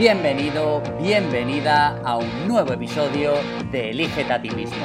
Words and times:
Bienvenido, 0.00 0.82
bienvenida 0.98 2.00
a 2.06 2.16
un 2.16 2.48
nuevo 2.48 2.72
episodio 2.72 3.34
de 3.70 3.90
Elígete 3.90 4.32
a 4.32 4.40
ti 4.40 4.48
mismo. 4.48 4.78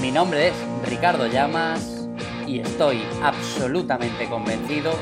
Mi 0.00 0.10
nombre 0.10 0.48
es 0.48 0.54
Ricardo 0.88 1.26
Llamas 1.26 2.08
y 2.46 2.60
estoy 2.60 3.02
absolutamente 3.22 4.26
convencido 4.26 4.94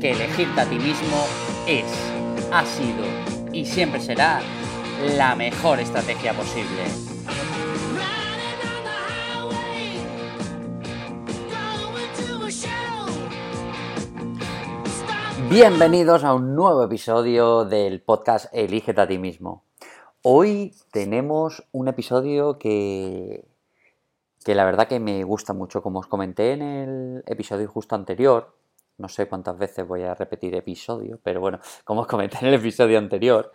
que 0.00 0.12
elegirte 0.12 0.58
a 0.58 0.64
ti 0.64 0.76
mismo 0.76 1.26
es, 1.66 1.84
ha 2.50 2.64
sido 2.64 3.04
y 3.52 3.66
siempre 3.66 4.00
será 4.00 4.40
la 5.18 5.34
mejor 5.36 5.80
estrategia 5.80 6.32
posible. 6.32 7.13
Bienvenidos 15.50 16.24
a 16.24 16.34
un 16.34 16.54
nuevo 16.54 16.82
episodio 16.82 17.64
del 17.64 18.00
podcast 18.00 18.46
Elígete 18.52 19.00
a 19.00 19.06
ti 19.06 19.18
mismo. 19.18 19.64
Hoy 20.22 20.74
tenemos 20.90 21.62
un 21.70 21.88
episodio 21.88 22.58
que, 22.58 23.44
que 24.44 24.54
la 24.54 24.64
verdad 24.64 24.88
que 24.88 25.00
me 25.00 25.22
gusta 25.22 25.52
mucho. 25.52 25.82
Como 25.82 26.00
os 26.00 26.06
comenté 26.06 26.52
en 26.52 26.62
el 26.62 27.24
episodio 27.26 27.68
justo 27.68 27.94
anterior, 27.94 28.56
no 28.98 29.08
sé 29.08 29.28
cuántas 29.28 29.58
veces 29.58 29.86
voy 29.86 30.02
a 30.02 30.14
repetir 30.14 30.54
episodio, 30.54 31.20
pero 31.22 31.40
bueno, 31.40 31.60
como 31.84 32.02
os 32.02 32.06
comenté 32.06 32.38
en 32.40 32.46
el 32.46 32.54
episodio 32.54 32.98
anterior, 32.98 33.52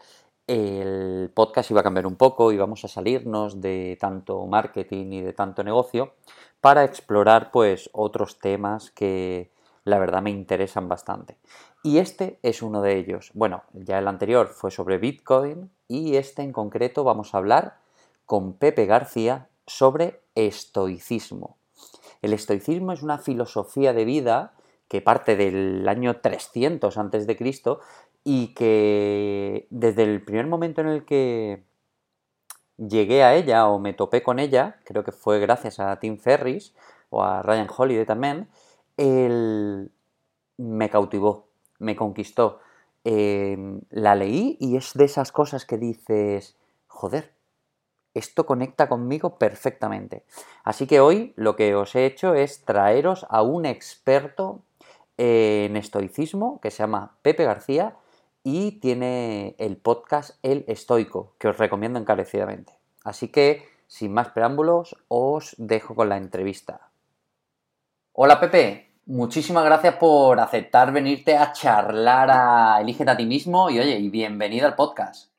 el 0.48 1.32
podcast 1.34 1.70
iba 1.72 1.82
a 1.82 1.84
cambiar 1.84 2.08
un 2.08 2.16
poco 2.16 2.52
y 2.52 2.58
vamos 2.58 2.84
a 2.84 2.88
salirnos 2.88 3.62
de 3.62 3.98
tanto 4.00 4.46
marketing 4.48 5.12
y 5.14 5.22
de 5.22 5.34
tanto 5.34 5.64
negocio 5.64 6.16
para 6.60 6.84
explorar 6.84 7.52
pues 7.52 7.90
otros 7.94 8.40
temas 8.40 8.92
que 8.92 9.52
la 9.84 10.00
verdad 10.00 10.22
me 10.22 10.32
interesan 10.32 10.88
bastante. 10.90 11.38
Y 11.82 12.00
este 12.00 12.40
es 12.44 12.62
uno 12.62 12.82
de 12.82 12.98
ellos. 12.98 13.32
Bueno, 13.34 13.64
ya 13.74 14.00
el 14.00 14.08
anterior 14.08 14.50
fue 14.50 14.70
sobre 14.70 14.98
Bitcoin 14.98 15.72
y 15.88 16.18
este 16.18 16.42
en 16.42 16.52
concreto 16.52 17.04
vamos 17.04 17.34
a 17.34 17.38
hablar 17.38 17.78
con 18.26 18.54
Pepe 18.54 18.86
García 18.86 19.48
sobre 19.66 20.22
estoicismo. 20.36 21.58
El 22.22 22.34
estoicismo 22.34 22.92
es 22.92 23.02
una 23.02 23.18
filosofía 23.18 23.94
de 23.94 24.04
vida 24.04 24.54
que 24.90 25.02
parte 25.02 25.38
del 25.38 25.88
año 25.88 26.18
300 26.18 26.98
antes 26.98 27.28
de 27.28 27.38
Cristo 27.38 27.80
y 28.26 28.54
que 28.54 29.68
desde 29.70 30.04
el 30.04 30.24
primer 30.24 30.48
momento 30.48 30.82
en 30.82 30.88
el 30.88 31.06
que 31.06 31.64
llegué 32.78 33.24
a 33.24 33.36
ella 33.36 33.68
o 33.68 33.80
me 33.80 33.94
topé 33.94 34.22
con 34.22 34.40
ella, 34.40 34.80
creo 34.84 35.04
que 35.04 35.12
fue 35.12 35.40
gracias 35.40 35.80
a 35.80 35.98
Tim 36.00 36.18
Ferris 36.18 36.74
o 37.10 37.24
a 37.24 37.42
Ryan 37.42 37.68
Holiday 37.76 38.06
también, 38.06 38.50
me 40.58 40.90
cautivó 40.90 41.49
me 41.80 41.96
conquistó. 41.96 42.60
Em, 43.04 43.82
la 43.90 44.16
leí 44.16 44.58
y 44.60 44.76
es 44.76 44.94
de 44.94 45.06
esas 45.06 45.32
cosas 45.32 45.66
que 45.66 45.78
dices, 45.78 46.58
joder, 46.88 47.34
esto 48.14 48.46
conecta 48.46 48.90
conmigo 48.90 49.38
perfectamente. 49.38 50.26
Así 50.64 50.88
que 50.88 51.00
hoy 51.00 51.34
lo 51.36 51.56
que 51.56 51.76
os 51.76 51.96
he 51.96 52.06
hecho 52.06 52.36
es 52.36 52.66
traeros 52.66 53.26
a 53.30 53.42
un 53.42 53.66
experto 53.66 54.62
en 55.18 55.76
estoicismo 55.76 56.60
que 56.62 56.72
se 56.72 56.84
llama 56.84 57.18
Pepe 57.22 57.44
García 57.46 57.98
y 58.44 58.80
tiene 58.80 59.56
el 59.60 59.78
podcast 59.78 60.38
El 60.44 60.64
Estoico, 60.68 61.34
que 61.38 61.50
os 61.50 61.58
recomiendo 61.58 62.00
encarecidamente. 62.00 62.74
Así 63.04 63.30
que, 63.30 63.68
sin 63.88 64.14
más 64.14 64.30
preámbulos, 64.30 64.96
os 65.08 65.56
dejo 65.58 65.96
con 65.96 66.10
la 66.10 66.18
entrevista. 66.18 66.90
Hola 68.14 68.40
Pepe, 68.40 68.89
Muchísimas 69.10 69.66
gracias 69.66 69.96
por 69.96 70.40
aceptar 70.40 70.94
venirte 70.94 71.36
a 71.36 71.52
charlar 71.52 72.30
a 72.32 72.80
Elígete 72.80 73.10
a 73.10 73.18
ti 73.18 73.26
mismo 73.26 73.72
y 73.72 73.80
oye, 73.80 73.98
y 73.98 74.08
bienvenido 74.08 74.68
al 74.68 74.76
podcast. 74.76 75.34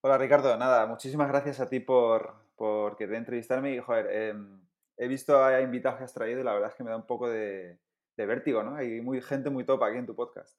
Hola 0.00 0.18
Ricardo, 0.18 0.56
nada, 0.56 0.86
muchísimas 0.86 1.28
gracias 1.28 1.60
a 1.60 1.68
ti 1.68 1.78
por, 1.78 2.34
por 2.56 2.96
querer 2.96 3.14
entrevistarme 3.14 3.72
y 3.72 3.78
joder, 3.78 4.10
em, 4.10 4.60
he 4.96 5.06
visto 5.06 5.44
a 5.44 5.60
invitados 5.60 5.98
que 5.98 6.04
has 6.06 6.12
traído 6.12 6.40
y 6.40 6.42
la 6.42 6.54
verdad 6.54 6.70
es 6.70 6.74
que 6.74 6.82
me 6.82 6.90
da 6.90 6.96
un 6.96 7.06
poco 7.06 7.28
de, 7.28 7.78
vértigo, 8.16 8.64
¿no? 8.64 8.74
Hay 8.74 9.00
muy, 9.00 9.22
gente 9.22 9.48
muy 9.48 9.62
top 9.62 9.84
aquí 9.84 9.98
en 9.98 10.06
tu 10.06 10.16
podcast. 10.16 10.58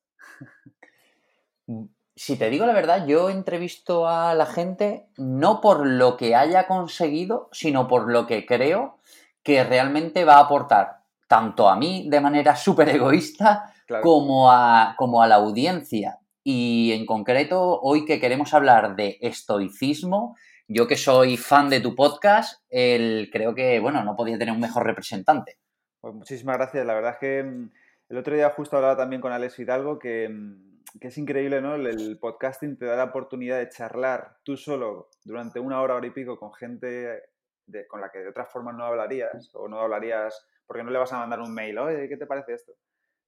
Si 2.16 2.38
te 2.38 2.50
digo 2.50 2.66
la 2.66 2.72
verdad, 2.72 3.06
yo 3.06 3.30
entrevisto 3.30 4.08
a 4.08 4.34
la 4.34 4.46
gente 4.46 5.10
no 5.18 5.60
por 5.60 5.86
lo 5.86 6.16
que 6.16 6.36
haya 6.36 6.68
conseguido, 6.68 7.50
sino 7.52 7.90
por 7.90 8.10
lo 8.10 8.26
que 8.28 8.46
creo 8.46 8.98
que 9.44 9.62
realmente 9.66 10.24
va 10.24 10.36
a 10.36 10.44
aportar 10.46 11.05
tanto 11.36 11.68
a 11.68 11.76
mí 11.76 12.08
de 12.10 12.22
manera 12.22 12.56
súper 12.66 12.88
egoísta 12.88 13.74
como, 14.02 14.50
a, 14.50 14.96
como 14.98 15.22
a 15.22 15.28
la 15.28 15.36
audiencia. 15.36 16.20
Y 16.46 16.94
en 16.94 17.06
concreto, 17.06 17.82
hoy 17.82 18.06
que 18.06 18.22
queremos 18.22 18.54
hablar 18.54 18.96
de 18.96 19.18
estoicismo, 19.20 20.38
yo 20.70 20.88
que 20.88 20.96
soy 20.96 21.36
fan 21.36 21.70
de 21.70 21.82
tu 21.82 21.94
podcast, 21.94 22.64
el, 22.70 23.30
creo 23.34 23.54
que, 23.54 23.82
bueno, 23.82 24.02
no 24.04 24.16
podía 24.16 24.38
tener 24.38 24.54
un 24.54 24.62
mejor 24.62 24.86
representante. 24.86 25.58
Pues 26.00 26.14
muchísimas 26.14 26.56
gracias. 26.56 26.86
La 26.86 26.94
verdad 26.94 27.12
es 27.14 27.18
que 27.18 27.44
mm, 27.44 27.72
el 28.10 28.18
otro 28.18 28.34
día 28.34 28.50
justo 28.52 28.78
hablaba 28.78 28.96
también 28.96 29.22
con 29.22 29.34
Alex 29.34 29.60
Hidalgo 29.60 30.00
que, 30.00 30.30
mm, 30.30 31.00
que 31.02 31.10
es 31.10 31.18
increíble, 31.18 31.62
¿no? 31.62 31.76
El, 31.76 32.18
podcasting 32.18 32.78
te 32.78 32.86
da 32.86 32.96
la 32.96 33.06
oportunidad 33.06 33.58
de 33.58 33.68
charlar 33.68 34.38
tú 34.44 34.56
solo 34.56 35.10
durante 35.26 35.60
una 35.60 35.82
hora, 35.82 35.96
hora 35.96 36.08
y 36.08 36.12
pico 36.12 36.40
con 36.40 36.54
gente 36.54 37.24
de, 37.66 37.88
con 37.88 38.00
la 38.00 38.10
que 38.10 38.20
de 38.20 38.30
otras 38.30 38.50
formas 38.50 38.76
no 38.76 38.86
hablarías 38.86 39.50
o 39.54 39.68
no 39.68 39.80
hablarías 39.80 40.48
porque 40.66 40.84
no 40.84 40.92
le 40.92 41.00
vas 41.00 41.14
a 41.14 41.20
mandar 41.20 41.40
un 41.40 41.54
mail, 41.54 41.78
oye, 41.78 42.08
¿qué 42.10 42.18
te 42.18 42.26
parece 42.26 42.54
esto? 42.54 42.74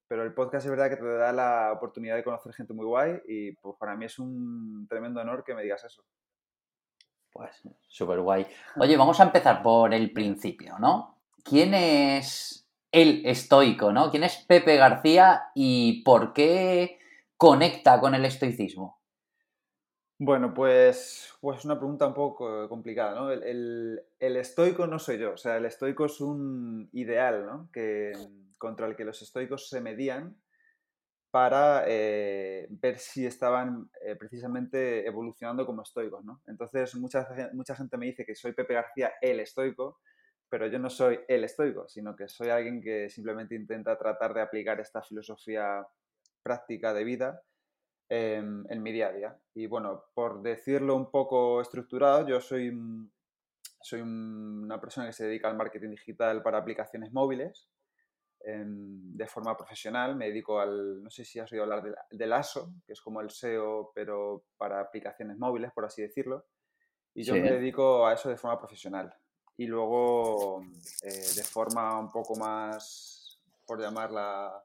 Pero 0.08 0.24
el 0.24 0.34
podcast 0.34 0.66
es 0.66 0.72
verdad 0.72 0.90
que 0.90 0.96
te 0.96 1.06
da 1.06 1.34
la 1.34 1.74
oportunidad 1.74 2.16
de 2.16 2.24
conocer 2.24 2.53
gente 2.53 2.74
muy 2.74 2.86
guay 2.86 3.20
y 3.28 3.52
pues 3.53 3.75
para 3.78 3.96
mí 3.96 4.06
es 4.06 4.18
un 4.20 4.88
tremendo 4.90 5.20
honor 5.20 5.44
que 5.44 5.53
me 5.53 5.64
digas 5.64 5.84
eso. 5.84 6.03
Pues 7.31 7.62
súper 7.88 8.22
guay. 8.22 8.48
Oye, 8.78 8.96
vamos 8.96 9.20
a 9.20 9.24
empezar 9.24 9.62
por 9.62 9.94
el 9.94 10.12
principio, 10.12 10.80
¿no? 10.80 11.20
¿Quién 11.44 11.74
es 11.74 12.68
el 12.92 13.25
estoico, 13.25 13.92
¿no? 13.92 14.09
¿Quién 14.09 14.24
es 14.24 14.38
Pepe 14.38 14.78
García 14.78 15.52
y 15.54 16.04
por 16.04 16.34
qué 16.34 17.00
conecta 17.36 18.00
con 18.00 18.16
el 18.16 18.25
estoicismo? 18.25 18.97
Bueno, 20.20 20.52
pues, 20.52 21.32
pues 21.42 21.64
una 21.64 21.78
pregunta 21.78 22.08
un 22.08 22.16
poco 22.16 22.68
complicada, 22.70 23.14
¿no? 23.14 23.32
El, 23.32 24.02
estoico 24.20 24.88
no 24.88 24.98
soy 24.98 25.20
yo, 25.20 25.34
o 25.34 25.38
sea, 25.38 25.58
el 25.58 25.66
estoico 25.66 26.06
es 26.06 26.20
un 26.22 26.90
ideal, 26.94 27.46
¿no? 27.46 27.70
Que, 27.72 28.14
contra 28.58 28.88
el 28.88 28.96
que 28.96 29.06
los 29.06 29.22
estoicos 29.22 29.70
se 29.70 29.80
medían 29.80 30.36
para 31.30 31.84
eh, 31.88 32.68
ver 32.72 32.98
si 32.98 33.28
estaban 33.28 33.92
eh, 34.02 34.16
precisamente 34.16 35.06
evolucionando 35.06 35.68
como 35.68 35.84
estoicos, 35.84 36.26
¿no? 36.26 36.42
Entonces, 36.48 36.96
mucha, 36.96 37.28
mucha 37.54 37.76
gente 37.76 37.98
me 37.98 38.08
dice 38.08 38.26
que 38.26 38.34
soy 38.36 38.54
Pepe 38.54 38.74
García 38.74 39.14
el 39.22 39.40
estoico, 39.40 40.00
pero 40.50 40.66
yo 40.68 40.80
no 40.80 40.90
soy 40.90 41.20
el 41.28 41.44
estoico, 41.44 41.88
sino 41.88 42.16
que 42.16 42.28
soy 42.28 42.50
alguien 42.50 42.82
que 42.82 43.10
simplemente 43.12 43.54
intenta 43.54 43.98
tratar 44.00 44.34
de 44.34 44.42
aplicar 44.42 44.80
esta 44.80 45.04
filosofía 45.04 45.86
práctica 46.42 46.94
de 46.94 47.04
vida 47.04 47.44
en, 48.09 48.81
mi 48.81 48.91
día 48.91 49.07
a 49.07 49.13
día. 49.13 49.40
Y 49.53 49.68
bueno, 49.68 50.06
por 50.13 50.41
decirlo 50.41 50.95
un 50.95 51.12
poco 51.12 51.62
estructurado, 51.62 52.28
yo 52.28 52.40
soy, 52.41 52.72
soy 53.81 54.01
una 54.01 54.79
persona 54.79 55.07
que 55.07 55.13
se 55.13 55.25
dedica 55.25 55.50
al 55.50 55.57
marketing 55.57 55.91
digital 55.91 56.41
para 56.41 56.57
aplicaciones 56.57 57.12
móviles 57.12 57.69
de 58.44 59.28
forma 59.28 59.57
profesional. 59.57 60.16
Me 60.16 60.28
dedico 60.28 60.59
al, 60.59 61.03
no 61.03 61.09
sé 61.09 61.25
si 61.25 61.40
has 61.40 61.51
oído 61.51 61.63
hablar 61.63 61.84
del, 62.09 62.34
ASO, 62.34 62.73
que 62.85 62.94
es 62.94 63.01
como 63.01 63.22
el 63.22 63.29
SEO, 63.29 63.91
pero 63.94 64.45
para 64.57 64.79
aplicaciones 64.79 65.38
móviles, 65.38 65.72
por 65.74 65.85
así 65.85 66.01
decirlo. 66.01 66.45
Y 67.13 67.24
yo 67.24 67.34
me 67.34 67.51
dedico 67.51 68.06
a 68.06 68.13
eso 68.13 68.29
de 68.29 68.38
forma 68.38 68.59
profesional. 68.59 69.13
Y 69.57 69.66
luego, 69.66 70.62
eh, 71.01 71.27
de 71.36 71.44
forma 71.44 72.00
un 72.00 72.12
poco 72.12 72.36
más, 72.36 73.42
por 73.65 73.81
llamarla, 73.81 74.63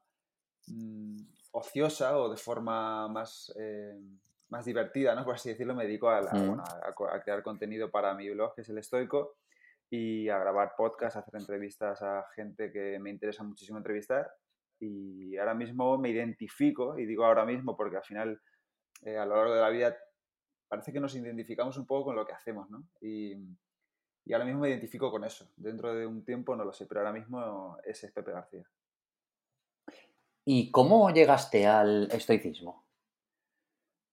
mm, 0.67 1.17
ociosa 1.53 2.17
o 2.17 2.29
de 2.29 2.37
forma 2.37 3.07
más, 3.07 3.53
eh, 3.57 3.97
más 4.49 4.65
divertida, 4.65 5.15
¿no? 5.15 5.23
por 5.23 5.35
así 5.35 5.49
decirlo, 5.49 5.75
me 5.75 5.85
dedico 5.85 6.09
a, 6.09 6.19
a, 6.19 7.21
crear 7.23 7.43
contenido 7.43 7.89
para 7.89 8.13
mi 8.15 8.29
blog, 8.29 8.55
que 8.55 8.61
es 8.61 8.69
el 8.69 8.79
estoico, 8.79 9.37
y 9.89 10.29
a 10.29 10.39
grabar 10.39 10.73
podcasts, 10.75 11.15
a 11.15 11.19
hacer 11.19 11.35
entrevistas 11.39 12.01
a 12.01 12.25
gente 12.35 12.71
que 12.71 12.97
me 12.99 13.11
interesa 13.11 13.43
muchísimo 13.43 13.77
entrevistar. 13.77 14.31
Y 14.79 15.37
ahora 15.37 15.53
mismo 15.53 15.97
me 15.97 16.09
identifico, 16.09 16.97
y 16.97 17.05
digo 17.05 17.25
ahora 17.25 17.45
mismo 17.45 17.77
porque 17.77 17.97
al 17.97 18.03
final, 18.03 18.41
eh, 19.03 19.17
a 19.17 19.25
lo 19.25 19.35
largo 19.35 19.53
de 19.53 19.61
la 19.61 19.69
vida, 19.69 19.95
parece 20.67 20.91
que 20.91 20.99
nos 20.99 21.15
identificamos 21.15 21.77
un 21.77 21.85
poco 21.85 22.05
con 22.05 22.15
lo 22.15 22.25
que 22.25 22.33
hacemos, 22.33 22.69
¿no? 22.71 22.83
Y, 22.99 23.35
y 24.25 24.33
ahora 24.33 24.45
mismo 24.45 24.61
me 24.61 24.69
identifico 24.69 25.11
con 25.11 25.23
eso. 25.23 25.51
Dentro 25.55 25.93
de 25.93 26.07
un 26.07 26.25
tiempo 26.25 26.55
no 26.55 26.65
lo 26.65 26.73
sé, 26.73 26.87
pero 26.87 27.01
ahora 27.01 27.13
mismo 27.13 27.77
ese 27.85 28.07
es 28.07 28.11
Pepe 28.11 28.31
García. 28.31 28.63
¿Y 30.45 30.71
cómo 30.71 31.09
llegaste 31.11 31.67
al 31.67 32.09
estoicismo? 32.11 32.85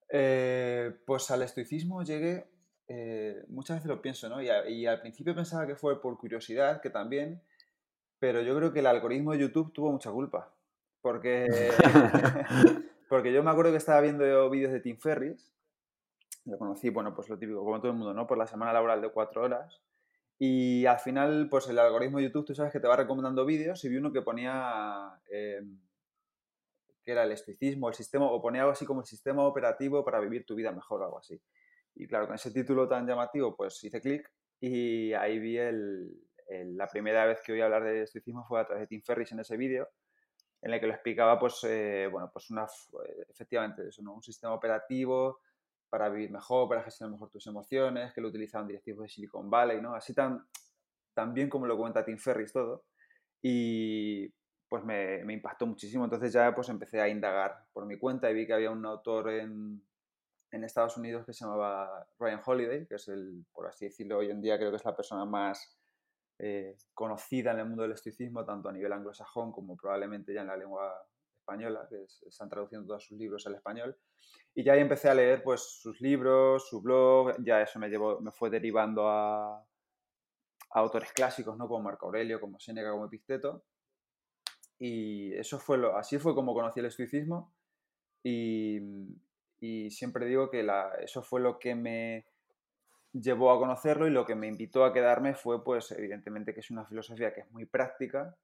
Eh, 0.08 0.92
pues 1.06 1.30
al 1.30 1.42
estoicismo 1.42 2.02
llegué, 2.02 2.48
eh, 2.88 3.44
muchas 3.48 3.78
veces 3.78 3.88
lo 3.88 4.02
pienso, 4.02 4.28
¿no? 4.28 4.42
Y, 4.42 4.86
al 4.86 5.00
principio 5.00 5.34
pensaba 5.34 5.66
que 5.66 5.76
fue 5.76 6.00
por 6.00 6.18
curiosidad, 6.18 6.80
que 6.80 6.90
también, 6.90 7.42
pero 8.18 8.42
yo 8.42 8.56
creo 8.56 8.72
que 8.72 8.80
el 8.80 8.86
algoritmo 8.86 9.32
de 9.32 9.40
YouTube 9.40 9.72
tuvo 9.72 9.92
mucha 9.92 10.10
culpa, 10.10 10.52
porque, 11.00 11.46
Porque 13.10 13.32
yo 13.32 13.42
me 13.42 13.50
acuerdo 13.50 13.72
que 13.72 13.78
estaba 13.78 14.00
viendo 14.00 14.48
vídeos 14.50 14.70
de 14.72 14.78
Tim 14.78 14.96
Ferris, 14.96 15.52
lo 16.44 16.56
conocí, 16.56 16.90
bueno, 16.90 17.12
pues 17.12 17.28
lo 17.28 17.36
típico, 17.36 17.64
como 17.64 17.80
todo 17.80 17.90
el 17.90 17.98
mundo, 17.98 18.14
¿no? 18.14 18.24
Por 18.28 18.38
la 18.38 18.46
semana 18.46 18.72
laboral 18.72 19.02
de 19.02 19.10
cuatro 19.10 19.42
horas. 19.42 19.82
Y 20.38 20.86
al 20.86 21.00
final, 21.00 21.48
pues 21.50 21.68
el 21.68 21.80
algoritmo 21.80 22.18
de 22.18 22.26
YouTube, 22.26 22.46
tú 22.46 22.54
sabes 22.54 22.72
que 22.72 22.78
te 22.78 22.86
va 22.86 22.94
recomendando 22.94 23.44
vídeos 23.44 23.84
y 23.84 23.88
vi 23.88 23.96
uno 23.96 24.12
que 24.12 24.22
ponía 24.22 25.20
eh, 25.28 25.60
que 27.10 27.14
era 27.14 27.24
el 27.24 27.32
estoicismo, 27.32 27.88
el 27.88 27.94
sistema, 27.94 28.26
o 28.26 28.40
ponía 28.40 28.60
algo 28.60 28.72
así 28.72 28.86
como 28.86 29.00
el 29.00 29.06
sistema 29.06 29.44
operativo 29.44 30.04
para 30.04 30.20
vivir 30.20 30.46
tu 30.46 30.54
vida 30.54 30.70
mejor 30.70 31.02
algo 31.02 31.18
así. 31.18 31.40
Y 31.96 32.06
claro, 32.06 32.26
con 32.26 32.36
ese 32.36 32.52
título 32.52 32.88
tan 32.88 33.04
llamativo, 33.04 33.56
pues 33.56 33.82
hice 33.82 34.00
clic 34.00 34.30
y 34.60 35.12
ahí 35.14 35.40
vi 35.40 35.58
el, 35.58 36.08
la 36.76 36.86
primera 36.86 37.26
vez 37.26 37.40
que 37.44 37.52
oí 37.52 37.60
hablar 37.60 37.82
de 37.82 38.02
estoicismo 38.02 38.46
fue 38.46 38.60
a 38.60 38.64
través 38.64 38.82
de 38.82 38.86
Tim 38.86 39.02
Ferris 39.02 39.32
en 39.32 39.40
ese 39.40 39.56
vídeo, 39.56 39.88
en 40.62 40.72
el 40.72 40.78
que 40.78 40.86
lo 40.86 40.92
explicaba, 40.92 41.36
pues, 41.36 41.64
eh, 41.64 42.08
bueno, 42.12 42.30
pues 42.32 42.48
una, 42.50 42.66
efectivamente, 43.28 43.88
eso, 43.88 44.02
¿no? 44.02 44.14
un 44.14 44.22
sistema 44.22 44.54
operativo 44.54 45.40
para 45.88 46.08
vivir 46.10 46.30
mejor, 46.30 46.68
para 46.68 46.84
gestionar 46.84 47.10
mejor 47.10 47.30
tus 47.30 47.44
emociones, 47.48 48.12
que 48.12 48.20
lo 48.20 48.28
utilizaban 48.28 48.68
directivos 48.68 49.02
de 49.02 49.08
Silicon 49.08 49.50
Valley, 49.50 49.80
¿no? 49.80 49.94
Así 49.94 50.14
tan, 50.14 50.46
tan 51.12 51.34
bien 51.34 51.48
como 51.48 51.66
lo 51.66 51.76
cuenta 51.76 52.04
Tim 52.04 52.18
Ferris 52.18 52.52
todo. 52.52 52.84
Y 53.42 54.32
pues 54.70 54.84
me, 54.84 55.20
impactó 55.32 55.66
muchísimo. 55.66 56.04
Entonces 56.04 56.32
ya 56.32 56.54
pues 56.54 56.68
empecé 56.68 57.00
a 57.00 57.08
indagar 57.08 57.66
por 57.72 57.84
mi 57.86 57.98
cuenta 57.98 58.30
y 58.30 58.34
vi 58.34 58.46
que 58.46 58.54
había 58.54 58.70
un 58.70 58.86
autor 58.86 59.28
en, 59.30 59.82
en 60.52 60.64
Estados 60.64 60.96
Unidos 60.96 61.26
que 61.26 61.32
se 61.32 61.44
llamaba 61.44 62.08
Ryan 62.20 62.40
Holiday, 62.46 62.86
que 62.86 62.94
es 62.94 63.08
el, 63.08 63.44
por 63.52 63.66
así 63.66 63.86
decirlo, 63.86 64.18
hoy 64.18 64.30
en 64.30 64.40
día 64.40 64.56
creo 64.58 64.70
que 64.70 64.76
es 64.76 64.84
la 64.84 64.94
persona 64.94 65.24
más 65.24 65.76
eh, 66.38 66.76
conocida 66.94 67.50
en 67.50 67.58
el 67.58 67.66
mundo 67.66 67.82
del 67.82 67.92
estoicismo, 67.92 68.44
tanto 68.44 68.68
a 68.68 68.72
nivel 68.72 68.92
anglosajón 68.92 69.50
como 69.50 69.76
probablemente 69.76 70.32
ya 70.32 70.42
en 70.42 70.46
la 70.46 70.56
lengua 70.56 71.04
española, 71.40 71.88
que 71.90 72.04
están 72.28 72.48
traduciendo 72.48 72.86
todos 72.86 73.04
sus 73.04 73.18
libros 73.18 73.44
al 73.48 73.56
español. 73.56 73.98
Y 74.54 74.62
ya 74.62 74.74
ahí 74.74 74.80
empecé 74.80 75.08
a 75.08 75.14
leer 75.14 75.42
pues 75.42 75.62
sus 75.80 76.00
libros, 76.00 76.68
su 76.68 76.80
blog, 76.80 77.34
ya 77.44 77.60
eso 77.60 77.80
me, 77.80 77.88
llevó, 77.88 78.20
me 78.20 78.30
fue 78.30 78.50
derivando 78.50 79.08
a, 79.08 79.58
a 79.58 79.64
autores 80.74 81.12
clásicos, 81.12 81.56
¿no? 81.58 81.66
Como 81.66 81.82
Marco 81.82 82.06
Aurelio, 82.06 82.40
como 82.40 82.60
Séneca, 82.60 82.92
como 82.92 83.06
Epicteto. 83.06 83.64
Y 84.80 85.32
eso 85.34 85.60
fue 85.60 85.78
lo, 85.78 85.96
así 85.96 86.18
fue 86.18 86.34
como 86.34 86.54
conocí 86.54 86.80
el 86.80 86.86
estoicismo. 86.86 87.54
Y, 88.24 88.80
y 89.60 89.90
siempre 89.90 90.26
digo 90.26 90.50
que 90.50 90.62
la, 90.62 90.94
eso 91.00 91.22
fue 91.22 91.40
lo 91.40 91.58
que 91.58 91.74
me 91.76 92.26
llevó 93.12 93.52
a 93.52 93.58
conocerlo 93.58 94.06
y 94.06 94.10
lo 94.10 94.24
que 94.24 94.34
me 94.34 94.46
invitó 94.48 94.84
a 94.84 94.92
quedarme 94.92 95.34
fue, 95.34 95.62
pues, 95.62 95.92
evidentemente 95.92 96.54
que 96.54 96.60
es 96.60 96.70
una 96.70 96.86
filosofía 96.86 97.32
que 97.32 97.42
es 97.42 97.50
muy 97.50 97.66
práctica 97.66 98.36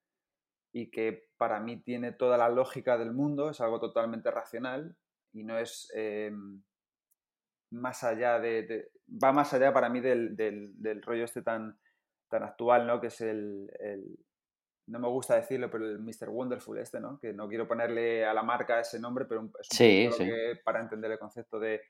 y 0.73 0.91
que 0.91 1.29
para 1.37 1.61
mí 1.61 1.79
tiene 1.79 2.13
toda 2.13 2.37
la 2.37 2.49
lógica 2.49 2.99
del 2.99 3.13
mundo, 3.13 3.51
es 3.51 3.61
algo 3.61 3.81
totalmente 3.81 4.31
racional 4.31 4.97
y 5.33 5.45
no 5.45 5.59
es 5.59 5.91
eh, 5.95 6.33
más 7.71 8.05
allá 8.05 8.39
de, 8.39 8.91
va 9.09 9.33
más 9.33 9.55
allá 9.55 9.73
para 9.73 9.89
mí 9.89 10.01
del, 10.01 10.37
del, 10.37 11.03
rollo 11.03 11.25
este 11.25 11.43
tan, 11.43 11.79
tan 12.29 12.43
actual, 12.43 12.87
¿no? 12.87 13.01
Que 13.01 13.07
es 13.07 13.21
el, 13.21 13.71
no 14.87 15.01
me 15.01 15.09
gusta 15.09 15.35
decirlo, 15.35 15.71
pero 15.71 15.85
el 15.87 15.99
Mr. 15.99 16.29
Wonderful 16.29 16.79
este, 16.79 17.01
¿no? 17.01 17.19
Que 17.19 17.33
no 17.33 17.49
quiero 17.49 17.67
ponerle 17.67 18.25
a 18.25 18.33
la 18.33 18.43
marca 18.43 18.81
ese 18.81 19.01
nombre, 19.01 19.25
pero 19.25 19.41
es 19.41 19.47
un 19.47 19.53
sí, 19.63 20.09
sí. 20.13 20.25
Que 20.25 20.61
para 20.65 20.81
entender 20.81 21.11
el 21.11 21.19
concepto 21.19 21.59
de 21.59 21.83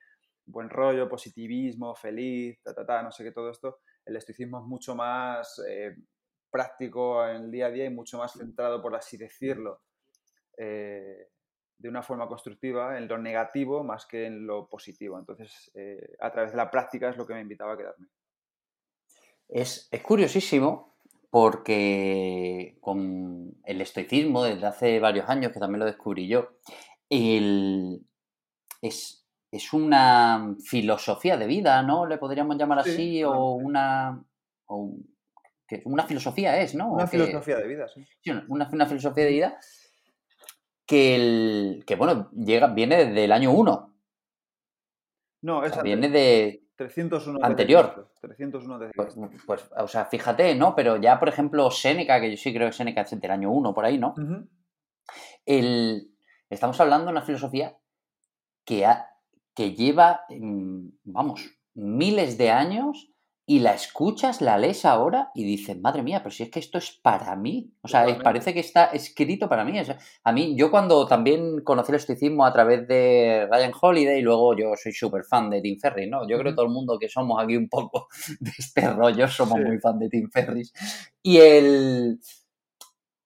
buen 0.46 0.70
rollo, 0.70 1.08
positivismo, 1.08 1.94
feliz, 1.94 2.62
ta, 2.62 2.74
ta, 2.74 2.86
ta, 2.86 3.02
no 3.02 3.12
sé 3.12 3.24
qué, 3.24 3.32
todo 3.32 3.50
esto, 3.50 3.80
el 4.04 4.16
estoicismo 4.16 4.60
es 4.60 4.64
mucho 4.64 4.94
más 4.94 5.60
eh, 5.68 5.96
práctico 6.50 7.26
en 7.26 7.44
el 7.44 7.50
día 7.50 7.66
a 7.66 7.70
día 7.70 7.84
y 7.84 7.90
mucho 7.90 8.18
más 8.18 8.32
centrado, 8.32 8.80
por 8.80 8.94
así 8.94 9.16
decirlo, 9.16 9.82
eh, 10.56 11.28
de 11.76 11.88
una 11.88 12.02
forma 12.02 12.26
constructiva 12.28 12.96
en 12.96 13.08
lo 13.08 13.18
negativo 13.18 13.84
más 13.84 14.06
que 14.06 14.24
en 14.24 14.46
lo 14.46 14.68
positivo. 14.68 15.18
Entonces, 15.18 15.70
eh, 15.74 16.16
a 16.20 16.32
través 16.32 16.52
de 16.52 16.56
la 16.56 16.70
práctica 16.70 17.10
es 17.10 17.16
lo 17.18 17.26
que 17.26 17.34
me 17.34 17.42
invitaba 17.42 17.74
a 17.74 17.76
quedarme. 17.76 18.06
Es, 19.48 19.88
es 19.90 20.02
curiosísimo 20.02 20.95
porque 21.36 22.78
con 22.80 23.58
el 23.64 23.82
estoicismo, 23.82 24.42
desde 24.42 24.66
hace 24.66 25.00
varios 25.00 25.28
años, 25.28 25.52
que 25.52 25.60
también 25.60 25.80
lo 25.80 25.84
descubrí 25.84 26.26
yo, 26.26 26.56
el, 27.10 28.00
es, 28.80 29.28
es 29.50 29.72
una 29.74 30.56
filosofía 30.64 31.36
de 31.36 31.46
vida, 31.46 31.82
¿no? 31.82 32.06
Le 32.06 32.16
podríamos 32.16 32.56
llamar 32.56 32.78
así, 32.78 32.96
Sí, 32.96 33.22
o 33.22 33.50
una... 33.50 34.24
o 34.64 34.94
que 35.68 35.82
una 35.84 36.04
filosofía 36.04 36.58
es, 36.58 36.74
¿no? 36.74 36.90
Una 36.90 37.04
que, 37.04 37.18
filosofía 37.18 37.58
de 37.58 37.68
vida, 37.68 37.86
sí. 37.88 38.02
sí, 38.22 38.30
una, 38.30 38.66
una 38.72 38.86
filosofía 38.86 39.24
de 39.24 39.30
vida 39.30 39.58
que, 40.86 41.16
el, 41.16 41.84
que 41.86 41.96
bueno, 41.96 42.30
llega, 42.30 42.68
viene 42.68 43.04
desde 43.04 43.24
el 43.26 43.32
año 43.32 43.52
1. 43.52 43.95
No, 45.42 45.58
O 45.58 45.64
es 45.64 45.70
sea, 45.72 45.80
antes. 45.80 45.84
viene 45.98 46.08
de 46.08 46.62
301 46.76 47.38
anterior. 47.42 47.86
desde 47.86 47.94
Cristo. 48.02 48.18
301 48.20 48.78
desde 48.78 48.92
Pues, 48.94 49.14
pues, 49.46 49.70
o 49.76 49.88
sea, 49.88 50.04
fíjate, 50.06 50.54
¿no? 50.54 50.74
Pero 50.74 50.96
ya, 50.96 51.18
por 51.18 51.28
ejemplo, 51.28 51.70
Séneca, 51.70 52.20
que 52.20 52.30
yo 52.30 52.36
sí 52.36 52.52
creo 52.54 52.68
que 52.68 52.72
Séneca 52.72 53.02
es 53.02 53.20
del 53.20 53.30
año 53.30 53.50
1, 53.50 53.74
por 53.74 53.84
ahí, 53.84 53.98
¿no? 53.98 54.14
El, 55.44 56.10
estamos 56.50 56.80
hablando 56.80 57.06
de 57.06 57.12
una 57.12 57.22
filosofía 57.22 57.76
que, 58.64 58.84
ha- 58.86 59.08
que 59.54 59.72
lleva, 59.74 60.22
mm, 60.28 60.88
vamos, 61.04 61.48
miles 61.74 62.36
de 62.38 62.50
años 62.50 63.12
y 63.48 63.60
la 63.60 63.74
escuchas, 63.74 64.40
la 64.40 64.58
lees 64.58 64.84
ahora 64.84 65.30
y 65.32 65.44
dices, 65.44 65.78
madre 65.80 66.02
mía, 66.02 66.18
pero 66.20 66.32
si 66.32 66.42
es 66.42 66.50
que 66.50 66.58
esto 66.58 66.78
es 66.78 66.90
para 67.00 67.36
mí. 67.36 67.72
O 67.82 67.86
sea, 67.88 68.04
es- 68.06 68.20
parece 68.20 68.52
que 68.52 68.58
está 68.60 68.86
escrito 68.86 69.48
para 69.48 69.64
mí. 69.64 69.78
O 69.78 69.84
sea, 69.84 69.98
a 70.24 70.32
mí, 70.32 70.56
yo 70.58 70.68
cuando 70.70 71.06
también 71.06 71.62
conocí 71.62 71.92
el 71.92 71.96
estoicismo 71.96 72.44
a 72.44 72.52
través 72.52 72.88
de 72.88 73.46
Ryan 73.50 73.72
Holiday, 73.80 74.18
y 74.18 74.22
luego 74.22 74.56
yo 74.56 74.72
soy 74.82 74.92
súper 74.92 75.22
fan 75.24 75.48
de 75.50 75.60
Tim 75.60 75.78
Ferriss, 75.78 76.10
¿no? 76.10 76.28
Yo 76.28 76.38
creo 76.38 76.50
que 76.52 76.56
todo 76.56 76.66
el 76.66 76.72
mundo 76.72 76.98
que 76.98 77.08
somos 77.08 77.40
aquí 77.42 77.56
un 77.56 77.68
poco 77.68 78.08
de 78.40 78.50
este 78.58 78.90
rollo 78.92 79.28
somos 79.28 79.58
Sí. 79.58 79.64
muy 79.64 79.78
fan 79.78 79.98
de 80.00 80.08
Tim 80.08 80.28
Ferriss. 80.30 80.72
Y 81.22 81.38
el... 81.38 82.18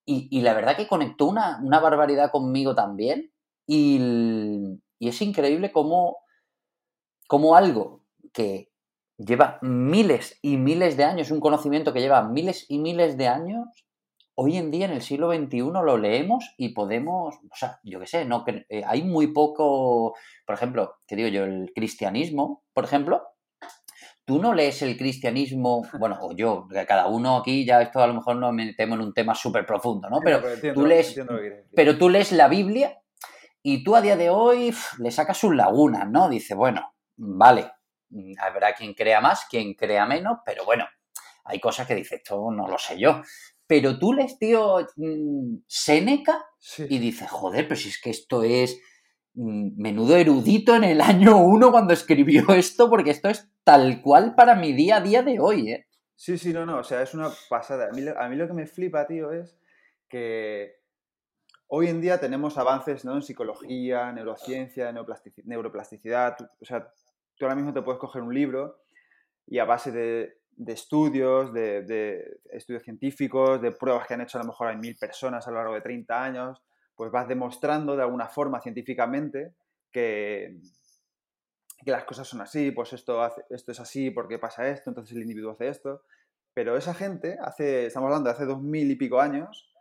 Y, 0.05 0.27
y 0.31 0.41
la 0.41 0.53
verdad 0.53 0.75
que 0.75 0.87
conectó 0.87 1.25
una, 1.25 1.59
una 1.63 1.79
barbaridad 1.79 2.31
conmigo 2.31 2.75
también. 2.75 3.31
Y, 3.67 3.97
el- 3.97 4.81
y 4.99 5.07
es 5.07 5.21
increíble 5.21 5.71
cómo, 5.71 6.17
cómo 7.27 7.55
algo 7.55 8.03
que 8.33 8.70
lleva 9.25 9.59
miles 9.61 10.39
y 10.41 10.57
miles 10.57 10.97
de 10.97 11.03
años, 11.03 11.31
un 11.31 11.39
conocimiento 11.39 11.93
que 11.93 11.99
lleva 12.01 12.23
miles 12.23 12.65
y 12.69 12.79
miles 12.79 13.17
de 13.17 13.27
años, 13.27 13.67
hoy 14.35 14.57
en 14.57 14.71
día 14.71 14.85
en 14.85 14.91
el 14.91 15.01
siglo 15.01 15.31
XXI 15.31 15.59
lo 15.59 15.97
leemos 15.97 16.53
y 16.57 16.69
podemos, 16.69 17.35
o 17.35 17.55
sea, 17.55 17.79
yo 17.83 17.99
qué 17.99 18.07
sé, 18.07 18.25
no, 18.25 18.43
cre- 18.45 18.65
eh, 18.69 18.83
hay 18.87 19.03
muy 19.03 19.27
poco, 19.27 20.15
por 20.45 20.55
ejemplo, 20.55 20.95
te 21.05 21.15
digo 21.15 21.27
yo, 21.29 21.43
el 21.43 21.71
cristianismo, 21.75 22.63
por 22.73 22.85
ejemplo, 22.85 23.21
tú 24.25 24.41
no 24.41 24.53
lees 24.53 24.81
el 24.81 24.97
cristianismo, 24.97 25.83
bueno, 25.99 26.17
o 26.21 26.31
yo, 26.35 26.67
que 26.67 26.85
cada 26.85 27.07
uno 27.07 27.37
aquí, 27.37 27.65
ya 27.65 27.81
esto 27.81 27.99
a 28.01 28.07
lo 28.07 28.13
mejor 28.13 28.37
nos 28.37 28.53
metemos 28.53 28.97
en 28.99 29.05
un 29.05 29.13
tema 29.13 29.35
súper 29.35 29.65
profundo, 29.65 30.09
¿no? 30.09 30.19
Pero 30.23 30.37
no, 30.37 30.41
pero 30.43 30.53
entiendo, 30.55 30.81
tú 30.81 30.87
lees, 30.87 31.13
que 31.13 31.21
pero 31.75 31.97
tú 31.97 32.09
lees 32.09 32.31
la 32.31 32.47
Biblia 32.47 32.97
y 33.61 33.83
tú 33.83 33.95
a 33.95 34.01
día 34.01 34.15
de 34.17 34.29
hoy 34.29 34.73
le 34.99 35.11
sacas 35.11 35.37
sus 35.37 35.53
lagunas, 35.55 36.09
¿no? 36.09 36.29
Dice, 36.29 36.55
bueno, 36.55 36.93
vale, 37.17 37.71
habrá 38.39 38.73
quien 38.73 38.93
crea 38.93 39.21
más, 39.21 39.45
quien 39.49 39.73
crea 39.73 40.05
menos, 40.05 40.39
pero 40.45 40.65
bueno, 40.65 40.85
hay 41.45 41.59
cosas 41.59 41.87
que 41.87 41.95
dices, 41.95 42.19
esto 42.19 42.51
no 42.51 42.67
lo 42.67 42.77
sé 42.77 42.97
yo. 42.99 43.21
Pero 43.67 43.97
tú 43.97 44.13
lees, 44.13 44.37
tío, 44.37 44.79
mm, 44.97 45.57
Séneca 45.67 46.43
Sí. 46.59 46.85
y 46.89 46.99
dices, 46.99 47.29
joder, 47.31 47.67
pero 47.67 47.79
si 47.79 47.89
es 47.89 48.01
que 48.01 48.09
esto 48.09 48.43
es 48.43 48.79
mm, 49.33 49.81
menudo 49.81 50.17
erudito 50.17 50.75
en 50.75 50.83
el 50.83 50.99
año 51.01 51.37
1 51.37 51.71
cuando 51.71 51.93
escribió 51.93 52.49
esto, 52.53 52.89
porque 52.89 53.11
esto 53.11 53.29
es 53.29 53.49
tal 53.63 54.01
cual 54.01 54.35
para 54.35 54.55
mi 54.55 54.73
día 54.73 54.97
a 54.97 55.01
día 55.01 55.23
de 55.23 55.39
hoy, 55.39 55.71
¿eh? 55.71 55.87
Sí, 56.15 56.37
sí, 56.37 56.51
no, 56.53 56.65
no, 56.65 56.79
o 56.79 56.83
sea, 56.83 57.01
es 57.01 57.13
una 57.13 57.29
pasada. 57.49 57.87
A 57.87 57.91
mí, 57.91 58.01
lo- 58.01 58.19
a 58.19 58.27
mí 58.29 58.35
lo 58.35 58.45
que 58.45 58.53
me 58.53 58.67
flipa, 58.67 59.07
tío, 59.07 59.31
es 59.31 59.57
que 60.09 60.75
hoy 61.67 61.87
en 61.87 62.01
día 62.01 62.19
tenemos 62.19 62.57
avances 62.57 63.05
¿no? 63.05 63.15
en 63.15 63.21
psicología, 63.21 64.11
neurociencia, 64.11 64.91
neuroplasticidad. 65.45 66.35
o 66.61 66.65
sea, 66.65 66.91
tú 67.41 67.45
ahora 67.45 67.55
mismo 67.55 67.73
te 67.73 67.81
puedes 67.81 67.99
coger 67.99 68.21
un 68.21 68.33
libro 68.35 68.83
y 69.47 69.57
a 69.57 69.65
base 69.65 69.91
de, 69.91 70.37
estudios, 70.67 71.51
de, 71.51 71.81
de 71.81 72.39
estudios 72.51 72.83
científicos, 72.83 73.59
de 73.59 73.71
pruebas 73.71 74.05
que 74.07 74.13
han 74.13 74.21
hecho 74.21 74.37
a 74.37 74.43
lo 74.43 74.47
mejor 74.49 74.67
hay 74.67 74.77
mil 74.77 74.95
personas 74.95 75.47
a 75.47 75.51
lo 75.51 75.57
largo 75.57 75.73
de 75.73 75.81
30 75.81 76.23
años, 76.23 76.61
pues 76.95 77.11
vas 77.11 77.27
demostrando 77.27 77.95
de 77.95 78.03
alguna 78.03 78.27
forma 78.27 78.61
científicamente 78.61 79.55
que, 79.91 80.59
que 81.83 81.91
las 81.91 82.03
cosas 82.03 82.27
son 82.27 82.41
así, 82.41 82.69
pues 82.71 82.93
esto, 82.93 83.21
hace- 83.23 83.43
esto 83.49 83.71
es 83.71 83.79
así 83.79 84.11
porque 84.11 84.37
pasa 84.37 84.67
esto, 84.69 84.91
entonces 84.91 85.15
el 85.15 85.23
individuo 85.23 85.53
hace 85.53 85.67
esto. 85.69 86.03
Pero 86.53 86.77
esa 86.77 86.93
gente, 86.93 87.37
hace, 87.41 87.87
estamos 87.87 88.07
hablando 88.07 88.29
de 88.29 88.35
hace 88.35 88.45
dos 88.45 88.61
mil 88.61 88.91
y 88.91 88.95
pico 88.95 89.19
años, 89.19 89.73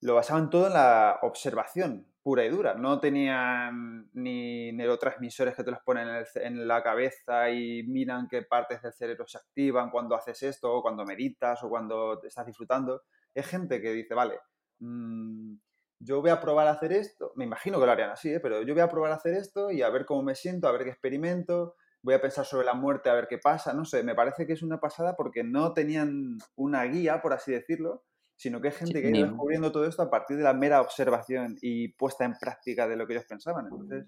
lo 0.00 0.14
basaban 0.14 0.50
todo 0.50 0.68
en 0.68 0.74
la 0.74 1.18
observación 1.22 2.06
pura 2.22 2.44
y 2.44 2.48
dura. 2.48 2.74
No 2.74 3.00
tenían 3.00 4.10
ni 4.12 4.72
neurotransmisores 4.72 5.54
que 5.54 5.64
te 5.64 5.70
los 5.70 5.80
ponen 5.80 6.08
en, 6.34 6.58
el 6.58 6.68
la 6.68 6.82
cabeza 6.82 7.50
y 7.50 7.82
miran 7.84 8.28
qué 8.28 8.42
partes 8.42 8.82
del 8.82 8.92
cerebro 8.92 9.26
se 9.26 9.38
activan 9.38 9.90
cuando 9.90 10.14
haces 10.14 10.42
esto, 10.42 10.72
o 10.72 10.82
cuando 10.82 11.04
meditas, 11.04 11.62
o 11.62 11.68
cuando 11.68 12.20
estás 12.22 12.46
disfrutando. 12.46 13.02
Es 13.34 13.46
gente 13.46 13.80
que 13.80 13.92
dice, 13.92 14.14
vale, 14.14 14.38
mm, 14.80 15.54
yo 16.00 16.20
voy 16.20 16.30
a 16.30 16.40
probar 16.40 16.66
a 16.66 16.72
hacer 16.72 16.92
esto, 16.92 17.32
me 17.36 17.44
imagino 17.44 17.78
que 17.78 17.86
lo 17.86 17.92
harían 17.92 18.10
así, 18.10 18.32
¿eh? 18.32 18.40
pero 18.40 18.62
yo 18.62 18.72
voy 18.74 18.82
a 18.82 18.88
probar 18.88 19.12
a 19.12 19.16
hacer 19.16 19.34
esto 19.34 19.70
y 19.70 19.82
a 19.82 19.90
ver 19.90 20.06
cómo 20.06 20.22
me 20.22 20.34
siento, 20.34 20.66
a 20.66 20.72
ver 20.72 20.84
qué 20.84 20.90
experimento, 20.90 21.74
voy 22.02 22.14
a 22.14 22.20
pensar 22.22 22.46
sobre 22.46 22.64
la 22.64 22.72
muerte, 22.72 23.10
a 23.10 23.14
ver 23.14 23.28
qué 23.28 23.36
pasa, 23.36 23.74
no 23.74 23.84
sé, 23.84 24.02
me 24.02 24.14
parece 24.14 24.46
que 24.46 24.54
es 24.54 24.62
una 24.62 24.80
pasada 24.80 25.14
porque 25.14 25.44
no 25.44 25.74
tenían 25.74 26.38
una 26.56 26.84
guía, 26.84 27.20
por 27.20 27.34
así 27.34 27.52
decirlo, 27.52 28.02
sino 28.40 28.58
que 28.58 28.68
hay 28.68 28.74
gente 28.74 29.02
que 29.02 29.08
ha 29.08 29.10
ido 29.10 29.26
descubriendo 29.26 29.70
todo 29.70 29.84
esto 29.84 30.00
a 30.00 30.08
partir 30.08 30.38
de 30.38 30.44
la 30.44 30.54
mera 30.54 30.80
observación 30.80 31.58
y 31.60 31.88
puesta 31.88 32.24
en 32.24 32.32
práctica 32.38 32.88
de 32.88 32.96
lo 32.96 33.06
que 33.06 33.12
ellos 33.12 33.26
pensaban. 33.26 33.66
Entonces, 33.66 34.06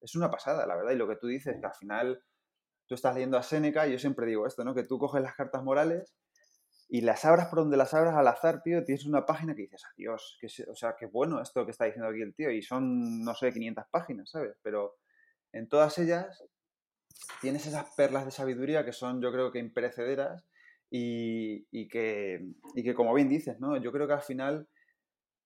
es 0.00 0.14
una 0.14 0.30
pasada, 0.30 0.64
la 0.64 0.76
verdad, 0.76 0.92
y 0.92 0.96
lo 0.96 1.08
que 1.08 1.16
tú 1.16 1.26
dices, 1.26 1.56
que 1.58 1.66
al 1.66 1.74
final 1.74 2.22
tú 2.86 2.94
estás 2.94 3.14
leyendo 3.14 3.36
a 3.36 3.42
Séneca 3.42 3.88
y 3.88 3.90
yo 3.90 3.98
siempre 3.98 4.26
digo 4.26 4.46
esto, 4.46 4.62
¿no? 4.62 4.76
Que 4.76 4.84
tú 4.84 4.96
coges 5.00 5.20
las 5.20 5.34
cartas 5.34 5.64
morales 5.64 6.14
y 6.88 7.00
las 7.00 7.24
abras 7.24 7.48
por 7.48 7.58
donde 7.58 7.76
las 7.76 7.92
abras 7.94 8.14
al 8.14 8.28
azar, 8.28 8.62
tío, 8.62 8.84
tienes 8.84 9.06
una 9.06 9.26
página 9.26 9.56
que 9.56 9.62
dices, 9.62 9.82
adiós, 9.92 10.38
que, 10.40 10.46
o 10.70 10.76
sea, 10.76 10.94
qué 10.96 11.06
bueno 11.06 11.42
esto 11.42 11.64
que 11.64 11.72
está 11.72 11.86
diciendo 11.86 12.08
aquí 12.08 12.22
el 12.22 12.32
tío, 12.32 12.52
y 12.52 12.62
son, 12.62 13.24
no 13.24 13.34
sé, 13.34 13.52
500 13.52 13.86
páginas, 13.90 14.30
¿sabes? 14.30 14.56
Pero 14.62 14.98
en 15.50 15.68
todas 15.68 15.98
ellas 15.98 16.44
tienes 17.40 17.66
esas 17.66 17.92
perlas 17.96 18.24
de 18.24 18.30
sabiduría 18.30 18.84
que 18.84 18.92
son, 18.92 19.20
yo 19.20 19.32
creo 19.32 19.50
que 19.50 19.58
imperecederas 19.58 20.44
y, 20.90 21.88
que, 21.88 22.46
y 22.74 22.82
que, 22.82 22.94
como 22.94 23.14
bien 23.14 23.28
dices, 23.28 23.58
¿no? 23.60 23.76
Yo 23.76 23.92
creo 23.92 24.06
que 24.06 24.12
al 24.12 24.22
final 24.22 24.68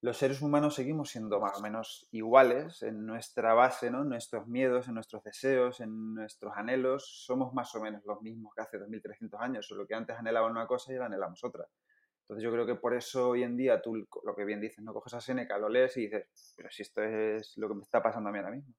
los 0.01 0.17
seres 0.17 0.43
humanos 0.43 0.75
seguimos 0.75 1.11
siendo 1.11 1.41
más 1.41 1.59
o 1.59 1.63
menos 1.63 2.07
iguales 2.13 2.83
en 2.83 3.05
nuestra 3.05 3.55
base, 3.55 3.91
¿no? 3.91 4.03
En 4.03 4.11
nuestros 4.11 4.47
miedos, 4.47 4.87
en 4.89 4.95
nuestros 4.95 5.25
deseos, 5.25 5.81
en 5.81 6.15
nuestros 6.15 6.53
anhelos, 6.55 7.25
somos 7.27 7.53
más 7.53 7.75
o 7.75 7.81
menos 7.81 8.05
los 8.05 8.23
mismos 8.23 8.55
que 8.55 8.63
hace 8.63 8.79
2300 8.79 9.41
años, 9.41 9.67
solo 9.67 9.87
que 9.87 9.95
antes 9.95 10.17
anhelaban 10.17 10.53
una 10.53 10.67
cosa 10.67 10.93
y 10.93 10.97
ahora 10.97 11.07
anhelamos 11.07 11.43
otra. 11.43 11.67
Entonces 12.23 12.45
yo 12.45 12.53
creo 12.53 12.67
que 12.67 12.75
por 12.75 12.95
eso 12.95 13.31
hoy 13.31 13.43
en 13.43 13.57
día 13.57 13.81
tú, 13.81 13.97
lo 13.97 14.37
que 14.37 14.45
bien 14.45 14.61
dices, 14.61 14.85
no 14.85 14.93
coges 14.93 15.15
a 15.15 15.21
Seneca, 15.21 15.57
lo 15.59 15.69
lees 15.69 15.97
y 15.97 16.03
dices, 16.03 16.55
pero 16.57 16.71
si 16.71 16.83
esto 16.83 17.03
es 17.03 17.57
lo 17.57 17.69
que 17.69 17.75
me 17.75 17.83
está 17.83 18.03
pasando 18.03 18.29
a 18.29 18.33
mí 18.33 18.39
ahora 18.39 18.51
mismo. 18.51 18.75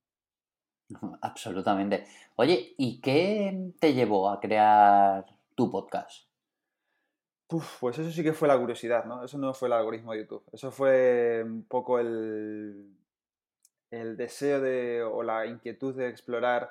Absolutamente. 1.21 2.05
Oye, 2.35 2.75
¿y 2.77 3.01
qué 3.01 3.73
te 3.79 3.93
llevó 3.93 4.29
a 4.29 4.39
crear 4.39 5.25
tu 5.55 5.69
podcast? 5.69 6.28
Pues 7.49 7.97
eso 7.97 8.11
sí 8.11 8.23
que 8.23 8.33
fue 8.33 8.47
la 8.47 8.59
curiosidad, 8.59 9.05
¿no? 9.05 9.23
Eso 9.23 9.37
no 9.37 9.53
fue 9.53 9.67
el 9.69 9.73
algoritmo 9.73 10.13
de 10.13 10.19
YouTube. 10.19 10.43
Eso 10.51 10.71
fue 10.71 11.43
un 11.43 11.63
poco 11.63 11.99
el, 11.99 12.95
el 13.89 14.17
deseo 14.17 14.61
de, 14.61 15.01
o 15.01 15.23
la 15.23 15.47
inquietud 15.47 15.95
de 15.95 16.09
explorar 16.09 16.69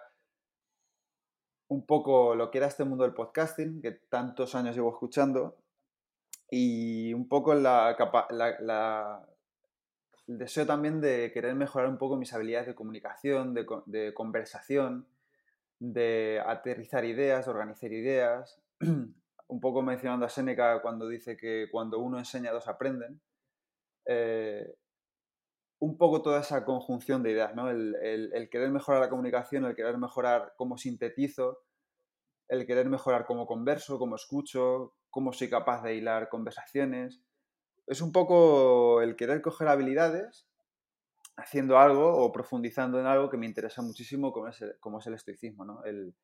un 1.67 1.85
poco 1.85 2.35
lo 2.35 2.51
que 2.51 2.59
era 2.59 2.69
este 2.69 2.85
mundo 2.85 3.05
del 3.05 3.13
podcasting, 3.13 3.83
que 3.83 3.91
tantos 3.91 4.55
años 4.55 4.77
llevo 4.77 4.91
escuchando, 4.91 5.57
y 6.49 7.13
un 7.13 7.29
poco 7.29 7.55
la, 7.55 7.97
el 10.29 10.39
deseo 10.39 10.65
también 10.65 11.01
de 11.01 11.33
querer 11.33 11.55
mejorar 11.57 11.89
un 11.89 11.99
poco 11.99 12.17
mis 12.17 12.33
habilidades 12.33 12.69
de 12.69 12.75
comunicación, 12.75 13.53
de, 13.53 13.67
de 13.87 14.15
conversación, 14.15 15.07
de 15.81 16.41
aterrizar 16.47 17.05
ideas, 17.05 17.45
de 17.45 17.51
organizar 17.51 17.93
ideas, 17.93 18.61
un 19.49 19.61
poco 19.61 19.83
mencionando 19.83 20.27
a 20.27 20.29
Seneca 20.29 20.81
cuando 20.83 21.09
dice 21.09 21.37
que 21.37 21.69
cuando 21.71 21.99
uno 21.99 22.19
enseña, 22.19 22.53
dos 22.53 22.69
aprenden. 22.69 23.21
Eh, 24.07 24.75
un 25.81 25.97
poco 25.97 26.23
toda 26.23 26.41
esa 26.41 26.65
conjunción 26.65 27.23
de 27.23 27.33
ideas, 27.33 27.55
¿no? 27.55 27.71
El, 27.71 28.49
querer 28.51 28.71
mejorar 28.71 29.01
la 29.01 29.09
comunicación, 29.09 29.65
el 29.65 29.77
querer 29.77 29.97
mejorar 29.97 30.55
cómo 30.57 30.77
sintetizo, 30.77 31.61
el 32.49 32.67
querer 32.67 32.89
mejorar 32.89 33.27
cómo 33.27 33.47
converso, 33.47 33.99
cómo 33.99 34.17
escucho, 34.17 34.95
cómo 35.11 35.33
soy 35.33 35.49
capaz 35.49 35.83
de 35.83 35.95
hilar 35.95 36.29
conversaciones. 36.29 37.23
Es 37.87 38.01
un 38.03 38.13
poco 38.13 39.03
el 39.03 39.17
querer 39.17 39.41
coger 39.41 39.69
habilidades 39.69 40.47
haciendo 41.37 41.79
algo 41.79 42.17
o 42.17 42.33
profundizando 42.33 42.99
en 42.99 43.07
algo 43.07 43.31
que 43.31 43.37
me 43.37 43.47
interesa 43.47 43.81
muchísimo, 43.81 44.33
como 44.33 44.49
es 44.49 44.61
el, 44.61 44.79
como 44.81 44.99
es 44.99 45.07
el 45.07 45.15
estoicismo, 45.15 45.65
¿no? 45.65 45.85
El, 45.85 46.15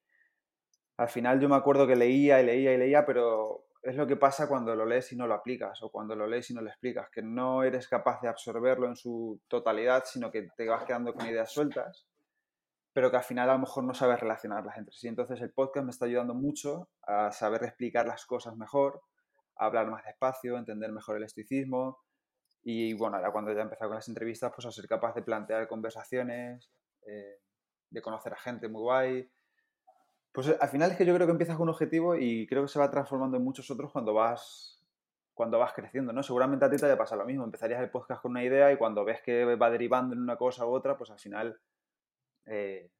al 0.96 1.08
final 1.08 1.40
yo 1.40 1.48
me 1.48 1.56
acuerdo 1.56 1.86
que 1.86 1.96
leía 1.96 2.40
y 2.40 2.46
leía 2.46 2.72
y 2.72 2.78
leía, 2.78 3.04
pero 3.04 3.66
es 3.82 3.96
lo 3.96 4.06
que 4.06 4.16
pasa 4.16 4.48
cuando 4.48 4.74
lo 4.74 4.86
lees 4.86 5.12
y 5.12 5.16
no 5.16 5.26
lo 5.26 5.34
aplicas, 5.34 5.82
o 5.82 5.90
cuando 5.90 6.14
lo 6.14 6.26
lees 6.26 6.50
y 6.50 6.54
no 6.54 6.62
lo 6.62 6.70
explicas, 6.70 7.10
que 7.10 7.22
no 7.22 7.62
eres 7.62 7.88
capaz 7.88 8.20
de 8.22 8.28
absorberlo 8.28 8.86
en 8.86 8.96
su 8.96 9.40
totalidad, 9.48 10.04
sino 10.06 10.30
que 10.30 10.48
te 10.56 10.68
vas 10.68 10.84
quedando 10.84 11.12
con 11.12 11.26
ideas 11.26 11.52
sueltas, 11.52 12.06
pero 12.92 13.10
que 13.10 13.16
al 13.16 13.24
final 13.24 13.50
a 13.50 13.54
lo 13.54 13.58
mejor 13.58 13.84
no 13.84 13.92
sabes 13.92 14.20
relacionarlas 14.20 14.78
entre 14.78 14.94
sí. 14.94 15.08
Entonces 15.08 15.40
el 15.42 15.52
podcast 15.52 15.84
me 15.84 15.90
está 15.90 16.06
ayudando 16.06 16.34
mucho 16.34 16.88
a 17.02 17.32
saber 17.32 17.64
explicar 17.64 18.06
las 18.06 18.24
cosas 18.24 18.56
mejor, 18.56 19.02
a 19.56 19.66
hablar 19.66 19.90
más 19.90 20.04
despacio, 20.04 20.56
entender 20.56 20.92
mejor 20.92 21.16
el 21.16 21.24
estoicismo, 21.24 21.98
y 22.62 22.94
bueno, 22.94 23.18
ahora 23.18 23.30
cuando 23.30 23.52
ya 23.52 23.58
he 23.58 23.62
empezado 23.62 23.90
con 23.90 23.96
las 23.96 24.08
entrevistas, 24.08 24.50
pues 24.54 24.66
a 24.66 24.72
ser 24.72 24.88
capaz 24.88 25.14
de 25.14 25.22
plantear 25.22 25.68
conversaciones, 25.68 26.70
eh, 27.06 27.40
de 27.90 28.02
conocer 28.02 28.32
a 28.32 28.36
gente 28.36 28.68
muy 28.68 28.80
guay, 28.80 29.30
pues 30.34 30.48
eh, 30.48 30.56
al 30.60 30.68
final 30.68 30.90
es 30.90 30.96
que 30.96 31.06
yo 31.06 31.14
creo 31.14 31.28
que 31.28 31.30
empiezas 31.30 31.56
con 31.56 31.68
un 31.68 31.74
objetivo 31.74 32.16
y 32.16 32.46
creo 32.48 32.62
que 32.62 32.68
se 32.68 32.80
va 32.80 32.90
transformando 32.90 33.36
en 33.36 33.44
muchos 33.44 33.70
otros 33.70 33.92
cuando 33.92 34.12
vas, 34.12 34.84
cuando 35.32 35.60
vas 35.60 35.72
creciendo, 35.72 36.12
¿no? 36.12 36.24
Seguramente 36.24 36.64
a 36.64 36.70
ti 36.70 36.76
te 36.76 36.86
haya 36.86 36.98
pasado 36.98 37.20
lo 37.20 37.26
mismo. 37.26 37.44
Empezarías 37.44 37.80
el 37.80 37.88
podcast 37.88 38.20
con 38.20 38.32
una 38.32 38.42
idea 38.42 38.72
y 38.72 38.76
cuando 38.76 39.04
ves 39.04 39.22
que 39.22 39.44
va 39.54 39.70
derivando 39.70 40.12
en 40.12 40.20
una 40.20 40.36
cosa 40.36 40.66
u 40.66 40.74
otra, 40.74 40.98
pues 40.98 41.10
al 41.12 41.20
final 41.20 41.56
eh, 42.46 42.90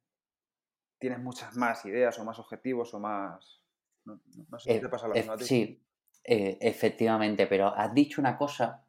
tienes 0.97 1.19
muchas 1.19 1.57
más 1.57 1.83
ideas 1.85 2.17
o 2.19 2.23
más 2.23 2.39
objetivos 2.39 2.93
o 2.93 2.99
más... 3.01 3.61
No, 4.05 4.17
sé 4.57 4.75
si 4.75 4.79
te 4.79 4.87
pasa 4.87 5.09
lo 5.09 5.15
mismo 5.15 5.33
a 5.33 5.37
ti. 5.37 5.43
Sí, 5.43 5.83
eh, 6.23 6.57
efectivamente, 6.61 7.47
pero 7.47 7.67
has 7.67 7.93
dicho 7.93 8.21
una 8.21 8.37
cosa 8.37 8.85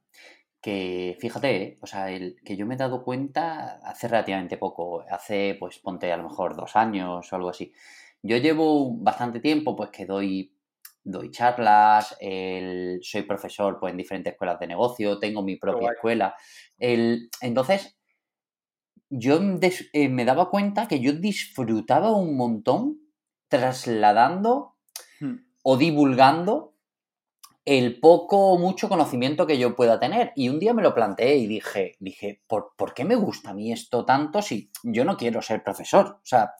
que, 0.60 1.16
fíjate, 1.20 1.78
o 1.80 1.86
sea, 1.86 2.12
el, 2.12 2.36
que 2.44 2.56
yo 2.56 2.64
me 2.64 2.74
he 2.74 2.78
dado 2.78 3.02
cuenta 3.02 3.80
hace 3.82 4.06
relativamente 4.06 4.56
poco, 4.56 5.04
hace, 5.10 5.56
pues 5.58 5.78
ponte 5.78 6.12
a 6.12 6.16
lo 6.16 6.22
mejor 6.22 6.54
dos 6.54 6.76
años 6.76 7.32
o 7.32 7.36
algo 7.36 7.48
así. 7.48 7.72
Yo 8.22 8.36
llevo 8.38 8.96
bastante 8.98 9.40
tiempo, 9.40 9.76
pues 9.76 9.90
que 9.90 10.06
doy, 10.06 10.56
doy 11.04 11.30
charlas, 11.30 12.16
soy 13.00 13.22
profesor 13.22 13.78
pues, 13.78 13.92
en 13.92 13.96
diferentes 13.96 14.32
escuelas 14.32 14.58
de 14.58 14.66
negocio, 14.66 15.18
tengo 15.18 15.42
mi 15.42 15.56
propia 15.56 15.92
escuela. 15.92 16.34
El, 16.78 17.30
entonces, 17.40 17.96
yo 19.08 19.38
eh, 19.92 20.08
me 20.08 20.24
daba 20.24 20.50
cuenta 20.50 20.88
que 20.88 21.00
yo 21.00 21.12
disfrutaba 21.12 22.12
un 22.12 22.36
montón 22.36 22.98
trasladando 23.48 24.74
hmm. 25.20 25.34
o 25.62 25.76
divulgando 25.76 26.74
el 27.64 27.98
poco 27.98 28.52
o 28.52 28.58
mucho 28.58 28.88
conocimiento 28.88 29.46
que 29.46 29.58
yo 29.58 29.74
pueda 29.74 29.98
tener. 29.98 30.32
Y 30.36 30.48
un 30.48 30.60
día 30.60 30.72
me 30.72 30.82
lo 30.82 30.94
planteé 30.94 31.36
y 31.36 31.46
dije, 31.48 31.96
dije, 31.98 32.40
¿por, 32.46 32.72
¿por, 32.76 32.94
qué 32.94 33.04
me 33.04 33.16
gusta 33.16 33.50
a 33.50 33.54
mí 33.54 33.72
esto 33.72 34.04
tanto 34.04 34.40
si 34.40 34.70
yo 34.84 35.04
no 35.04 35.16
quiero 35.16 35.42
ser 35.42 35.64
profesor? 35.64 36.20
O 36.22 36.26
sea, 36.26 36.52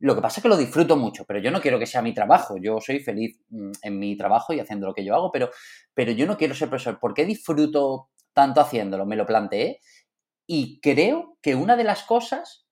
lo 0.00 0.14
que 0.14 0.22
pasa 0.22 0.38
es 0.38 0.42
que 0.42 0.48
lo 0.48 0.56
disfruto 0.56 0.96
mucho, 0.96 1.24
pero 1.24 1.40
yo 1.40 1.50
no 1.50 1.60
quiero 1.60 1.78
que 1.78 1.86
sea 1.86 2.02
mi 2.02 2.14
trabajo. 2.14 2.56
Yo 2.56 2.80
soy 2.80 3.00
feliz 3.00 3.40
mm, 3.50 3.72
en 3.82 3.98
mi 3.98 4.16
trabajo 4.16 4.52
y 4.52 4.60
haciendo 4.60 4.86
lo 4.86 4.94
que 4.94 5.04
yo 5.04 5.14
hago, 5.14 5.32
pero, 5.32 5.50
pero 5.94 6.12
yo 6.12 6.26
no 6.26 6.36
quiero 6.36 6.54
ser 6.54 6.68
profesor. 6.68 7.00
¿Por 7.00 7.14
qué 7.14 7.24
disfruto 7.24 8.10
tanto 8.32 8.60
haciéndolo? 8.60 9.06
Me 9.06 9.16
lo 9.16 9.26
planteé 9.26 9.80
y 10.46 10.80
creo 10.80 11.36
que 11.42 11.54
una 11.54 11.76
de 11.76 11.84
las 11.84 12.04
cosas, 12.04 12.66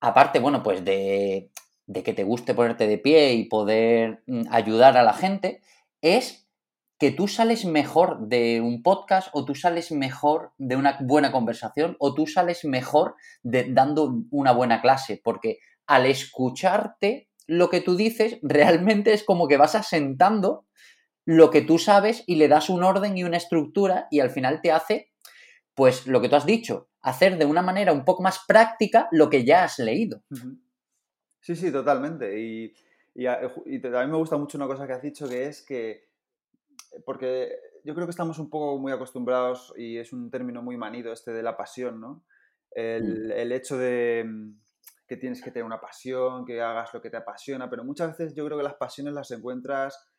aparte, 0.00 0.40
bueno, 0.40 0.62
pues 0.62 0.84
de, 0.84 1.50
de 1.86 2.02
que 2.02 2.12
te 2.12 2.24
guste 2.24 2.54
ponerte 2.54 2.86
de 2.86 2.98
pie 2.98 3.32
y 3.32 3.48
poder 3.48 4.22
mm, 4.26 4.42
ayudar 4.50 4.96
a 4.96 5.02
la 5.02 5.14
gente, 5.14 5.62
es 6.02 6.42
que 6.98 7.10
tú 7.10 7.26
sales 7.26 7.64
mejor 7.64 8.28
de 8.28 8.60
un 8.60 8.82
podcast 8.82 9.28
o 9.32 9.44
tú 9.44 9.56
sales 9.56 9.90
mejor 9.90 10.52
de 10.58 10.76
una 10.76 10.98
buena 11.00 11.32
conversación 11.32 11.96
o 11.98 12.14
tú 12.14 12.28
sales 12.28 12.64
mejor 12.64 13.16
de, 13.42 13.64
dando 13.72 14.22
una 14.30 14.52
buena 14.52 14.80
clase, 14.80 15.20
porque 15.24 15.58
al 15.92 16.06
escucharte 16.06 17.28
lo 17.46 17.68
que 17.68 17.82
tú 17.82 17.96
dices, 17.96 18.38
realmente 18.40 19.12
es 19.12 19.24
como 19.24 19.46
que 19.46 19.58
vas 19.58 19.74
asentando 19.74 20.66
lo 21.26 21.50
que 21.50 21.60
tú 21.60 21.78
sabes 21.78 22.24
y 22.26 22.36
le 22.36 22.48
das 22.48 22.70
un 22.70 22.82
orden 22.82 23.18
y 23.18 23.24
una 23.24 23.36
estructura 23.36 24.08
y 24.10 24.20
al 24.20 24.30
final 24.30 24.62
te 24.62 24.72
hace, 24.72 25.12
pues 25.74 26.06
lo 26.06 26.22
que 26.22 26.30
tú 26.30 26.36
has 26.36 26.46
dicho, 26.46 26.88
hacer 27.02 27.36
de 27.36 27.44
una 27.44 27.60
manera 27.60 27.92
un 27.92 28.06
poco 28.06 28.22
más 28.22 28.40
práctica 28.48 29.06
lo 29.12 29.28
que 29.28 29.44
ya 29.44 29.64
has 29.64 29.78
leído. 29.78 30.22
Sí, 31.40 31.54
sí, 31.54 31.70
totalmente. 31.70 32.40
Y, 32.40 32.72
y, 33.14 33.26
a, 33.26 33.38
mí 33.66 34.10
me 34.10 34.16
gusta 34.16 34.38
mucho 34.38 34.56
una 34.56 34.66
cosa 34.66 34.86
que 34.86 34.94
has 34.94 35.02
dicho, 35.02 35.28
que 35.28 35.44
es 35.44 35.60
que, 35.60 36.08
porque 37.04 37.52
yo 37.84 37.94
creo 37.94 38.06
que 38.06 38.12
estamos 38.12 38.38
un 38.38 38.48
poco 38.48 38.78
muy 38.78 38.92
acostumbrados, 38.92 39.74
y 39.76 39.98
es 39.98 40.14
un 40.14 40.30
término 40.30 40.62
muy 40.62 40.78
manido 40.78 41.12
este 41.12 41.32
de 41.32 41.42
la 41.42 41.54
pasión, 41.54 42.00
¿no? 42.00 42.24
el 42.74 43.28
mm. 43.28 43.52
hecho 43.52 43.76
de, 43.76 44.24
que 45.12 45.18
tienes 45.18 45.42
que 45.42 45.50
tener 45.50 45.66
una 45.66 45.78
pasión, 45.78 46.46
que 46.46 46.62
hagas 46.62 46.94
lo 46.94 47.02
que 47.02 47.10
te 47.10 47.18
apasiona, 47.18 47.68
pero 47.68 47.84
muchas 47.84 48.16
veces 48.16 48.34
yo 48.34 48.46
creo 48.46 48.56
que 48.56 48.64
las 48.64 48.76
pasiones 48.76 49.12
las 49.12 49.30
encuentras 49.30 50.10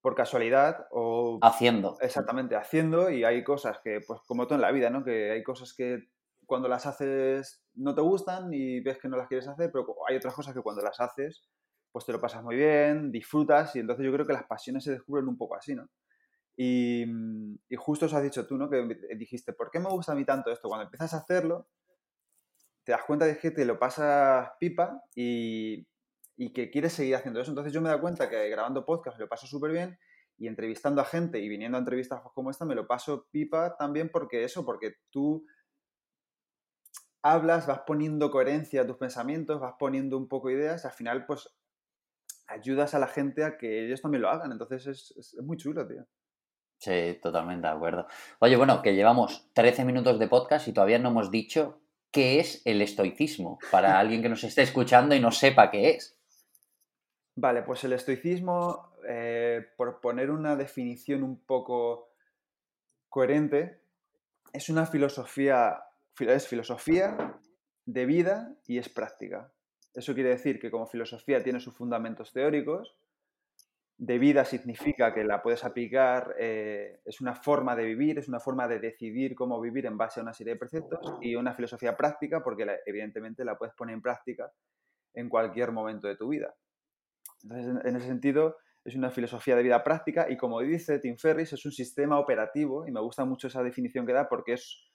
por 0.00 0.14
casualidad 0.14 0.86
o... 0.92 1.38
Haciendo. 1.42 1.98
Exactamente, 2.00 2.56
haciendo 2.56 3.10
y 3.10 3.22
hay 3.22 3.44
cosas 3.44 3.80
que, 3.84 4.00
pues 4.00 4.22
como 4.26 4.46
todo 4.46 4.54
en 4.54 4.62
la 4.62 4.72
vida, 4.72 4.88
¿no? 4.88 5.04
Que 5.04 5.30
hay 5.30 5.42
cosas 5.42 5.74
que 5.74 6.08
cuando 6.46 6.68
las 6.68 6.86
haces 6.86 7.66
no 7.74 7.94
te 7.94 8.00
gustan 8.00 8.48
y 8.54 8.80
ves 8.80 8.96
que 8.96 9.10
no 9.10 9.18
las 9.18 9.28
quieres 9.28 9.46
hacer, 9.46 9.70
pero 9.70 9.94
hay 10.08 10.16
otras 10.16 10.32
cosas 10.32 10.54
que 10.54 10.62
cuando 10.62 10.80
las 10.80 10.98
haces, 10.98 11.46
pues 11.92 12.06
te 12.06 12.12
lo 12.12 12.18
pasas 12.18 12.42
muy 12.42 12.56
bien, 12.56 13.12
disfrutas 13.12 13.76
y 13.76 13.80
entonces 13.80 14.06
yo 14.06 14.12
creo 14.12 14.26
que 14.26 14.32
las 14.32 14.46
pasiones 14.46 14.84
se 14.84 14.92
descubren 14.92 15.28
un 15.28 15.36
poco 15.36 15.54
así, 15.54 15.74
¿no? 15.74 15.86
Y, 16.56 17.04
y 17.68 17.76
justo 17.76 18.06
os 18.06 18.14
has 18.14 18.22
dicho 18.22 18.46
tú, 18.46 18.56
¿no? 18.56 18.70
Que 18.70 18.86
dijiste, 19.18 19.52
¿por 19.52 19.70
qué 19.70 19.80
me 19.80 19.90
gusta 19.90 20.12
a 20.12 20.14
mí 20.14 20.24
tanto 20.24 20.50
esto? 20.50 20.68
Cuando 20.68 20.84
empiezas 20.84 21.12
a 21.12 21.18
hacerlo, 21.18 21.68
te 22.84 22.92
das 22.92 23.02
cuenta 23.04 23.24
de 23.24 23.38
que 23.38 23.50
te 23.50 23.64
lo 23.64 23.78
pasas 23.78 24.50
pipa 24.60 25.02
y, 25.14 25.86
que 26.54 26.70
quieres 26.70 26.92
seguir 26.92 27.16
haciendo 27.16 27.40
eso. 27.40 27.50
Entonces 27.50 27.72
yo 27.72 27.80
me 27.80 27.88
dado 27.88 28.00
cuenta 28.00 28.28
que 28.28 28.48
grabando 28.48 28.84
podcast 28.84 29.18
lo 29.18 29.28
paso 29.28 29.46
súper 29.46 29.72
bien 29.72 29.98
y 30.36 30.48
entrevistando 30.48 31.00
a 31.00 31.04
gente 31.04 31.38
y 31.38 31.48
viniendo 31.48 31.78
a 31.78 31.80
entrevistas 31.80 32.20
como 32.34 32.50
esta 32.50 32.64
me 32.64 32.74
lo 32.74 32.86
paso 32.86 33.28
pipa 33.30 33.76
también 33.76 34.10
porque 34.10 34.44
eso, 34.44 34.64
porque 34.64 34.94
tú 35.10 35.46
hablas, 37.22 37.66
vas 37.66 37.80
poniendo 37.86 38.30
coherencia 38.30 38.82
a 38.82 38.86
tus 38.86 38.96
pensamientos, 38.96 39.60
vas 39.60 39.74
poniendo 39.78 40.18
un 40.18 40.28
poco 40.28 40.50
ideas, 40.50 40.84
y 40.84 40.88
al 40.88 40.92
final 40.92 41.24
pues 41.24 41.48
ayudas 42.46 42.94
a 42.94 42.98
la 42.98 43.06
gente 43.06 43.44
a 43.44 43.56
que 43.56 43.86
ellos 43.86 44.02
también 44.02 44.22
lo 44.22 44.28
hagan. 44.28 44.52
Entonces 44.52 44.86
es, 44.86 45.14
es, 45.16 45.42
muy 45.42 45.56
chulo, 45.56 45.86
tío. 45.86 46.04
Sí, 46.78 47.18
totalmente 47.22 47.66
de 47.66 47.72
acuerdo. 47.72 48.06
Oye, 48.40 48.56
bueno, 48.56 48.82
que 48.82 48.94
llevamos 48.94 49.48
13 49.54 49.84
minutos 49.84 50.18
de 50.18 50.28
podcast 50.28 50.68
y 50.68 50.72
todavía 50.72 50.98
no 50.98 51.08
hemos 51.10 51.30
dicho 51.30 51.83
qué 52.14 52.38
es 52.38 52.62
el 52.64 52.80
estoicismo 52.80 53.58
para 53.70 53.98
alguien 54.00 54.22
que 54.22 54.30
nos 54.30 54.44
esté 54.44 54.62
escuchando 54.62 55.14
y 55.14 55.20
no 55.20 55.30
sepa 55.30 55.70
qué 55.70 55.90
es. 55.90 56.16
Vale, 57.36 57.62
pues 57.62 57.82
el 57.82 57.92
estoicismo, 57.92 58.92
eh, 59.06 59.66
por 59.76 60.00
poner 60.00 60.30
una 60.30 60.54
definición 60.54 61.24
un 61.24 61.40
poco 61.40 62.12
coherente, 63.08 63.80
es 64.52 64.68
una 64.68 64.86
filosofía, 64.86 65.82
es 66.20 66.46
filosofía 66.46 67.36
de 67.84 68.06
vida 68.06 68.54
y 68.66 68.78
es 68.78 68.88
práctica. 68.88 69.52
Eso 69.92 70.14
quiere 70.14 70.30
decir 70.30 70.60
que 70.60 70.70
como 70.70 70.86
filosofía 70.86 71.42
tiene 71.42 71.58
sus 71.58 71.74
fundamentos 71.74 72.32
teóricos, 72.32 72.94
de 73.96 74.18
vida 74.18 74.44
significa 74.44 75.14
que 75.14 75.24
la 75.24 75.42
puedes 75.42 75.64
aplicar, 75.64 76.34
eh, 76.38 77.00
es 77.04 77.20
una 77.20 77.34
forma 77.34 77.76
de 77.76 77.84
vivir, 77.84 78.18
es 78.18 78.28
una 78.28 78.40
forma 78.40 78.66
de 78.66 78.80
decidir 78.80 79.34
cómo 79.34 79.60
vivir 79.60 79.86
en 79.86 79.96
base 79.96 80.20
a 80.20 80.22
una 80.22 80.32
serie 80.32 80.54
de 80.54 80.58
preceptos 80.58 81.16
y 81.20 81.36
una 81.36 81.54
filosofía 81.54 81.96
práctica 81.96 82.42
porque 82.42 82.66
evidentemente 82.86 83.44
la 83.44 83.56
puedes 83.56 83.74
poner 83.74 83.94
en 83.94 84.02
práctica 84.02 84.50
en 85.14 85.28
cualquier 85.28 85.70
momento 85.70 86.08
de 86.08 86.16
tu 86.16 86.28
vida. 86.28 86.54
Entonces, 87.44 87.84
en 87.84 87.96
ese 87.96 88.06
sentido, 88.06 88.56
es 88.84 88.96
una 88.96 89.10
filosofía 89.10 89.54
de 89.54 89.62
vida 89.62 89.82
práctica 89.84 90.26
y 90.28 90.36
como 90.36 90.60
dice 90.60 90.98
Tim 90.98 91.16
Ferriss, 91.16 91.52
es 91.52 91.64
un 91.64 91.72
sistema 91.72 92.18
operativo 92.18 92.86
y 92.86 92.90
me 92.90 93.00
gusta 93.00 93.24
mucho 93.24 93.46
esa 93.46 93.62
definición 93.62 94.06
que 94.06 94.12
da 94.12 94.28
porque 94.28 94.54
es, 94.54 94.90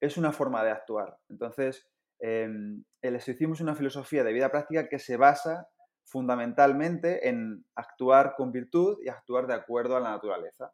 es 0.00 0.18
una 0.18 0.32
forma 0.32 0.62
de 0.62 0.70
actuar. 0.70 1.16
Entonces, 1.28 1.88
em, 2.20 2.84
el 3.00 3.16
estoicismo 3.16 3.54
es 3.54 3.60
una 3.60 3.74
filosofía 3.74 4.22
de 4.24 4.32
vida 4.32 4.50
práctica 4.50 4.88
que 4.88 4.98
se 4.98 5.16
basa 5.16 5.68
fundamentalmente 6.10 7.28
en 7.28 7.64
actuar 7.76 8.34
con 8.36 8.50
virtud 8.50 8.98
y 9.02 9.08
actuar 9.08 9.46
de 9.46 9.54
acuerdo 9.54 9.96
a 9.96 10.00
la 10.00 10.10
naturaleza. 10.10 10.72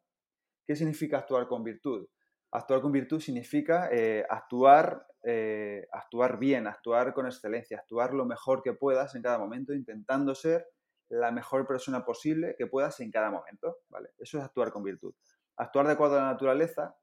¿Qué 0.66 0.74
significa 0.74 1.18
actuar 1.18 1.46
con 1.46 1.62
virtud? 1.62 2.08
Actuar 2.52 2.80
con 2.80 2.90
virtud 2.90 3.20
significa 3.20 3.90
eh, 3.92 4.24
actuar, 4.30 5.06
eh, 5.22 5.86
actuar 5.92 6.38
bien, 6.38 6.66
actuar 6.66 7.12
con 7.12 7.26
excelencia, 7.26 7.78
actuar 7.78 8.14
lo 8.14 8.24
mejor 8.24 8.62
que 8.62 8.72
puedas 8.72 9.14
en 9.14 9.22
cada 9.22 9.38
momento, 9.38 9.74
intentando 9.74 10.34
ser 10.34 10.66
la 11.10 11.30
mejor 11.30 11.66
persona 11.66 12.04
posible 12.04 12.54
que 12.56 12.66
puedas 12.66 12.98
en 13.00 13.10
cada 13.10 13.30
momento. 13.30 13.76
¿vale? 13.90 14.08
Eso 14.18 14.38
es 14.38 14.44
actuar 14.44 14.72
con 14.72 14.82
virtud. 14.82 15.14
Actuar 15.58 15.86
de 15.86 15.92
acuerdo 15.92 16.16
a 16.16 16.22
la 16.22 16.32
naturaleza 16.32 16.96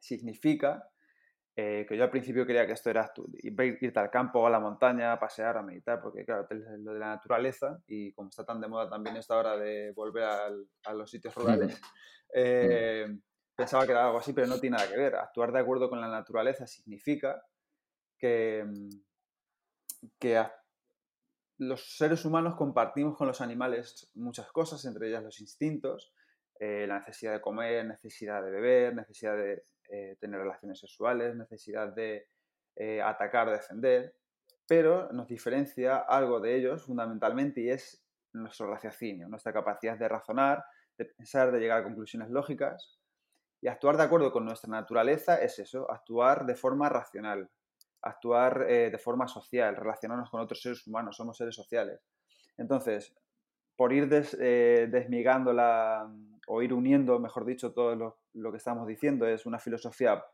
significa 0.00 0.88
eh, 1.56 1.86
que 1.88 1.96
yo 1.96 2.02
al 2.02 2.10
principio 2.10 2.44
creía 2.44 2.66
que 2.66 2.72
esto 2.72 2.90
era 2.90 3.12
irte 3.42 4.00
al 4.00 4.10
campo 4.10 4.40
o 4.40 4.46
a 4.46 4.50
la 4.50 4.58
montaña, 4.58 5.12
a 5.12 5.20
pasear, 5.20 5.56
a 5.56 5.62
meditar, 5.62 6.00
porque 6.00 6.24
claro, 6.24 6.48
lo 6.50 6.92
de 6.92 6.98
la 6.98 7.10
naturaleza 7.10 7.80
y 7.86 8.12
como 8.12 8.28
está 8.28 8.44
tan 8.44 8.60
de 8.60 8.66
moda 8.66 8.90
también 8.90 9.16
esta 9.16 9.36
hora 9.36 9.56
de 9.56 9.92
volver 9.92 10.24
a 10.24 10.92
los 10.92 11.08
sitios 11.08 11.32
rurales, 11.34 11.80
eh, 12.34 13.06
pensaba 13.54 13.86
que 13.86 13.92
era 13.92 14.06
algo 14.06 14.18
así, 14.18 14.32
pero 14.32 14.48
no 14.48 14.58
tiene 14.58 14.76
nada 14.76 14.90
que 14.90 14.98
ver. 14.98 15.14
Actuar 15.14 15.52
de 15.52 15.60
acuerdo 15.60 15.88
con 15.88 16.00
la 16.00 16.08
naturaleza 16.08 16.66
significa 16.66 17.40
que, 18.18 18.64
que 20.18 20.44
los 21.58 21.96
seres 21.96 22.24
humanos 22.24 22.56
compartimos 22.56 23.16
con 23.16 23.28
los 23.28 23.40
animales 23.40 24.10
muchas 24.14 24.50
cosas, 24.50 24.84
entre 24.86 25.08
ellas 25.08 25.22
los 25.22 25.40
instintos, 25.40 26.12
eh, 26.58 26.86
la 26.88 26.98
necesidad 26.98 27.32
de 27.32 27.40
comer, 27.40 27.86
necesidad 27.86 28.42
de 28.42 28.50
beber, 28.50 28.94
necesidad 28.94 29.36
de 29.36 29.64
eh, 29.88 30.16
tener 30.20 30.40
relaciones 30.40 30.78
sexuales, 30.78 31.36
necesidad 31.36 31.88
de 31.88 32.28
eh, 32.76 33.00
atacar, 33.00 33.50
defender, 33.50 34.14
pero 34.66 35.12
nos 35.12 35.28
diferencia 35.28 35.98
algo 35.98 36.40
de 36.40 36.56
ellos 36.56 36.84
fundamentalmente 36.84 37.60
y 37.60 37.70
es 37.70 38.04
nuestro 38.32 38.70
raciocinio, 38.70 39.28
nuestra 39.28 39.52
capacidad 39.52 39.96
de 39.96 40.08
razonar, 40.08 40.64
de 40.98 41.04
pensar, 41.04 41.52
de 41.52 41.60
llegar 41.60 41.80
a 41.80 41.84
conclusiones 41.84 42.30
lógicas. 42.30 42.98
Y 43.60 43.68
actuar 43.68 43.96
de 43.96 44.02
acuerdo 44.02 44.32
con 44.32 44.44
nuestra 44.44 44.70
naturaleza 44.70 45.36
es 45.36 45.58
eso, 45.58 45.90
actuar 45.90 46.44
de 46.44 46.54
forma 46.54 46.88
racional, 46.88 47.48
actuar 48.02 48.66
eh, 48.68 48.90
de 48.90 48.98
forma 48.98 49.26
social, 49.28 49.76
relacionarnos 49.76 50.30
con 50.30 50.40
otros 50.40 50.60
seres 50.60 50.86
humanos, 50.86 51.16
somos 51.16 51.36
seres 51.36 51.54
sociales. 51.54 52.00
Entonces, 52.58 53.14
por 53.76 53.92
ir 53.92 54.08
eh, 54.12 54.88
desmigando 54.90 55.52
o 56.46 56.62
ir 56.62 56.72
uniendo, 56.72 57.18
mejor 57.18 57.44
dicho, 57.44 57.72
todo 57.72 58.18
lo, 58.34 58.50
que 58.50 58.58
estamos 58.58 58.86
diciendo, 58.86 59.26
es 59.26 59.46
una 59.46 59.58
filosofía 59.58 60.24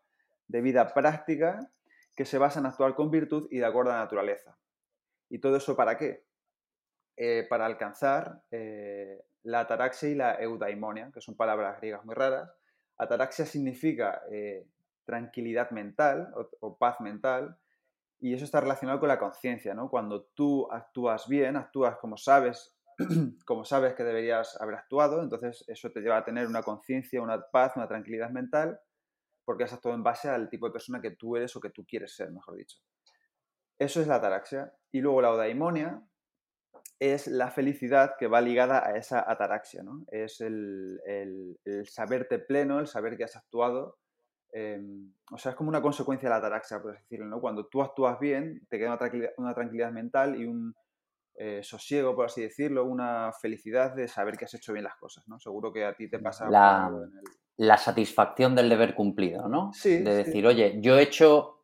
de 0.48 0.60
vida 0.60 0.92
práctica 0.92 1.70
que 2.16 2.24
se 2.24 2.38
basa 2.38 2.60
en 2.60 2.66
actuar 2.66 2.94
con 2.94 3.10
virtud 3.10 3.46
y 3.50 3.58
de 3.58 3.66
acuerdo 3.66 3.92
a 3.92 3.94
la 3.94 4.00
naturaleza. 4.00 4.58
¿Y 5.28 5.38
todo 5.38 5.56
eso 5.56 5.76
para 5.76 5.96
qué? 5.96 6.24
Eh, 7.16 7.46
para 7.48 7.66
alcanzar 7.66 8.42
la 9.42 9.60
ataraxia 9.60 10.08
y 10.08 10.14
la 10.14 10.34
eudaimonia, 10.34 11.10
que 11.14 11.20
son 11.20 11.36
palabras 11.36 11.78
griegas 11.78 12.04
muy 12.04 12.14
raras. 12.14 12.50
Ataraxia 12.96 13.46
significa 13.46 14.22
tranquilidad 15.10 15.70
mental 15.72 16.32
o, 16.60 16.76
paz 16.76 17.00
mental. 17.00 17.56
Y 18.20 18.34
eso 18.34 18.44
está 18.44 18.60
relacionado 18.60 19.00
con 19.00 19.08
la 19.08 19.18
conciencia, 19.18 19.74
¿no? 19.74 19.88
Cuando 19.88 20.22
tú 20.34 20.70
actúas 20.70 21.26
bien, 21.26 21.56
actúas 21.56 21.96
como 21.96 22.16
sabes, 22.16 22.76
como 23.46 23.64
sabes 23.64 23.94
que 23.94 24.04
deberías 24.04 24.60
haber 24.60 24.76
actuado, 24.76 25.22
entonces 25.22 25.64
eso 25.68 25.90
te 25.90 26.00
lleva 26.00 26.18
a 26.18 26.24
tener 26.24 26.46
una 26.46 26.62
conciencia, 26.62 27.22
una 27.22 27.40
paz, 27.50 27.72
una 27.76 27.88
tranquilidad 27.88 28.30
mental, 28.30 28.78
porque 29.44 29.64
has 29.64 29.72
actuado 29.72 29.96
en 29.96 30.02
base 30.02 30.28
al 30.28 30.48
tipo 30.48 30.66
de 30.66 30.72
persona 30.72 31.00
que 31.00 31.12
tú 31.12 31.36
eres 31.36 31.54
o 31.56 31.60
que 31.60 31.70
tú 31.70 31.84
quieres 31.86 32.14
ser, 32.14 32.30
mejor 32.30 32.56
dicho. 32.56 32.78
Eso 33.78 34.00
es 34.00 34.06
la 34.06 34.16
ataraxia. 34.16 34.72
Y 34.92 35.00
luego 35.00 35.22
la 35.22 35.30
eudaimonia 35.30 36.02
es 36.98 37.26
la 37.26 37.50
felicidad 37.50 38.14
que 38.18 38.26
va 38.26 38.40
ligada 38.40 38.86
a 38.86 38.96
esa 38.96 39.28
ataraxia, 39.28 39.82
¿no? 39.82 40.04
Es 40.08 40.40
el, 40.40 41.00
el, 41.06 41.86
saberte 41.86 42.38
pleno, 42.38 42.78
el 42.78 42.86
saber 42.86 43.16
que 43.16 43.24
has 43.24 43.36
actuado 43.36 44.00
Em, 44.52 45.12
o 45.30 45.38
sea, 45.38 45.50
es 45.50 45.56
como 45.56 45.68
una 45.68 45.82
consecuencia 45.82 46.28
de 46.28 46.30
la 46.30 46.38
ataraxia, 46.38 46.82
por 46.82 46.92
así 46.92 47.02
decirlo, 47.02 47.26
¿no? 47.26 47.40
Cuando 47.40 47.66
tú 47.66 47.82
actúas 47.82 48.18
bien, 48.18 48.66
te 48.68 48.78
queda 48.78 48.98
una 49.36 49.54
tranquilidad, 49.54 49.92
mental 49.92 50.40
y 50.40 50.46
un 50.46 50.74
eh, 51.42 51.62
sosiego, 51.62 52.14
por 52.14 52.26
así 52.26 52.42
decirlo, 52.42 52.85
una 52.85 53.33
felicidad 53.33 53.94
de 53.94 54.09
saber 54.09 54.37
que 54.37 54.44
has 54.44 54.53
hecho 54.53 54.74
bien 54.74 54.85
las 54.85 54.96
cosas, 54.96 55.26
¿no? 55.26 55.40
Seguro 55.40 55.72
que 55.72 55.87
a 55.87 55.94
ti 55.94 56.07
te 56.07 56.18
pasa... 56.18 56.50
La, 56.50 56.92
la 57.57 57.79
satisfacción 57.79 58.55
del 58.55 58.68
deber 58.68 58.94
cumplido, 58.94 59.48
¿no? 59.48 59.72
Sí. 59.72 60.03
De 60.03 60.16
decir, 60.16 60.46
oye, 60.46 60.79
yo 60.83 60.98
he 60.98 61.03
hecho 61.03 61.62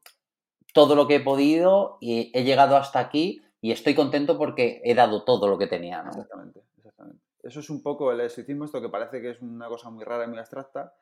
todo 0.73 0.95
lo 0.95 1.07
que 1.07 1.17
he 1.17 1.21
podido 1.21 1.99
y 2.01 2.31
he 2.33 2.43
llegado 2.45 2.79
hasta 2.79 3.01
aquí 3.01 3.43
y 3.61 3.71
estoy 3.71 3.95
contento 3.95 4.39
porque 4.39 4.81
he 4.83 4.95
dado 4.95 5.25
todo 5.25 5.47
lo 5.47 5.59
que 5.59 5.67
tenía, 5.67 6.03
¿no? 6.03 6.09
Exactamente, 6.09 6.63
exactamente. 6.79 7.23
Eso 7.43 7.61
es 7.61 7.69
un 7.69 7.83
poco 7.83 8.11
el 8.13 8.21
estoicismo, 8.23 8.65
esto 8.65 8.81
que 8.81 8.89
parece 8.89 9.21
que 9.21 9.33
es 9.33 9.43
una 9.43 9.69
cosa 9.69 9.91
muy 9.91 10.05
rara 10.05 10.25
y 10.25 10.29
muy 10.29 10.39
abstracta, 10.39 10.95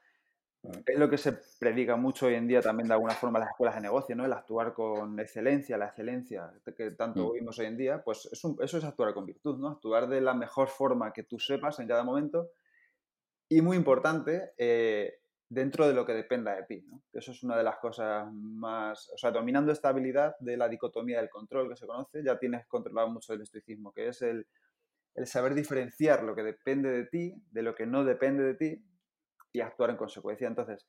es 0.87 0.99
lo 0.99 1.11
que 1.11 1.19
se 1.19 1.33
predica 1.59 1.97
mucho 1.97 2.27
hoy 2.27 2.35
en 2.35 2.47
día 2.47 2.63
también 2.63 2.89
de 2.89 2.95
alguna 2.95 3.15
forma 3.15 3.39
en 3.39 3.45
las 3.45 3.51
escuelas 3.51 3.75
de 3.77 3.83
negocio, 3.83 4.17
¿no? 4.17 4.25
El 4.25 4.33
actuar 4.33 4.73
con 4.73 5.19
excelencia, 5.21 5.77
la 5.77 5.87
excelencia 5.87 6.53
que 6.77 6.93
tanto 6.93 7.25
mm. 7.25 7.31
oímos 7.31 7.59
hoy 7.59 7.67
en 7.67 7.77
día, 7.77 8.03
pues 8.03 8.29
eso 8.33 8.57
es 8.61 8.85
actuar 8.85 9.13
con 9.13 9.27
virtud, 9.27 9.59
¿no? 9.59 9.69
Actuar 9.69 10.09
de 10.09 10.21
la 10.21 10.35
mejor 10.35 10.69
forma 10.69 11.13
que 11.13 11.25
tú 11.25 11.39
sepas 11.39 11.79
en 11.81 11.89
cada 11.89 12.03
momento 12.03 12.51
y 13.49 13.61
muy 13.61 13.77
importante, 13.77 14.53
eh, 14.57 15.19
dentro 15.49 15.87
de 15.87 15.93
lo 15.93 16.07
que 16.07 16.15
dependa 16.15 16.57
de 16.57 16.63
ti, 16.63 16.85
¿no? 16.89 17.03
Eso 17.13 17.33
es 17.33 17.43
una 17.43 17.57
de 17.57 17.63
las 17.63 17.77
cosas 17.77 18.33
más, 18.33 19.11
o 19.11 19.19
sea, 19.19 19.31
dominando 19.31 19.71
esta 19.71 19.91
habilidad 19.91 20.35
de 20.41 20.57
la 20.57 20.69
dicotomía 20.69 21.19
del 21.21 21.29
control 21.29 21.69
que 21.69 21.77
se 21.77 21.87
conoce, 21.87 22.25
ya 22.25 22.39
tienes 22.39 22.67
controlado 22.67 23.09
mucho 23.11 23.33
del 23.35 23.43
estoicismo, 23.43 23.93
que 23.93 24.09
es 24.09 24.23
el, 24.23 24.47
el 25.15 25.27
saber 25.27 25.55
diferenciar 25.55 26.25
lo 26.25 26.35
que 26.35 26.43
depende 26.43 26.91
de 26.91 27.05
ti 27.05 27.35
de 27.51 27.63
lo 27.63 27.75
que 27.75 27.87
no 27.87 28.05
depende 28.05 28.43
de 28.43 28.55
ti 28.55 28.85
y 29.55 29.61
actuar 29.61 29.91
en 29.91 29.97
consecuencia. 29.97 30.49
Entonces, 30.49 30.87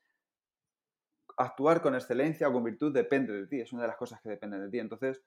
actuar 1.37 1.81
con 1.81 1.95
excelencia 1.95 2.49
o 2.49 2.53
con 2.53 2.63
virtud 2.63 2.93
depende 2.93 3.31
de 3.31 3.47
ti, 3.47 3.61
es 3.61 3.71
una 3.71 3.83
de 3.83 3.87
las 3.89 3.97
cosas 3.97 4.19
que 4.21 4.29
dependen 4.29 4.61
de 4.61 4.69
ti. 4.69 4.79
Entonces, 4.79 5.23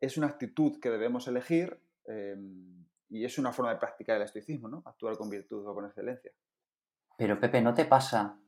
es 0.00 0.16
una 0.16 0.28
actitud 0.28 0.80
que 0.80 0.90
debemos 0.90 1.28
elegir 1.28 1.78
em, 2.06 2.86
y 3.10 3.24
es 3.24 3.38
una 3.38 3.52
forma 3.52 3.72
de 3.72 3.78
practicar 3.78 4.16
el 4.16 4.22
estoicismo, 4.22 4.68
¿no? 4.68 4.82
Actuar 4.86 5.16
con 5.16 5.28
virtud 5.28 5.66
o 5.66 5.74
con 5.74 5.84
excelencia. 5.84 6.32
Pero 7.16 7.38
Pepe, 7.38 7.60
¿no 7.60 7.74
te 7.74 7.84
pasa 7.84 8.40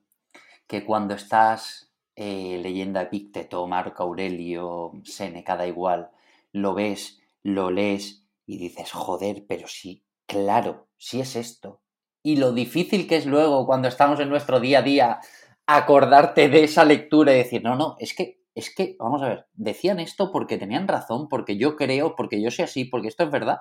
que 0.66 0.84
cuando 0.84 1.14
estás 1.14 1.92
eh, 2.16 2.58
leyendo 2.62 3.00
a 3.00 3.02
Epicteto, 3.02 3.66
Marco 3.66 4.02
Aurelio, 4.04 4.92
Seneca, 5.04 5.56
da 5.56 5.66
igual, 5.66 6.10
lo 6.52 6.74
ves, 6.74 7.20
lo 7.42 7.70
lees 7.70 8.26
y 8.46 8.58
dices, 8.58 8.92
joder, 8.92 9.44
pero 9.46 9.66
sí, 9.66 10.04
claro, 10.26 10.88
sí 10.96 11.20
es 11.20 11.36
esto, 11.36 11.79
y 12.22 12.36
lo 12.36 12.52
difícil 12.52 13.06
que 13.06 13.16
es 13.16 13.26
luego 13.26 13.66
cuando 13.66 13.88
estamos 13.88 14.20
en 14.20 14.28
nuestro 14.28 14.60
día 14.60 14.80
a 14.80 14.82
día 14.82 15.20
acordarte 15.66 16.48
de 16.48 16.64
esa 16.64 16.84
lectura 16.84 17.32
y 17.32 17.38
decir, 17.38 17.62
no, 17.62 17.76
no, 17.76 17.96
es 17.98 18.14
que, 18.14 18.42
es 18.54 18.74
que, 18.74 18.96
vamos 18.98 19.22
a 19.22 19.28
ver, 19.28 19.46
decían 19.54 20.00
esto 20.00 20.32
porque 20.32 20.58
tenían 20.58 20.88
razón, 20.88 21.28
porque 21.28 21.56
yo 21.56 21.76
creo, 21.76 22.16
porque 22.16 22.42
yo 22.42 22.50
soy 22.50 22.64
así, 22.64 22.84
porque 22.84 23.08
esto 23.08 23.24
es 23.24 23.30
verdad, 23.30 23.58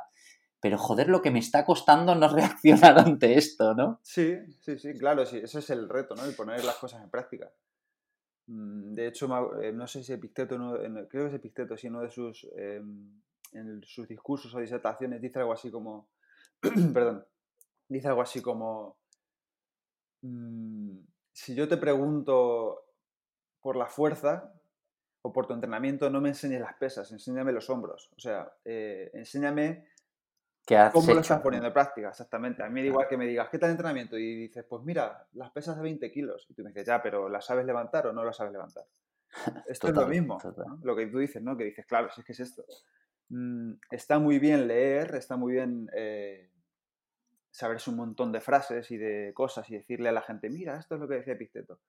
pero 0.61 0.77
joder, 0.77 1.07
lo 1.07 1.21
que 1.21 1.31
me 1.31 1.39
está 1.39 1.65
costando 1.65 2.15
no 2.15 2.27
reaccionar 2.35 2.99
ante 2.99 3.37
esto, 3.37 3.73
¿no? 3.75 3.99
Sí, 4.03 4.35
sí, 4.59 4.77
sí, 4.77 4.93
claro, 4.97 5.25
sí, 5.25 5.37
ese 5.37 5.59
es 5.59 5.69
el 5.69 5.87
reto, 5.87 6.15
¿no? 6.15 6.25
El 6.25 6.35
poner 6.35 6.63
las 6.65 6.75
cosas 6.75 7.03
en 7.03 7.09
práctica. 7.09 7.51
Mm, 8.47 8.95
de 8.95 9.07
hecho, 9.07 9.61
eh, 9.61 9.71
no 9.71 9.87
sé 9.87 10.03
si 10.03 10.11
Epicteto, 10.11 10.57
creo 10.57 11.07
que 11.09 11.27
es 11.27 11.33
Epicteto, 11.33 11.77
si 11.77 11.87
uno 11.87 12.01
de 12.01 12.09
sus, 12.09 12.47
em, 12.57 13.21
en 13.53 13.83
sus 13.83 14.07
discursos 14.07 14.53
o 14.53 14.59
disertaciones 14.59 15.21
dice 15.21 15.39
algo 15.39 15.53
así 15.53 15.71
como, 15.71 16.09
perdón, 16.93 17.25
dice 17.89 18.07
algo 18.07 18.21
así 18.21 18.41
como, 18.41 18.97
mm, 20.21 20.97
si 21.33 21.55
yo 21.55 21.67
te 21.67 21.77
pregunto 21.77 22.85
por 23.59 23.75
la 23.75 23.87
fuerza 23.87 24.53
o 25.21 25.33
por 25.33 25.47
tu 25.47 25.53
entrenamiento, 25.53 26.09
no 26.09 26.21
me 26.21 26.29
enseñes 26.29 26.61
las 26.61 26.75
pesas, 26.75 27.11
enséñame 27.11 27.51
los 27.51 27.69
hombros. 27.69 28.11
O 28.15 28.19
sea, 28.19 28.53
eh, 28.63 29.09
enséñame 29.13 29.89
cómo 30.93 31.13
lo 31.13 31.21
estás 31.21 31.41
poniendo 31.41 31.67
en 31.67 31.73
práctica, 31.73 32.09
exactamente. 32.09 32.63
A 32.63 32.67
mí 32.67 32.73
me 32.73 32.81
da 32.81 32.87
igual 32.87 33.07
que 33.07 33.17
me 33.17 33.25
digas, 33.25 33.49
¿qué 33.49 33.57
tal 33.57 33.71
entrenamiento? 33.71 34.17
Y 34.17 34.35
dices, 34.35 34.65
pues 34.69 34.83
mira, 34.83 35.27
las 35.33 35.51
pesas 35.51 35.75
de 35.75 35.83
20 35.83 36.11
kilos. 36.11 36.45
Y 36.49 36.53
tú 36.53 36.63
me 36.63 36.69
dices, 36.69 36.85
ya, 36.85 37.01
pero 37.01 37.27
¿las 37.27 37.45
sabes 37.45 37.65
levantar 37.65 38.07
o 38.07 38.13
no 38.13 38.23
las 38.23 38.37
sabes 38.37 38.53
levantar? 38.53 38.85
Esto 39.67 39.89
es 39.89 39.95
lo 39.95 40.07
mismo, 40.07 40.37
lo 40.83 40.95
que 40.95 41.07
tú 41.07 41.19
dices, 41.19 41.41
¿no? 41.41 41.57
Que 41.57 41.65
dices, 41.65 41.85
claro, 41.85 42.09
si 42.11 42.21
es 42.21 42.25
que 42.25 42.33
es 42.33 42.39
esto. 42.39 42.63
Mm, 43.29 43.73
está 43.91 44.19
muy 44.19 44.39
bien 44.39 44.67
leer, 44.67 45.15
está 45.15 45.37
muy 45.37 45.53
bien 45.53 45.89
eh, 45.93 46.48
saberse 47.51 47.89
un 47.89 47.97
montón 47.97 48.31
de 48.31 48.41
frases 48.41 48.91
y 48.91 48.97
de 48.97 49.33
cosas 49.33 49.69
y 49.69 49.75
decirle 49.75 50.09
a 50.09 50.13
la 50.13 50.21
gente, 50.21 50.49
mira, 50.49 50.77
esto 50.77 50.95
es 50.95 51.01
lo 51.01 51.07
que 51.07 51.15
decía 51.15 51.33
Epicteto. 51.33 51.79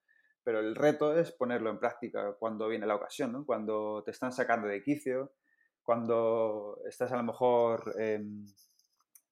Pero 0.42 0.60
el 0.60 0.74
reto 0.74 1.16
es 1.18 1.32
ponerlo 1.32 1.70
en 1.70 1.78
práctica 1.78 2.34
cuando 2.38 2.68
viene 2.68 2.86
la 2.86 2.94
ocasión, 2.94 3.32
¿no? 3.32 3.44
Cuando 3.44 4.02
te 4.04 4.10
están 4.10 4.32
sacando 4.32 4.68
de 4.68 4.82
quicio, 4.82 5.32
cuando 5.82 6.78
estás 6.86 7.12
a 7.12 7.16
lo 7.16 7.24
mejor 7.24 7.94
em, 7.98 8.46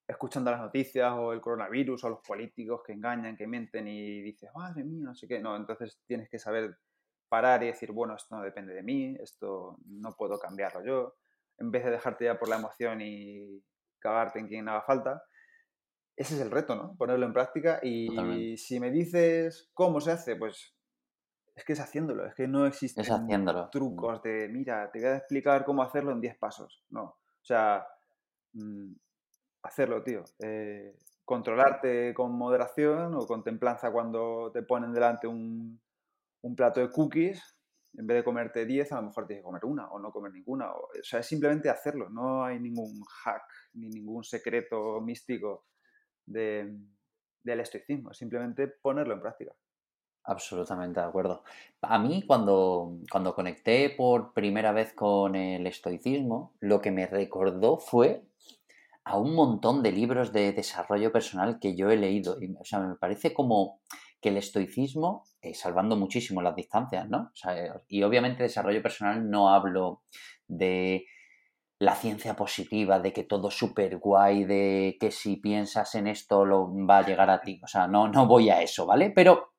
escuchando 0.07 0.51
las 0.51 0.59
noticias 0.61 1.11
o 1.13 1.33
el 1.33 1.41
coronavirus 1.41 2.03
o 2.03 2.09
los 2.09 2.19
políticos 2.19 2.81
que 2.85 2.93
engañan, 2.93 3.35
que 3.35 3.47
mienten 3.47 3.87
y 3.87 4.21
dices, 4.21 4.49
madre 4.53 4.83
mía, 4.83 5.03
no 5.03 5.15
sé 5.15 5.27
qué. 5.27 5.39
No, 5.39 5.55
entonces 5.55 5.99
tienes 6.05 6.29
que 6.29 6.37
saber 6.37 6.77
parar 7.27 7.63
y 7.63 7.67
decir, 7.67 7.91
bueno, 7.91 8.15
esto 8.15 8.35
no 8.35 8.43
depende 8.43 8.73
de 8.73 8.83
mí, 8.83 9.15
esto 9.21 9.77
no 9.85 10.15
puedo 10.15 10.39
cambiarlo 10.39 10.83
yo. 10.83 11.15
En 11.57 11.71
vez 11.71 11.85
de 11.85 11.91
dejarte 11.91 12.25
ya 12.25 12.39
por 12.39 12.49
la 12.49 12.57
emoción 12.57 13.01
y 13.01 13.63
cagarte 13.99 14.39
en 14.39 14.47
quien 14.47 14.67
haga 14.67 14.81
falta, 14.81 15.23
ese 16.19 16.35
es 16.35 16.41
el 16.41 16.51
reto, 16.51 16.75
¿no? 16.75 16.97
Ponerlo 16.97 17.25
en 17.25 17.31
práctica 17.31 17.79
y 17.81 18.57
si 18.57 18.77
me 18.81 18.91
dices 18.91 19.71
cómo 19.73 20.01
se 20.01 20.11
hace, 20.11 20.35
pues 20.35 20.75
es 21.55 21.63
que 21.63 21.73
es 21.73 21.79
haciéndolo, 21.79 22.25
es 22.25 22.35
que 22.35 22.45
no 22.45 22.65
existen 22.65 23.05
trucos 23.71 24.21
de, 24.21 24.49
mira, 24.49 24.91
te 24.91 24.99
voy 24.99 25.07
a 25.07 25.15
explicar 25.15 25.63
cómo 25.63 25.81
hacerlo 25.81 26.11
en 26.11 26.19
10 26.19 26.37
pasos, 26.37 26.83
no. 26.89 27.03
O 27.03 27.43
sea, 27.43 27.87
mm, 28.51 28.91
hacerlo, 29.63 30.03
tío. 30.03 30.25
Eh, 30.39 30.93
controlarte 31.23 32.13
con 32.13 32.37
moderación 32.37 33.15
o 33.15 33.25
con 33.25 33.41
templanza 33.41 33.89
cuando 33.89 34.51
te 34.51 34.63
ponen 34.63 34.91
delante 34.91 35.25
un, 35.25 35.79
un, 36.41 36.55
plato 36.55 36.81
de 36.81 36.89
cookies, 36.89 37.57
en 37.93 38.07
vez 38.07 38.17
de 38.17 38.23
comerte 38.25 38.65
10, 38.65 38.91
a 38.91 38.95
lo 38.97 39.03
mejor 39.03 39.25
tienes 39.25 39.41
que 39.41 39.47
comer 39.47 39.63
una 39.63 39.89
o 39.89 39.99
no 39.99 40.11
comer 40.11 40.33
ninguna. 40.33 40.69
O, 40.73 40.79
o 40.79 41.03
sea, 41.03 41.21
es 41.21 41.25
simplemente 41.25 41.69
hacerlo, 41.69 42.09
no 42.09 42.43
hay 42.43 42.59
ningún 42.59 43.01
hack 43.23 43.43
ni 43.75 43.87
ningún 43.87 44.25
secreto 44.25 44.99
místico 44.99 45.69
de, 46.29 46.77
del 47.43 47.59
estoicismo, 47.59 48.13
simplemente 48.13 48.67
ponerlo 48.67 49.13
en 49.13 49.21
práctica. 49.21 49.51
Absolutamente 50.23 50.99
de 50.99 51.05
acuerdo. 51.05 51.43
A 51.81 51.97
mí 51.97 52.23
cuando, 52.27 52.97
cuando 53.11 53.33
conecté 53.33 53.89
por 53.89 54.33
primera 54.33 54.71
vez 54.71 54.93
con 54.93 55.35
el 55.35 55.65
estoicismo, 55.65 56.53
lo 56.59 56.81
que 56.81 56.91
me 56.91 57.07
recordó 57.07 57.77
fue 57.77 58.23
a 59.05 59.17
un 59.17 59.33
montón 59.33 59.81
de 59.81 59.91
libros 59.91 60.31
de 60.31 60.51
desarrollo 60.51 61.11
personal 61.11 61.59
que 61.59 61.75
yo 61.75 61.89
he 61.89 61.97
leído. 61.97 62.37
Y, 62.41 62.53
o 62.59 62.63
sea, 62.63 62.79
me 62.79 62.95
parece 62.95 63.33
como 63.33 63.81
que 64.21 64.29
el 64.29 64.37
estoicismo, 64.37 65.23
eh, 65.41 65.53
salvando 65.53 65.95
muchísimo 65.95 66.41
las 66.41 66.55
distancias, 66.55 67.09
¿no? 67.09 67.31
y 67.87 68.03
obviamente 68.03 68.43
desarrollo 68.43 68.83
personal 68.83 69.29
no 69.29 69.49
hablo 69.49 70.03
de 70.47 71.05
la 71.79 71.95
ciencia 71.95 72.35
positiva, 72.35 72.99
de 72.99 73.13
que 73.13 73.23
todo 73.23 73.47
es 73.47 73.55
súper 73.55 73.97
guay, 73.97 74.43
de 74.43 74.97
que 74.99 75.11
si 75.11 75.37
piensas 75.37 75.95
en 75.95 76.07
esto 76.07 76.45
lo 76.45 76.69
va 76.85 76.99
a 76.99 77.05
llegar 77.05 77.29
a 77.29 77.41
ti. 77.41 77.61
O 77.63 77.67
sea, 77.67 77.87
no, 77.87 78.09
no 78.09 78.27
voy 78.27 78.49
a 78.49 78.61
eso, 78.61 78.85
¿vale? 78.85 79.11
Pero, 79.11 79.53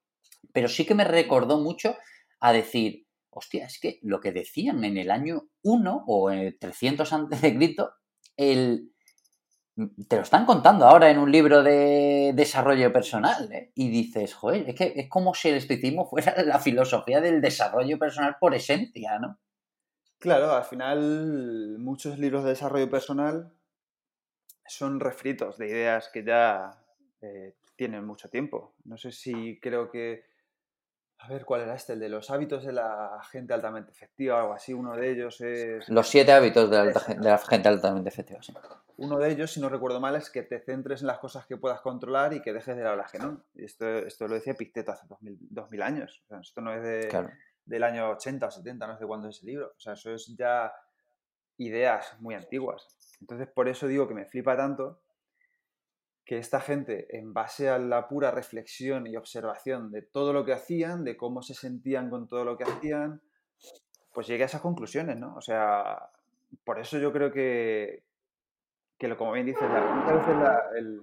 pero 0.53 0.69
sí 0.69 0.85
que 0.85 0.95
me 0.95 1.05
recordó 1.05 1.59
mucho 1.59 1.97
a 2.41 2.53
decir, 2.53 3.07
hostia, 3.31 3.65
es 3.65 3.81
que 3.81 3.99
lo 4.03 4.21
que 4.21 4.33
decían 4.33 4.85
en 4.85 4.99
el 4.99 5.11
año 5.11 5.49
1 5.63 6.05
o 6.07 6.31
en 6.31 6.59
300 6.59 7.11
antes 7.13 7.41
de 7.41 7.57
Cristo, 7.57 7.95
el, 8.37 8.93
te 10.09 10.17
lo 10.17 10.23
están 10.23 10.45
contando 10.45 10.87
ahora 10.87 11.11
en 11.11 11.19
un 11.19 11.33
libro 11.33 11.63
de 11.63 12.33
desarrollo 12.35 12.93
personal. 12.93 13.51
¿eh? 13.51 13.73
Y 13.75 13.89
dices, 13.89 14.35
joder, 14.35 14.69
es 14.69 14.75
que 14.75 14.93
es 14.95 15.09
como 15.09 15.35
si 15.35 15.49
el 15.49 15.57
estoicismo 15.57 16.07
fuera 16.07 16.35
la 16.45 16.59
filosofía 16.59 17.23
del 17.23 17.41
desarrollo 17.41 17.99
personal 17.99 18.37
por 18.39 18.55
esencia, 18.55 19.19
¿no? 19.19 19.39
Claro, 20.21 20.53
al 20.53 20.65
final 20.65 21.79
muchos 21.79 22.19
libros 22.19 22.45
de 22.45 22.51
desarrollo 22.51 22.91
personal 22.91 23.51
son 24.67 25.01
refritos 25.01 25.57
de 25.57 25.69
ideas 25.69 26.11
que 26.13 26.23
ya 26.23 26.79
eh, 27.23 27.55
tienen 27.75 28.05
mucho 28.05 28.29
tiempo. 28.29 28.75
No 28.85 28.99
sé 28.99 29.13
si 29.13 29.59
creo 29.59 29.91
que... 29.91 30.29
A 31.21 31.29
ver, 31.29 31.47
¿cuál 31.47 31.63
era 31.63 31.75
este? 31.75 31.95
El 31.95 32.01
de 32.01 32.11
los 32.11 32.31
hábitos 32.31 32.65
de 32.65 32.73
la 32.73 33.19
gente 33.31 33.55
altamente 33.55 33.93
efectiva, 33.93 34.37
o 34.37 34.41
algo 34.41 34.53
así. 34.53 34.75
Uno 34.75 34.95
de 34.95 35.11
ellos 35.11 35.41
es... 35.41 35.89
Los 35.89 36.09
siete 36.09 36.33
hábitos 36.33 36.71
de 36.71 36.93
la, 37.19 37.39
gente 37.39 37.69
altamente 37.69 38.11
efectiva, 38.11 38.43
sí. 38.43 38.53
Uno 38.99 39.19
de 39.19 39.31
ellos, 39.31 39.51
si 39.51 39.61
no 39.61 39.71
recuerdo 39.71 40.01
mal, 40.01 40.17
es 40.17 40.29
que 40.29 40.43
te 40.43 40.61
centres 40.61 41.01
en 41.01 41.07
las 41.07 41.19
cosas 41.19 41.47
que 41.47 41.57
puedas 41.57 41.81
controlar 41.81 42.35
y 42.35 42.43
que 42.43 42.53
dejes 42.53 42.77
de 42.77 42.83
lado 42.83 42.97
las 42.97 43.11
que 43.11 43.19
no. 43.19 43.43
Y 43.55 43.65
esto, 43.65 43.87
esto 43.87 44.29
lo 44.29 44.35
decía 44.35 44.53
Picteto 44.53 44.93
hace 44.93 45.07
2000, 45.09 45.83
años. 45.83 46.23
esto 46.43 46.61
no 46.61 46.75
es 46.75 46.83
de 46.83 47.09
del 47.71 47.85
año 47.85 48.11
80 48.11 48.47
o 48.47 48.51
70, 48.51 48.87
no 48.87 48.99
sé 48.99 49.07
cuándo 49.07 49.29
es 49.29 49.37
ese 49.37 49.47
libro. 49.47 49.73
O 49.77 49.81
sea, 49.81 49.93
eso 49.93 50.13
es 50.13 50.35
ya 50.37 50.73
ideas 51.57 52.21
muy 52.21 52.35
antiguas. 52.35 52.89
Entonces, 53.21 53.49
por 53.49 53.69
eso 53.69 53.87
digo 53.87 54.09
que 54.09 54.15
me 54.15 54.27
flipa 54.27 54.57
tanto 54.57 55.01
que 56.25 56.39
esta 56.39 56.61
gente, 56.61 57.17
en 57.17 57.33
base 57.33 57.69
a 57.69 57.79
la 57.79 58.09
pura 58.09 58.33
reflexión 58.33 59.07
y 59.07 59.17
observación 59.17 59.91
de 59.93 60.03
todo 60.03 60.33
lo 60.33 60.45
que 60.45 60.53
hacían, 60.53 61.05
de 61.05 61.17
cómo 61.17 61.43
se 61.43 61.55
sentían 61.55 62.11
con 62.11 62.29
todo 62.29 62.45
lo 62.45 62.57
que 62.57 62.65
hacían, 62.65 63.23
pues 64.13 64.27
llegue 64.27 64.43
a 64.43 64.47
esas 64.47 64.61
conclusiones, 64.61 65.17
¿no? 65.17 65.35
O 65.37 65.41
sea, 65.41 66.11
por 66.65 66.81
eso 66.81 66.99
yo 66.99 67.13
creo 67.13 67.33
que, 67.33 68.05
que 68.99 69.09
lo, 69.09 69.17
como 69.17 69.33
bien 69.33 69.47
dices, 69.47 69.63
muchas 69.63 70.27
veces 70.27 70.37
el 70.77 71.03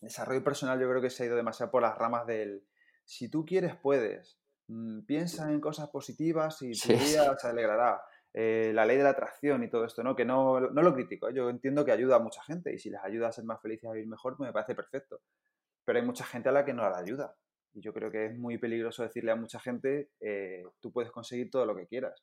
desarrollo 0.00 0.44
personal 0.44 0.78
yo 0.78 0.88
creo 0.88 1.00
que 1.00 1.10
se 1.10 1.22
ha 1.22 1.26
ido 1.26 1.36
demasiado 1.36 1.70
por 1.70 1.82
las 1.82 1.96
ramas 1.96 2.26
del 2.26 2.62
si 3.06 3.30
tú 3.30 3.46
quieres, 3.46 3.74
puedes. 3.76 4.38
Mm, 4.68 5.02
piensa 5.02 5.50
en 5.50 5.60
cosas 5.60 5.88
positivas 5.90 6.60
y 6.62 6.72
tu 6.72 6.88
día 6.88 7.36
se 7.38 7.48
alegrará. 7.48 8.00
Eh, 8.38 8.72
la 8.74 8.84
ley 8.84 8.98
de 8.98 9.04
la 9.04 9.10
atracción 9.10 9.62
y 9.64 9.70
todo 9.70 9.86
esto, 9.86 10.02
¿no? 10.02 10.14
Que 10.14 10.26
no, 10.26 10.60
no 10.60 10.82
lo 10.82 10.92
critico, 10.94 11.28
¿eh? 11.28 11.32
yo 11.34 11.48
entiendo 11.48 11.86
que 11.86 11.92
ayuda 11.92 12.16
a 12.16 12.18
mucha 12.18 12.42
gente 12.42 12.70
y 12.70 12.78
si 12.78 12.90
les 12.90 13.00
ayuda 13.02 13.28
a 13.28 13.32
ser 13.32 13.44
más 13.44 13.62
felices, 13.62 13.88
a 13.88 13.94
vivir 13.94 14.08
mejor, 14.08 14.36
pues 14.36 14.46
me 14.48 14.52
parece 14.52 14.74
perfecto. 14.74 15.20
Pero 15.86 15.98
hay 15.98 16.04
mucha 16.04 16.24
gente 16.24 16.50
a 16.50 16.52
la 16.52 16.64
que 16.64 16.74
no 16.74 16.82
la 16.82 16.98
ayuda. 16.98 17.34
Y 17.72 17.80
yo 17.80 17.94
creo 17.94 18.10
que 18.10 18.26
es 18.26 18.38
muy 18.38 18.58
peligroso 18.58 19.02
decirle 19.02 19.32
a 19.32 19.36
mucha 19.36 19.58
gente, 19.58 20.10
eh, 20.20 20.64
tú 20.80 20.92
puedes 20.92 21.10
conseguir 21.12 21.50
todo 21.50 21.64
lo 21.64 21.74
que 21.74 21.86
quieras. 21.86 22.22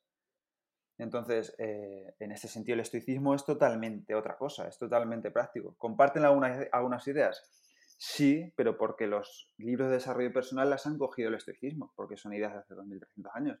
Entonces, 0.98 1.52
en 1.58 2.30
este 2.30 2.46
sentido, 2.46 2.74
el 2.74 2.80
estoicismo 2.80 3.34
es 3.34 3.44
totalmente 3.44 4.14
otra 4.14 4.36
cosa, 4.36 4.68
es 4.68 4.78
totalmente 4.78 5.32
práctico. 5.32 5.74
¿Comparten 5.76 6.24
algunas, 6.24 6.68
algunas 6.70 7.04
ideas? 7.08 7.63
Sí, 7.96 8.52
pero 8.56 8.76
porque 8.76 9.06
los 9.06 9.52
libros 9.56 9.88
de 9.88 9.94
desarrollo 9.94 10.32
personal 10.32 10.68
las 10.70 10.86
han 10.86 10.98
cogido 10.98 11.28
el 11.28 11.36
estoicismo, 11.36 11.92
porque 11.96 12.16
son 12.16 12.34
ideas 12.34 12.52
de 12.52 12.58
hace 12.58 12.74
2300 12.74 13.32
años. 13.34 13.58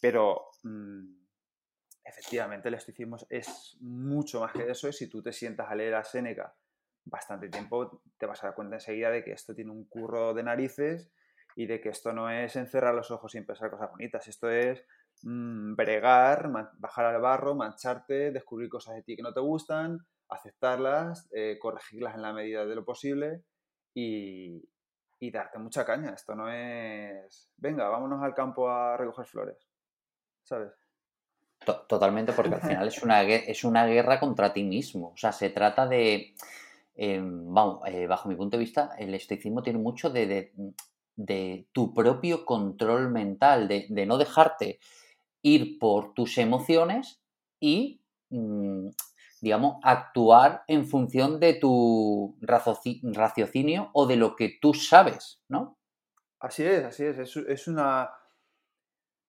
Pero 0.00 0.48
mm, 0.62 1.22
efectivamente 2.04 2.68
el 2.68 2.74
estoicismo 2.74 3.16
es 3.30 3.76
mucho 3.80 4.40
más 4.40 4.52
que 4.52 4.70
eso 4.70 4.88
y 4.88 4.92
si 4.92 5.08
tú 5.08 5.22
te 5.22 5.32
sientas 5.32 5.70
a 5.70 5.74
leer 5.74 5.94
a 5.94 6.04
Séneca 6.04 6.54
bastante 7.04 7.48
tiempo, 7.48 8.02
te 8.18 8.26
vas 8.26 8.42
a 8.42 8.48
dar 8.48 8.54
cuenta 8.54 8.76
enseguida 8.76 9.10
de 9.10 9.24
que 9.24 9.32
esto 9.32 9.54
tiene 9.54 9.72
un 9.72 9.84
curro 9.86 10.34
de 10.34 10.42
narices 10.42 11.10
y 11.56 11.66
de 11.66 11.80
que 11.80 11.90
esto 11.90 12.12
no 12.12 12.30
es 12.30 12.56
encerrar 12.56 12.94
los 12.94 13.10
ojos 13.10 13.34
y 13.34 13.38
empezar 13.38 13.70
cosas 13.70 13.90
bonitas, 13.90 14.26
esto 14.28 14.48
es 14.50 14.84
mm, 15.22 15.74
bregar, 15.74 16.50
bajar 16.78 17.06
al 17.06 17.20
barro, 17.20 17.54
mancharte, 17.54 18.30
descubrir 18.30 18.68
cosas 18.68 18.94
de 18.94 19.02
ti 19.02 19.16
que 19.16 19.22
no 19.22 19.32
te 19.32 19.40
gustan, 19.40 19.98
aceptarlas, 20.28 21.28
eh, 21.32 21.58
corregirlas 21.60 22.14
en 22.14 22.22
la 22.22 22.32
medida 22.32 22.64
de 22.64 22.74
lo 22.74 22.84
posible 22.84 23.42
y, 23.94 24.62
darte 25.30 25.58
mucha 25.58 25.84
caña. 25.84 26.10
Esto 26.10 26.34
no 26.34 26.50
es, 26.50 27.50
venga, 27.56 27.88
vámonos 27.88 28.22
al 28.22 28.34
campo 28.34 28.68
a 28.68 28.96
recoger 28.96 29.26
flores, 29.26 29.68
¿sabes? 30.42 30.72
Totalmente, 31.88 32.32
porque 32.36 32.54
al 32.54 32.60
final 32.60 32.88
es 32.88 33.02
una, 33.02 33.22
es 33.22 33.64
una 33.64 33.86
guerra 33.86 34.18
contra 34.18 34.52
ti 34.52 34.64
mismo. 34.64 35.12
O 35.14 35.16
sea, 35.16 35.32
se 35.32 35.50
trata 35.50 35.86
de... 35.86 36.34
em, 36.96 37.52
vamos, 37.52 37.86
eh, 37.86 38.06
bajo 38.06 38.28
mi 38.28 38.34
punto 38.34 38.56
de 38.56 38.64
vista, 38.64 38.94
el 38.98 39.14
estoicismo 39.14 39.62
tiene 39.62 39.78
mucho 39.78 40.10
de, 40.10 40.52
de, 41.16 41.66
tu 41.72 41.94
propio 41.94 42.44
control 42.44 43.10
mental, 43.10 43.68
de, 43.68 44.06
no 44.06 44.18
dejarte 44.18 44.80
ir 45.42 45.78
por 45.78 46.14
tus 46.14 46.38
emociones 46.38 47.20
y, 47.60 48.00
mm, 48.30 48.88
digamos, 49.42 49.78
actuar 49.82 50.62
en 50.68 50.86
función 50.86 51.40
de 51.40 51.54
tu 51.54 52.38
raciocinio 52.40 53.90
o 53.92 54.06
de 54.06 54.16
lo 54.16 54.36
que 54.36 54.56
tú 54.60 54.72
sabes, 54.72 55.42
¿no? 55.48 55.76
Así 56.38 56.64
es, 56.64 56.84
así 56.84 57.04
es. 57.04 57.18
Es, 57.18 57.66
una 57.66 58.10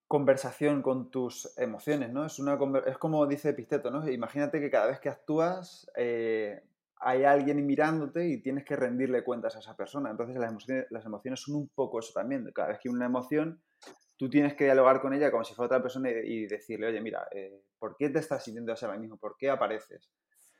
conversación 0.07 0.83
con 0.83 1.09
tus 1.09 1.51
emociones, 1.57 2.13
¿no? 2.13 2.25
Es, 2.25 2.37
una, 2.37 2.59
es 2.85 2.97
como 2.99 3.25
dice 3.25 3.49
Episteto, 3.49 3.89
¿no? 3.89 4.07
Imagínate 4.07 4.59
que 4.61 4.69
cada 4.69 4.85
vez 4.85 4.99
que 4.99 5.09
actúas 5.09 5.89
eh, 5.97 6.61
hay 6.99 7.23
alguien 7.23 7.65
mirándote 7.65 8.27
y 8.27 8.39
tienes 8.39 8.65
que 8.65 8.75
rendirle 8.75 9.23
cuentas 9.23 9.55
a 9.55 9.59
esa 9.59 9.75
persona. 9.75 10.11
Entonces 10.11 10.37
las 10.37 10.51
emociones, 10.51 10.85
las 10.91 11.05
emociones 11.05 11.41
son 11.41 11.55
un 11.55 11.69
poco 11.69 11.99
eso 11.99 12.13
también. 12.13 12.51
Cada 12.53 12.69
vez 12.69 12.79
que 12.79 12.89
una 12.89 13.07
emoción, 13.07 13.59
tú 14.23 14.29
tienes 14.29 14.53
que 14.53 14.63
dialogar 14.63 15.01
con 15.01 15.13
ella 15.13 15.29
como 15.29 15.43
si 15.43 15.53
fuera 15.53 15.65
otra 15.65 15.81
persona 15.81 16.09
y, 16.09 16.45
decirle, 16.45 16.87
oye, 16.87 17.01
mira, 17.01 17.27
eh, 17.29 17.65
¿por 17.77 17.97
qué 17.97 18.09
te 18.09 18.19
estás 18.19 18.41
sintiendo 18.41 18.71
así 18.71 18.85
ahora 18.85 18.97
mismo? 18.97 19.17
¿Por 19.17 19.35
qué 19.37 19.49
apareces? 19.49 20.09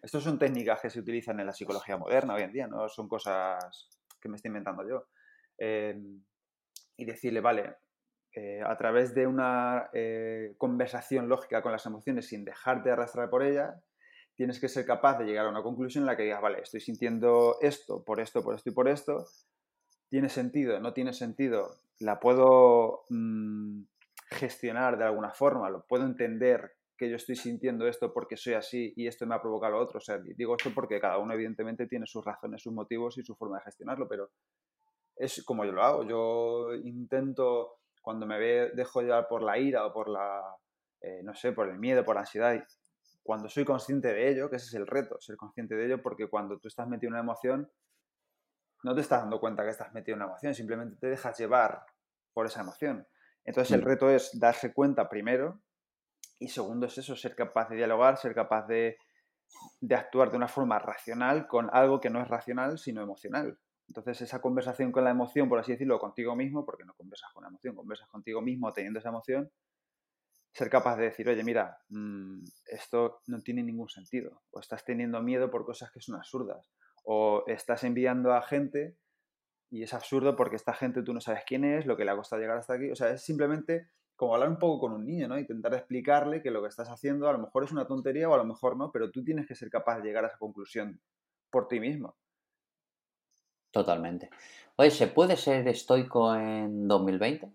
Estas 0.02 0.22
son 0.22 0.38
técnicas 0.38 0.82
que 0.82 0.90
se 0.90 1.00
utilizan 1.00 1.40
en 1.40 1.46
la 1.46 1.54
psicología 1.54 1.96
moderna 1.96 2.34
hoy 2.34 2.42
en 2.42 2.52
día, 2.52 2.68
no 2.68 2.90
son 2.90 3.08
cosas 3.08 3.88
que 4.20 4.28
me 4.28 4.36
estoy 4.36 4.50
inventando 4.50 4.86
yo. 4.86 5.08
Em, 5.58 6.22
y 6.98 7.06
decirle, 7.06 7.40
vale, 7.40 7.78
eh, 8.34 8.62
a 8.62 8.78
través 8.78 9.16
de 9.16 9.28
una 9.28 9.90
eh, 9.94 10.56
conversación 10.58 11.30
lógica 11.30 11.62
con 11.62 11.72
las 11.72 11.86
emociones 11.86 12.28
sin 12.28 12.44
dejarte 12.44 12.92
arrastrar 12.92 13.30
por 13.30 13.44
ellas, 13.44 13.82
tienes 14.36 14.60
que 14.60 14.68
ser 14.68 14.86
capaz 14.86 15.20
de 15.20 15.24
llegar 15.24 15.46
a 15.46 15.50
una 15.50 15.64
conclusión 15.64 16.02
en 16.02 16.08
la 16.08 16.18
que 16.18 16.24
digas, 16.24 16.42
vale, 16.42 16.60
estoy 16.60 16.82
sintiendo 16.82 17.60
esto, 17.62 18.04
por 18.04 18.20
esto, 18.20 18.44
por 18.44 18.56
esto 18.56 18.72
y 18.72 18.74
por 18.74 18.90
esto, 18.90 19.26
tiene 20.10 20.28
sentido, 20.28 20.82
no 20.82 20.92
tiene 20.92 21.14
sentido, 21.14 21.78
la 22.00 22.20
puedo 22.20 23.04
mm, 23.10 23.84
gestionar 24.30 24.98
de 24.98 25.06
alguna 25.06 25.32
forma, 25.32 25.70
lo 25.70 25.86
puedo 25.86 26.06
entender 26.06 26.74
que 26.98 27.10
yo 27.10 27.16
estoy 27.16 27.36
sintiendo 27.36 27.88
esto 27.88 28.14
porque 28.14 28.38
soy 28.38 28.54
así 28.54 28.94
y 28.96 29.08
esto 29.08 29.26
me 29.26 29.36
ha 29.36 29.42
provocado 29.42 29.74
lo 29.74 29.84
otro. 29.84 30.00
O 30.00 30.24
digo 30.36 30.56
esto 30.56 30.72
porque 30.74 31.00
cada 31.00 31.18
uno 31.18 31.34
evidentemente 31.34 31.88
tiene 31.88 32.06
sus 32.06 32.24
razones, 32.24 32.62
sus 32.62 32.74
motivos 32.74 33.18
y 33.18 33.24
su 33.24 33.36
forma 33.36 33.58
de 33.58 33.64
gestionarlo, 33.64 34.08
pero 34.08 34.30
es 35.16 35.44
como 35.44 35.66
yo 35.66 35.72
lo 35.72 35.84
hago. 35.84 36.04
Yo 36.04 36.76
intento, 36.76 37.80
cuando 38.02 38.26
me 38.26 38.38
ve, 38.38 38.72
dejo 38.76 39.02
llevar 39.02 39.28
por 39.28 39.42
la 39.42 39.58
ira 39.58 39.86
o 39.86 39.94
por 39.94 40.10
la, 40.10 40.42
eh, 41.02 41.22
no 41.24 41.34
sé, 41.34 41.52
por 41.52 41.68
el 41.68 41.80
miedo, 41.80 42.06
por 42.06 42.16
la 42.16 42.22
ansiedad, 42.22 42.64
cuando 43.24 43.50
soy 43.50 43.66
consciente 43.66 44.14
de 44.14 44.30
ello, 44.30 44.50
que 44.50 44.58
ese 44.58 44.68
es 44.68 44.74
el 44.74 44.86
reto, 44.86 45.20
ser 45.20 45.38
consciente 45.38 45.76
de 45.76 45.86
ello, 45.86 46.02
porque 46.02 46.28
cuando 46.28 46.60
tú 46.60 46.68
estás 46.68 46.88
metido 46.88 47.10
en 47.10 47.14
una 47.14 47.24
emoción, 47.24 47.72
no 48.84 48.94
te 48.94 49.02
estás 49.02 49.22
dando 49.22 49.40
cuenta 49.40 49.64
que 49.64 49.70
estás 49.70 49.94
metido 49.94 50.16
en 50.16 50.22
una 50.22 50.32
emoción, 50.32 50.54
simplemente 50.54 50.98
te 50.98 51.08
dejas 51.08 51.38
llevar 51.38 51.86
por 52.34 52.46
esa 52.46 52.62
emoción. 52.62 53.08
Entonces 53.46 53.74
el 53.74 53.82
mm. 53.82 53.86
reto 53.86 54.10
es 54.10 54.38
darse 54.40 54.74
cuenta 54.74 55.10
primero 55.10 55.62
y 56.40 56.50
segundo 56.50 56.86
es 56.86 56.98
eso, 56.98 57.16
ser 57.16 57.36
capaz 57.36 57.70
de 57.70 57.78
dialogar, 57.78 58.18
ser 58.18 58.34
capaz 58.36 58.68
de, 58.68 58.98
de 59.80 59.96
actuar 59.96 60.32
de 60.32 60.38
una 60.38 60.48
forma 60.48 60.80
racional 60.80 61.48
con 61.48 61.70
algo 61.72 62.00
que 62.00 62.10
no 62.10 62.22
es 62.22 62.28
racional, 62.28 62.78
sino 62.78 63.02
emocional. 63.02 63.58
Entonces, 63.88 64.22
esa 64.22 64.42
conversación 64.42 64.92
con 64.92 65.04
la 65.04 65.12
emoción, 65.12 65.50
por 65.50 65.60
así 65.60 65.74
decirlo, 65.74 66.00
contigo 66.00 66.36
mismo, 66.36 66.66
porque 66.66 66.86
no 66.86 66.94
conversas 66.94 67.32
con 67.34 67.44
la 67.44 67.50
emoción, 67.50 67.76
conversas 67.76 68.08
contigo 68.08 68.42
mismo 68.42 68.72
teniendo 68.72 69.00
esa 69.00 69.10
emoción, 69.10 69.52
ser 70.54 70.70
capaz 70.70 70.98
de 70.98 71.06
decir, 71.06 71.28
oye, 71.28 71.44
mira, 71.44 71.78
mm, 71.90 72.40
esto 72.66 73.22
no 73.28 73.42
tiene 73.42 73.64
ningún 73.64 73.90
sentido, 73.90 74.44
o 74.52 74.60
estás 74.60 74.86
teniendo 74.86 75.22
miedo 75.22 75.50
por 75.50 75.66
cosas 75.66 75.92
que 75.92 76.00
son 76.00 76.16
absurdas, 76.16 76.72
o 77.04 77.44
estás 77.48 77.84
enviando 77.84 78.34
a 78.34 78.42
gente 78.42 78.98
y 79.70 79.84
es 79.84 79.94
absurdo 79.94 80.36
porque 80.36 80.56
esta 80.56 80.74
gente 80.74 81.04
tú 81.04 81.14
no 81.14 81.22
sabes 81.22 81.44
quién 81.46 81.64
es, 81.64 81.86
lo 81.86 81.98
que 81.98 82.06
le 82.06 82.12
ha 82.12 82.16
costado 82.16 82.42
llegar 82.42 82.58
hasta 82.58 82.74
aquí, 82.74 82.92
o 82.92 82.96
sea, 82.96 83.10
es 83.10 83.22
simplemente 83.24 83.90
como 84.16 84.36
hablar 84.36 84.50
un 84.50 84.60
poco 84.60 84.82
con 84.82 84.94
un 84.94 85.06
niño, 85.06 85.28
¿no? 85.28 85.40
Intentar 85.40 85.74
explicarle 85.74 86.42
que 86.42 86.52
lo 86.52 86.62
que 86.62 86.70
estás 86.70 86.90
haciendo 86.90 87.28
a 87.28 87.34
lo 87.34 87.40
mejor 87.40 87.64
es 87.64 87.72
una 87.72 87.88
tontería 87.88 88.30
o 88.30 88.34
a 88.34 88.38
lo 88.38 88.46
mejor 88.46 88.78
no, 88.78 88.92
pero 88.92 89.12
tú 89.12 89.24
tienes 89.24 89.48
que 89.48 89.56
ser 89.56 89.70
capaz 89.70 89.98
de 89.98 90.04
llegar 90.04 90.24
a 90.24 90.28
esa 90.28 90.38
conclusión 90.38 91.02
por 91.50 91.68
ti 91.68 91.80
mismo. 91.80 92.16
Totalmente. 93.72 94.30
Oye, 94.76 94.92
¿se 94.92 95.08
puede 95.08 95.36
ser 95.36 95.68
estoico 95.68 96.36
en 96.36 96.88
2020? 96.88 97.52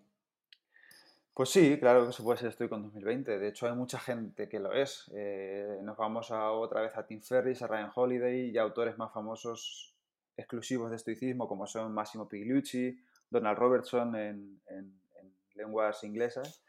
Pues 1.38 1.50
sí, 1.50 1.78
claro 1.78 2.04
que 2.04 2.12
se 2.12 2.24
puede 2.24 2.36
ser 2.36 2.48
estoico 2.48 2.74
en 2.74 2.82
2020. 2.82 3.38
De 3.38 3.46
hecho, 3.46 3.68
hay 3.68 3.72
mucha 3.76 4.00
gente 4.00 4.48
que 4.48 4.58
lo 4.58 4.72
es. 4.72 5.08
Eh, 5.14 5.78
nos 5.84 5.96
vamos 5.96 6.32
a, 6.32 6.50
otra 6.50 6.80
vez 6.80 6.96
a 6.96 7.06
Tim 7.06 7.22
Ferriss, 7.22 7.62
a 7.62 7.68
Ryan 7.68 7.92
Holiday 7.94 8.50
y 8.50 8.58
autores 8.58 8.98
más 8.98 9.12
famosos 9.12 9.94
exclusivos 10.36 10.90
de 10.90 10.96
estoicismo 10.96 11.46
como 11.46 11.68
son 11.68 11.94
Massimo 11.94 12.28
Pigliucci, 12.28 13.00
Donald 13.30 13.56
Robertson 13.56 14.16
en, 14.16 14.60
lenguas 15.54 16.02
inglesas, 16.02 16.64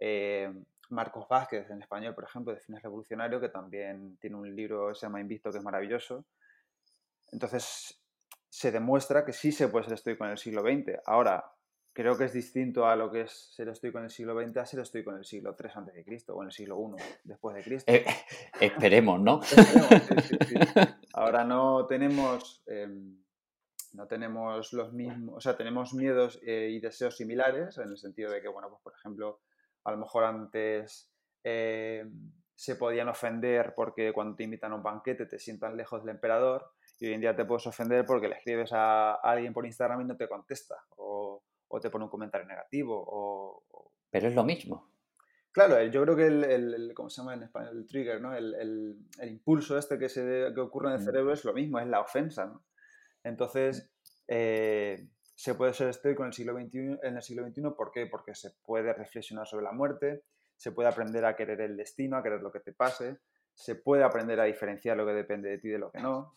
eh, 0.00 0.52
Marcos 0.88 1.28
Vázquez 1.28 1.70
en 1.70 1.82
español, 1.82 2.16
por 2.16 2.24
ejemplo, 2.24 2.52
de 2.52 2.58
Fines 2.58 2.82
Revolucionario, 2.82 3.38
que 3.40 3.50
también 3.50 4.16
tiene 4.16 4.34
un 4.34 4.52
libro 4.52 4.88
que 4.88 4.96
se 4.96 5.02
llama 5.02 5.20
Invicto, 5.20 5.52
que 5.52 5.58
es 5.58 5.64
maravilloso. 5.64 6.24
Entonces, 7.30 8.02
se 8.48 8.72
demuestra 8.72 9.24
que 9.24 9.32
sí 9.32 9.52
se 9.52 9.68
puede 9.68 9.84
ser 9.84 9.94
estoico 9.94 10.24
en 10.24 10.32
el 10.32 10.38
siglo 10.38 10.62
XX. 10.62 10.98
Ahora, 11.06 11.52
creo 11.98 12.16
que 12.16 12.26
es 12.26 12.32
distinto 12.32 12.86
a 12.86 12.94
lo 12.94 13.10
que 13.10 13.22
es 13.22 13.32
ser 13.32 13.68
estoico 13.70 13.98
en 13.98 14.04
el 14.04 14.10
siglo 14.10 14.40
XX 14.40 14.56
a 14.58 14.66
ser 14.66 14.78
estoico 14.78 15.10
en 15.10 15.16
el 15.16 15.24
siglo 15.24 15.56
III 15.58 15.70
antes 15.74 15.94
de 15.96 16.04
Cristo 16.04 16.36
o 16.36 16.42
en 16.42 16.46
el 16.46 16.52
siglo 16.52 16.78
I 16.80 17.02
después 17.24 17.56
de 17.56 17.62
Cristo. 17.64 17.92
Eh, 17.92 18.06
esperemos, 18.60 19.20
¿no? 19.20 19.40
Ahora 21.14 21.42
no 21.42 21.88
tenemos, 21.88 22.62
em, 22.66 23.18
no 23.94 24.06
tenemos 24.06 24.72
los 24.72 24.92
mismos, 24.92 25.38
o 25.38 25.40
sea, 25.40 25.56
tenemos 25.56 25.92
miedos 25.92 26.38
eh, 26.46 26.68
y 26.70 26.78
deseos 26.78 27.16
similares 27.16 27.76
en 27.78 27.88
el 27.88 27.98
sentido 27.98 28.30
de 28.30 28.42
que, 28.42 28.48
bueno, 28.48 28.68
pues 28.70 28.80
por 28.80 28.94
ejemplo, 28.94 29.40
a 29.82 29.90
lo 29.90 29.96
mejor 29.96 30.22
antes 30.22 31.10
em, 31.42 32.30
se 32.54 32.76
podían 32.76 33.08
ofender 33.08 33.74
porque 33.74 34.12
cuando 34.12 34.36
te 34.36 34.44
invitan 34.44 34.70
a 34.70 34.76
un 34.76 34.84
banquete 34.84 35.26
te 35.26 35.40
sientan 35.40 35.76
lejos 35.76 36.04
del 36.04 36.14
emperador 36.14 36.70
y 37.00 37.06
hoy 37.06 37.14
en 37.14 37.22
día 37.22 37.34
te 37.34 37.44
puedes 37.44 37.66
ofender 37.66 38.06
porque 38.06 38.28
le 38.28 38.36
escribes 38.36 38.72
a 38.72 39.14
alguien 39.14 39.52
por 39.52 39.66
Instagram 39.66 40.02
y 40.02 40.04
no 40.04 40.16
te 40.16 40.28
contesta, 40.28 40.76
o, 40.96 41.27
te 41.80 41.90
pone 41.90 42.04
un 42.04 42.10
comentario 42.10 42.46
negativo. 42.46 43.04
O, 43.06 43.92
Pero 44.10 44.28
es 44.28 44.34
lo 44.34 44.44
mismo. 44.44 44.90
Claro, 45.50 45.82
yo 45.82 46.02
creo 46.02 46.16
que 46.16 46.26
el, 46.26 46.92
¿cómo 46.94 47.10
se 47.10 47.20
llama 47.20 47.34
en 47.34 47.42
español? 47.44 47.78
El 47.78 47.86
trigger, 47.86 48.20
¿no? 48.20 48.34
El, 48.34 48.96
impulso 49.22 49.76
este 49.76 49.98
que, 49.98 50.08
se, 50.08 50.52
que 50.54 50.60
ocurre 50.60 50.88
en 50.88 50.94
el 50.96 51.04
cerebro 51.04 51.32
es 51.32 51.44
lo 51.44 51.52
mismo, 51.52 51.80
es 51.80 51.86
la 51.86 52.00
ofensa, 52.00 52.46
¿no? 52.46 52.64
Entonces, 53.24 53.90
eh, 54.28 55.08
se 55.34 55.54
puede 55.54 55.72
ser 55.72 55.88
estoico 55.88 56.22
en 56.22 56.28
el 56.28 56.32
siglo 56.32 56.54
XXI, 56.54 56.98
en 57.02 57.16
el 57.16 57.22
siglo 57.22 57.46
XXI, 57.46 57.62
¿por 57.76 57.90
qué? 57.90 58.06
Porque 58.06 58.34
se 58.34 58.50
puede 58.64 58.92
reflexionar 58.92 59.46
sobre 59.46 59.64
la 59.64 59.72
muerte, 59.72 60.24
se 60.56 60.72
puede 60.72 60.88
aprender 60.88 61.24
a 61.24 61.36
querer 61.36 61.60
el 61.60 61.76
destino, 61.76 62.16
a 62.16 62.22
querer 62.22 62.40
lo 62.40 62.52
que 62.52 62.60
te 62.60 62.72
pase, 62.72 63.18
se 63.54 63.74
puede 63.74 64.04
aprender 64.04 64.40
a 64.40 64.44
diferenciar 64.44 64.96
lo 64.96 65.06
que 65.06 65.12
depende 65.12 65.48
de 65.48 65.58
ti 65.58 65.68
de 65.68 65.78
lo 65.78 65.90
que 65.90 66.00
no, 66.00 66.36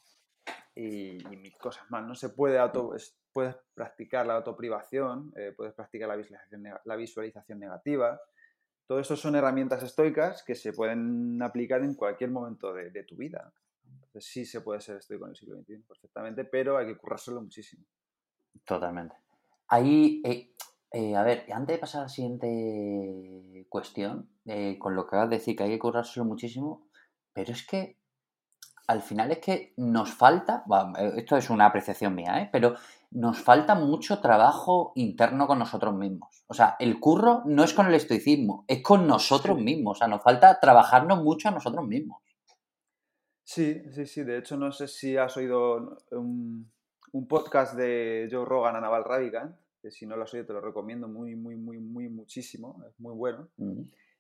y, 0.75 1.17
mil 1.29 1.55
cosas 1.57 1.89
más. 1.89 2.05
No 2.05 2.15
se 2.15 2.29
puede 2.29 2.57
auto, 2.57 2.95
puedes 3.31 3.55
practicar 3.73 4.25
la 4.25 4.36
autoprivación, 4.36 5.34
eh, 5.36 5.53
puedes 5.55 5.73
practicar 5.73 6.10
la 6.10 6.95
visualización, 6.95 7.60
negativa. 7.60 8.19
Todo 8.88 8.99
eso 8.99 9.15
son 9.15 9.36
herramientas 9.36 9.84
estoicas 9.84 10.43
que 10.43 10.55
se 10.55 10.73
pueden 10.73 11.41
aplicar 11.41 11.81
en 11.84 11.95
cualquier 11.95 12.31
momento 12.31 12.73
de, 12.73 13.03
tu 13.03 13.15
vida. 13.15 13.53
Entonces 13.84 14.31
sí 14.31 14.45
se 14.45 14.62
puede 14.62 14.81
ser 14.81 14.97
estoico 14.97 15.25
en 15.25 15.31
el 15.31 15.36
siglo 15.38 15.57
XXI 15.62 15.84
perfectamente, 15.88 16.43
pero 16.43 16.77
hay 16.77 16.88
que 16.88 16.97
currárselo 16.97 17.41
muchísimo. 17.41 17.86
Totalmente. 18.65 19.15
Ahí, 19.69 20.21
eh, 20.25 20.53
eh, 20.91 21.15
a 21.15 21.23
ver, 21.23 21.45
antes 21.53 21.77
de 21.77 21.79
pasar 21.79 22.01
a 22.01 22.03
la 22.03 22.10
siguiente 22.10 23.65
cuestión, 23.69 24.29
con 24.79 24.95
lo 24.95 25.03
que 25.03 25.15
acabas 25.15 25.29
de 25.29 25.38
decir 25.38 25.55
que 25.55 25.63
hay 25.63 25.69
que 25.69 25.79
currárselo 25.79 26.25
muchísimo, 26.25 26.89
pero 27.34 27.53
es 27.53 27.65
que 27.65 28.00
al 28.87 29.01
final 29.01 29.31
es 29.31 29.39
que 29.39 29.73
nos 29.77 30.11
falta, 30.11 30.63
esto 31.15 31.37
es 31.37 31.49
una 31.49 31.65
apreciación 31.65 32.15
mía, 32.15 32.41
¿eh? 32.41 32.49
pero 32.51 32.75
nos 33.11 33.39
falta 33.39 33.75
mucho 33.75 34.19
trabajo 34.19 34.93
interno 34.95 35.45
con 35.45 35.59
nosotros 35.59 35.93
mismos. 35.93 36.43
O 36.47 36.53
sea, 36.53 36.75
el 36.79 36.99
curro 36.99 37.43
no 37.45 37.63
es 37.63 37.73
con 37.73 37.87
el 37.87 37.93
estoicismo, 37.93 38.63
es 38.67 38.81
con 38.81 39.05
nosotros 39.05 39.59
mismos. 39.59 39.97
O 39.97 39.99
sea, 39.99 40.07
nos 40.07 40.23
falta 40.23 40.59
trabajarnos 40.59 41.21
mucho 41.21 41.49
a 41.49 41.51
nosotros 41.51 41.85
mismos. 41.85 42.21
Sí, 43.43 43.81
sí, 43.91 44.05
sí. 44.05 44.23
De 44.23 44.37
hecho, 44.37 44.55
no 44.55 44.71
sé 44.71 44.87
si 44.87 45.17
has 45.17 45.35
oído 45.35 45.97
un, 46.11 46.71
podcast 47.27 47.75
de 47.75 48.29
Joe 48.31 48.45
Rogan 48.45 48.77
a 48.77 48.81
Naval 48.81 49.03
Ravikant, 49.03 49.57
que 49.81 49.91
si 49.91 50.05
no 50.05 50.15
lo 50.15 50.23
has 50.23 50.33
oído 50.33 50.45
te 50.45 50.53
lo 50.53 50.61
recomiendo 50.61 51.09
muy, 51.09 51.35
muy, 51.35 51.57
muy, 51.57 51.79
muy 51.79 52.07
muchísimo. 52.07 52.81
Es 52.87 52.97
muy 52.97 53.13
bueno. 53.13 53.49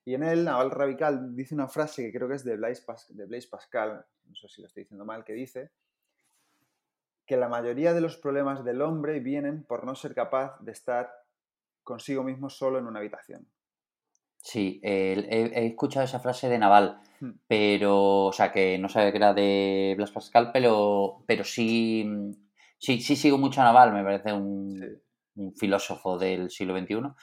Y 0.03 0.15
en 0.15 0.23
él, 0.23 0.45
Naval 0.45 0.71
Ravikant 0.71 1.35
dice 1.35 1.53
una 1.53 1.67
frase 1.67 2.03
que 2.03 2.17
creo 2.17 2.27
que 2.27 2.35
es 2.35 2.43
de 2.43 2.57
Blaise, 2.57 2.83
de 3.09 3.25
Blaise 3.25 3.47
Pascal, 3.47 4.03
no 4.25 4.35
sé 4.35 4.47
si 4.47 4.61
lo 4.61 4.67
estoy 4.67 4.83
diciendo 4.83 5.05
mal, 5.05 5.23
que 5.23 5.33
dice 5.33 5.71
que 7.25 7.37
la 7.37 7.47
mayoría 7.47 7.93
de 7.93 8.01
los 8.01 8.17
problemas 8.17 8.63
del 8.65 8.81
hombre 8.81 9.19
vienen 9.19 9.63
por 9.63 9.85
no 9.85 9.95
ser 9.95 10.13
capaz 10.15 10.59
de 10.59 10.71
estar 10.71 11.11
consigo 11.83 12.23
mismo 12.23 12.49
solo 12.49 12.79
en 12.79 12.87
una 12.87 12.99
habitación. 12.99 13.47
Sí, 14.37 14.79
he, 14.83 15.13
he 15.53 15.67
escuchado 15.67 16.03
esa 16.05 16.19
frase 16.19 16.49
de 16.49 16.57
Naval, 16.57 16.99
Hmm. 17.21 17.33
pero, 17.47 18.25
o 18.25 18.33
sea, 18.33 18.51
que 18.51 18.79
no 18.79 18.89
sabía 18.89 19.11
que 19.11 19.17
era 19.17 19.33
de 19.35 19.93
Blas 19.95 20.09
Pascal, 20.09 20.49
pero, 20.51 21.23
pero 21.27 21.43
sí, 21.43 22.03
sí, 22.79 22.99
sí 22.99 23.15
sigo 23.15 23.37
mucho 23.37 23.61
a 23.61 23.65
Naval, 23.65 23.93
me 23.93 24.03
parece 24.03 24.33
un, 24.33 24.79
Sí. 24.79 24.85
un 25.35 25.53
filósofo 25.55 26.17
del 26.17 26.49
siglo 26.49 26.75
XXI. 26.75 27.13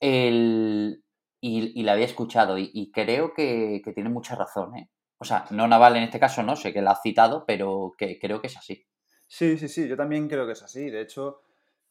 El, 0.00 1.04
y, 1.40 1.78
y 1.78 1.82
la 1.84 1.92
había 1.92 2.06
escuchado 2.06 2.58
y, 2.58 2.90
creo 2.92 3.34
que, 3.34 3.82
que 3.84 3.92
tiene 3.92 4.10
mucha 4.10 4.34
razón, 4.34 4.76
¿eh? 4.76 4.90
O 5.18 5.24
sea, 5.24 5.46
no 5.50 5.66
Naval 5.66 5.96
en 5.96 6.04
este 6.04 6.20
caso, 6.20 6.42
no 6.42 6.56
sé 6.56 6.72
que 6.72 6.82
la 6.82 6.92
ha 6.92 7.00
citado, 7.02 7.44
pero 7.46 7.94
que 7.96 8.18
creo 8.18 8.40
que 8.40 8.48
es 8.48 8.56
así. 8.56 8.86
Sí, 9.26 9.56
sí, 9.58 9.68
sí, 9.68 9.88
yo 9.88 9.96
también 9.96 10.28
creo 10.28 10.46
que 10.46 10.52
es 10.52 10.62
así. 10.62 10.90
De 10.90 11.00
hecho, 11.00 11.42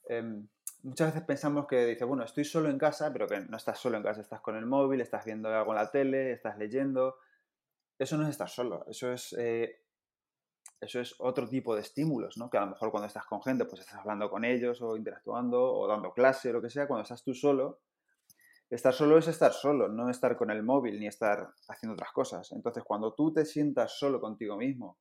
em, 0.08 0.48
muchas 0.84 1.08
veces 1.08 1.24
pensamos 1.24 1.66
que 1.68 1.86
dice, 1.86 2.06
bueno, 2.06 2.24
estoy 2.24 2.46
solo 2.46 2.70
en 2.70 2.78
casa, 2.78 3.12
pero 3.12 3.28
que 3.28 3.40
no 3.40 3.58
estás 3.58 3.80
solo 3.80 3.98
en 3.98 4.04
casa, 4.04 4.22
estás 4.22 4.42
con 4.42 4.56
el 4.56 4.66
móvil, 4.66 5.02
estás 5.02 5.26
viendo 5.26 5.50
algo 5.50 5.72
en 5.72 5.78
la 5.78 5.92
tele, 5.92 6.32
estás 6.34 6.58
leyendo. 6.58 7.18
Eso 7.98 8.18
no 8.18 8.24
es 8.24 8.30
estar 8.30 8.50
solo, 8.50 8.86
eso 8.88 9.12
es, 9.12 9.34
eh, 9.40 9.82
eso 10.82 11.00
es 11.00 11.16
otro 11.20 11.48
tipo 11.48 11.74
de 11.74 11.82
estímulos, 11.82 12.38
¿no? 12.38 12.50
Que 12.50 12.58
a 12.58 12.62
lo 12.62 12.68
mejor 12.68 12.92
cuando 12.92 13.08
estás 13.08 13.26
con 13.26 13.42
gente, 13.42 13.66
pues 13.66 13.82
estás 13.82 14.00
hablando 14.00 14.30
con 14.30 14.46
ellos 14.46 14.82
o 14.82 14.96
interactuando 14.98 15.74
o 15.74 15.88
dando 15.88 16.14
clase 16.14 16.52
lo 16.54 16.62
que 16.62 16.70
sea. 16.70 16.88
Cuando 16.88 17.04
estás 17.04 17.24
tú 17.24 17.34
solo, 17.34 17.80
estar 18.76 18.94
solo 18.94 19.18
es 19.18 19.28
estar 19.28 19.54
solo, 19.54 19.88
no 19.88 20.10
estar 20.10 20.36
con 20.36 20.52
el 20.52 20.64
móvil 20.64 21.00
ni 21.00 21.08
estar 21.08 21.54
haciendo 21.68 21.94
otras 21.94 22.12
cosas. 22.12 22.52
Entonces, 22.52 22.84
cuando 22.84 23.14
tú 23.14 23.34
te 23.34 23.46
sientas 23.46 23.98
solo 23.98 24.20
contigo 24.20 24.58
mismo, 24.58 24.98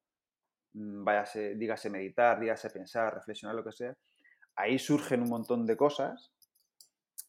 mm, 0.75 1.05
váyase, 1.05 1.55
dígase 1.57 1.91
meditar, 1.91 2.41
dígase 2.41 2.71
pensar, 2.71 3.15
reflexionar, 3.15 3.57
lo 3.57 3.65
que 3.65 3.73
sea, 3.73 3.97
ahí 4.57 4.79
surgen 4.79 5.23
un 5.23 5.29
montón 5.29 5.67
de 5.67 5.77
cosas, 5.77 6.33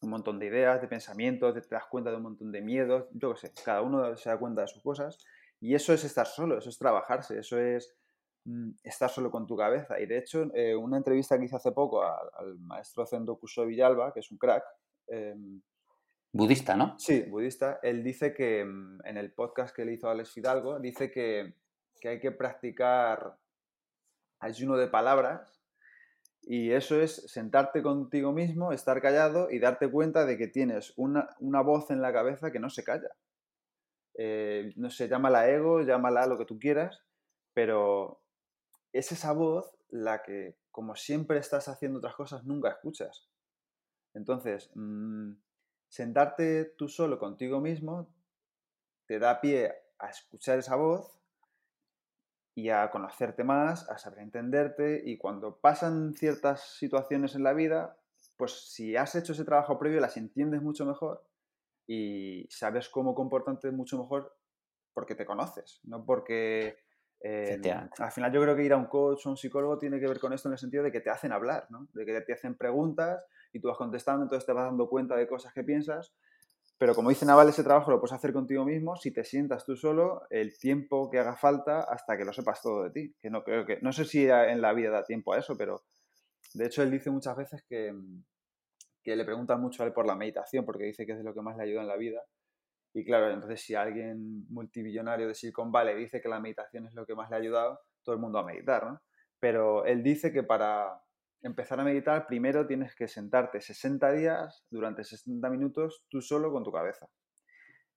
un 0.02 0.10
montón 0.10 0.38
de 0.38 0.46
ideas, 0.46 0.80
de 0.80 0.88
pensamientos, 0.88 1.54
te 1.54 1.74
das 1.74 1.86
cuenta 1.90 2.10
de 2.10 2.16
un 2.16 2.22
montón 2.22 2.52
de 2.52 2.60
miedos, 2.60 3.06
yo 3.12 3.34
qué 3.34 3.40
sé, 3.40 3.52
cada 3.64 3.82
uno 3.82 4.16
se 4.16 4.28
da 4.28 4.38
cuenta 4.38 4.62
de 4.62 4.68
sus 4.68 4.82
cosas 4.82 5.18
y 5.60 5.74
eso 5.74 5.92
es 5.92 6.04
estar 6.04 6.26
solo, 6.26 6.58
eso 6.58 6.68
es 6.68 6.78
trabajarse, 6.78 7.38
eso 7.38 7.58
es 7.58 7.96
mm, 8.44 8.70
estar 8.84 9.10
solo 9.10 9.30
con 9.30 9.46
tu 9.46 9.56
cabeza. 9.56 9.98
Y 10.00 10.06
de 10.06 10.18
hecho, 10.18 10.44
eh, 10.54 10.76
una 10.76 10.98
entrevista 10.98 11.38
que 11.38 11.46
hice 11.46 11.56
hace 11.56 11.72
poco 11.72 12.02
al, 12.02 12.58
maestro 12.60 13.06
Zendo 13.06 13.38
Kuso 13.38 13.66
Villalba, 13.66 14.12
que 14.12 14.20
es 14.20 14.30
un 14.30 14.38
crack, 14.38 14.64
em, 15.08 15.60
Budista, 16.32 16.76
¿no? 16.76 16.98
Sí, 16.98 17.22
budista. 17.22 17.78
Él 17.82 18.02
dice 18.02 18.34
que 18.34 18.64
mm, 18.64 19.00
en 19.04 19.16
el 19.16 19.32
podcast 19.32 19.74
que 19.74 19.84
le 19.84 19.94
hizo 19.94 20.08
a 20.08 20.12
Alex 20.12 20.32
Fidalgo, 20.32 20.78
dice 20.80 21.10
que, 21.10 21.54
que 22.00 22.08
hay 22.08 22.20
que 22.20 22.32
practicar 22.32 23.36
ayuno 24.40 24.76
de 24.76 24.88
palabras 24.88 25.62
y 26.42 26.70
eso 26.70 27.00
es 27.00 27.24
sentarte 27.26 27.82
contigo 27.82 28.32
mismo, 28.32 28.72
estar 28.72 29.02
callado 29.02 29.50
y 29.50 29.58
darte 29.58 29.90
cuenta 29.90 30.24
de 30.24 30.38
que 30.38 30.46
tienes 30.46 30.92
una, 30.96 31.28
una 31.40 31.60
voz 31.60 31.90
en 31.90 32.00
la 32.00 32.12
cabeza 32.12 32.52
que 32.52 32.60
no 32.60 32.70
se 32.70 32.84
calla. 32.84 33.10
Eh, 34.14 34.72
no 34.76 34.88
sé, 34.90 35.08
llámala 35.08 35.48
ego, 35.50 35.82
llámala 35.82 36.26
lo 36.26 36.38
que 36.38 36.44
tú 36.44 36.58
quieras, 36.58 37.02
pero 37.52 38.20
es 38.92 39.10
esa 39.10 39.32
voz 39.32 39.76
la 39.88 40.22
que, 40.22 40.56
como 40.70 40.94
siempre 40.94 41.38
estás 41.38 41.68
haciendo 41.68 41.98
otras 41.98 42.14
cosas, 42.14 42.44
nunca 42.44 42.70
escuchas. 42.70 43.28
Entonces, 44.14 44.70
mmm, 44.74 45.32
sentarte 45.88 46.64
tú 46.76 46.88
solo 46.88 47.18
contigo 47.18 47.60
mismo 47.60 48.08
te 49.06 49.18
da 49.18 49.40
pie 49.40 49.72
a 49.98 50.08
escuchar 50.08 50.58
esa 50.58 50.76
voz 50.76 51.16
y 52.54 52.70
a 52.70 52.90
conocerte 52.90 53.44
más, 53.44 53.88
a 53.90 53.98
saber 53.98 54.20
entenderte 54.20 55.02
y 55.04 55.18
cuando 55.18 55.58
pasan 55.58 56.14
ciertas 56.14 56.76
situaciones 56.78 57.34
en 57.34 57.42
la 57.42 57.52
vida, 57.52 57.98
pues 58.36 58.52
si 58.72 58.96
has 58.96 59.14
hecho 59.14 59.32
ese 59.32 59.44
trabajo 59.44 59.78
previo 59.78 60.00
las 60.00 60.16
entiendes 60.16 60.62
mucho 60.62 60.86
mejor 60.86 61.22
y 61.86 62.46
sabes 62.50 62.88
cómo 62.88 63.14
comportarte 63.14 63.70
mucho 63.70 63.98
mejor 63.98 64.34
porque 64.94 65.14
te 65.14 65.26
conoces, 65.26 65.80
no 65.84 66.04
porque... 66.04 66.78
Eh, 67.20 67.58
al 67.98 68.12
final 68.12 68.30
yo 68.30 68.42
creo 68.42 68.54
que 68.54 68.62
ir 68.62 68.74
a 68.74 68.76
un 68.76 68.86
coach 68.86 69.26
o 69.26 69.30
un 69.30 69.38
psicólogo 69.38 69.78
tiene 69.78 69.98
que 69.98 70.06
ver 70.06 70.20
con 70.20 70.34
esto 70.34 70.48
en 70.48 70.52
el 70.52 70.58
sentido 70.58 70.84
de 70.84 70.92
que 70.92 71.00
te 71.00 71.08
hacen 71.08 71.32
hablar, 71.32 71.66
¿no? 71.70 71.88
de 71.94 72.04
que 72.04 72.20
te 72.20 72.34
hacen 72.34 72.56
preguntas 72.56 73.24
y 73.56 73.60
tú 73.60 73.68
vas 73.68 73.76
contestando, 73.76 74.24
entonces 74.24 74.46
te 74.46 74.52
vas 74.52 74.66
dando 74.66 74.88
cuenta 74.88 75.16
de 75.16 75.26
cosas 75.26 75.52
que 75.52 75.64
piensas. 75.64 76.14
Pero 76.78 76.94
como 76.94 77.08
dice 77.08 77.24
Naval, 77.24 77.48
ese 77.48 77.64
trabajo 77.64 77.90
lo 77.90 78.00
puedes 78.00 78.12
hacer 78.12 78.32
contigo 78.32 78.64
mismo 78.64 78.96
si 78.96 79.10
te 79.10 79.24
sientas 79.24 79.64
tú 79.64 79.76
solo 79.76 80.22
el 80.28 80.58
tiempo 80.58 81.08
que 81.10 81.18
haga 81.18 81.34
falta 81.36 81.80
hasta 81.80 82.18
que 82.18 82.24
lo 82.24 82.32
sepas 82.34 82.60
todo 82.60 82.84
de 82.84 82.90
ti. 82.90 83.14
Que 83.20 83.30
no 83.30 83.42
creo 83.42 83.64
que 83.64 83.78
no 83.80 83.92
sé 83.92 84.04
si 84.04 84.28
en 84.28 84.60
la 84.60 84.74
vida 84.74 84.90
da 84.90 85.04
tiempo 85.04 85.32
a 85.32 85.38
eso, 85.38 85.56
pero 85.56 85.82
de 86.52 86.66
hecho 86.66 86.82
él 86.82 86.90
dice 86.90 87.10
muchas 87.10 87.34
veces 87.34 87.64
que, 87.66 87.94
que 89.02 89.16
le 89.16 89.24
preguntan 89.24 89.60
mucho 89.60 89.82
a 89.82 89.86
él 89.86 89.92
por 89.94 90.06
la 90.06 90.16
meditación 90.16 90.66
porque 90.66 90.84
dice 90.84 91.06
que 91.06 91.12
es 91.12 91.24
lo 91.24 91.32
que 91.32 91.40
más 91.40 91.56
le 91.56 91.62
ayuda 91.62 91.80
en 91.80 91.88
la 91.88 91.96
vida. 91.96 92.20
Y 92.92 93.04
claro, 93.04 93.30
entonces 93.30 93.60
si 93.62 93.74
alguien 93.74 94.46
multibillonario 94.48 95.28
de 95.28 95.34
Silicon 95.34 95.72
Valley 95.72 95.96
dice 95.96 96.20
que 96.20 96.28
la 96.28 96.40
meditación 96.40 96.86
es 96.86 96.94
lo 96.94 97.06
que 97.06 97.14
más 97.14 97.30
le 97.30 97.36
ha 97.36 97.38
ayudado, 97.38 97.80
todo 98.02 98.14
el 98.14 98.20
mundo 98.20 98.38
a 98.38 98.44
meditar, 98.44 98.86
¿no? 98.86 99.00
Pero 99.38 99.84
él 99.84 100.02
dice 100.02 100.32
que 100.32 100.42
para, 100.42 100.98
empezar 101.42 101.80
a 101.80 101.84
meditar, 101.84 102.26
primero 102.26 102.66
tienes 102.66 102.94
que 102.94 103.08
sentarte 103.08 103.60
60 103.60 104.12
días 104.12 104.64
durante 104.70 105.04
60 105.04 105.48
minutos 105.50 106.04
tú 106.08 106.20
solo 106.20 106.52
con 106.52 106.64
tu 106.64 106.72
cabeza. 106.72 107.08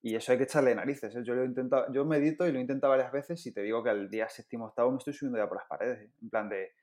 Y 0.01 0.15
eso 0.15 0.31
hay 0.31 0.37
que 0.37 0.45
echarle 0.45 0.73
narices. 0.75 1.15
¿eh? 1.15 1.23
Yo, 1.23 1.35
lo 1.35 1.43
he 1.43 1.45
intentado, 1.45 1.91
yo 1.91 2.05
medito 2.05 2.47
y 2.47 2.51
lo 2.51 2.59
he 2.59 2.61
intentado 2.61 2.91
varias 2.91 3.11
veces 3.11 3.45
y 3.45 3.53
te 3.53 3.61
digo 3.61 3.83
que 3.83 3.89
al 3.89 4.09
día 4.09 4.29
séptimo 4.29 4.65
octavo 4.65 4.91
me 4.91 4.97
estoy 4.97 5.13
subiendo 5.13 5.39
ya 5.39 5.47
por 5.47 5.57
las 5.57 5.67
paredes. 5.67 6.01
¿eh? 6.01 6.11
En 6.21 6.29
plan 6.29 6.49
de... 6.49 6.73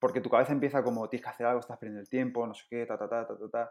Porque 0.00 0.20
tu 0.20 0.30
cabeza 0.30 0.52
empieza 0.52 0.82
como 0.82 1.08
tienes 1.08 1.24
que 1.24 1.30
hacer 1.30 1.46
algo, 1.46 1.60
estás 1.60 1.78
perdiendo 1.78 2.00
el 2.00 2.08
tiempo, 2.08 2.46
no 2.46 2.54
sé 2.54 2.64
qué, 2.68 2.86
ta, 2.86 2.98
ta, 2.98 3.08
ta, 3.08 3.26
ta, 3.26 3.38
ta, 3.38 3.50
ta. 3.50 3.70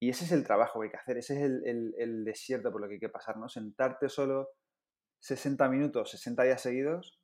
Y 0.00 0.10
ese 0.10 0.24
es 0.24 0.32
el 0.32 0.44
trabajo 0.44 0.80
que 0.80 0.86
hay 0.86 0.90
que 0.90 0.96
hacer, 0.96 1.18
ese 1.18 1.36
es 1.36 1.42
el, 1.42 1.62
el, 1.66 1.94
el 1.98 2.24
desierto 2.24 2.72
por 2.72 2.80
lo 2.80 2.88
que 2.88 2.94
hay 2.94 3.00
que 3.00 3.08
pasar, 3.08 3.36
¿no? 3.36 3.48
Sentarte 3.48 4.08
solo 4.08 4.48
60 5.20 5.68
minutos, 5.68 6.10
60 6.10 6.42
días 6.42 6.60
seguidos. 6.60 7.20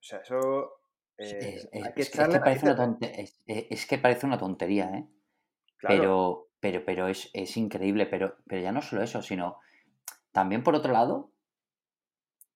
O 0.00 0.02
sea, 0.02 0.20
eso 0.20 0.80
eh, 1.18 1.68
es, 1.72 1.92
que 1.92 2.02
es, 2.02 2.10
que 2.10 2.40
parece 2.40 2.66
una 2.66 2.76
tontería, 2.76 3.24
es, 3.46 3.86
que 3.86 3.98
parece 3.98 4.26
una 4.26 4.38
tontería, 4.38 4.90
¿eh? 4.90 5.08
Claro. 5.76 5.96
Pero, 5.96 6.48
pero, 6.60 6.84
pero 6.84 7.08
es, 7.08 7.30
es, 7.32 7.56
increíble. 7.56 8.06
Pero, 8.06 8.36
pero 8.46 8.62
ya 8.62 8.72
no 8.72 8.82
solo 8.82 9.02
eso, 9.02 9.22
sino 9.22 9.58
también 10.32 10.62
por 10.62 10.74
otro 10.74 10.92
lado, 10.92 11.30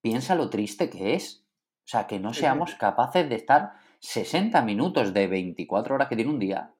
piensa 0.00 0.34
lo 0.34 0.50
triste 0.50 0.90
que 0.90 1.14
es. 1.14 1.44
O 1.84 1.90
sea, 1.90 2.06
que 2.06 2.18
no 2.18 2.34
seamos 2.34 2.74
capaces 2.74 3.28
de 3.30 3.36
estar 3.36 3.72
60 4.00 4.60
minutos 4.62 5.14
de 5.14 5.26
24 5.26 5.94
horas 5.94 6.08
que 6.08 6.16
tiene 6.16 6.30
un 6.30 6.38
día 6.38 6.74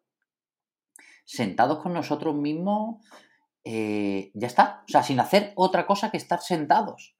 sentados 1.24 1.78
con 1.78 1.92
nosotros 1.92 2.34
mismos. 2.34 3.04
Eh, 3.64 4.30
ya 4.34 4.46
está. 4.46 4.82
O 4.86 4.90
sea, 4.90 5.02
sin 5.02 5.20
hacer 5.20 5.52
otra 5.56 5.86
cosa 5.86 6.10
que 6.10 6.16
estar 6.16 6.40
sentados. 6.40 7.14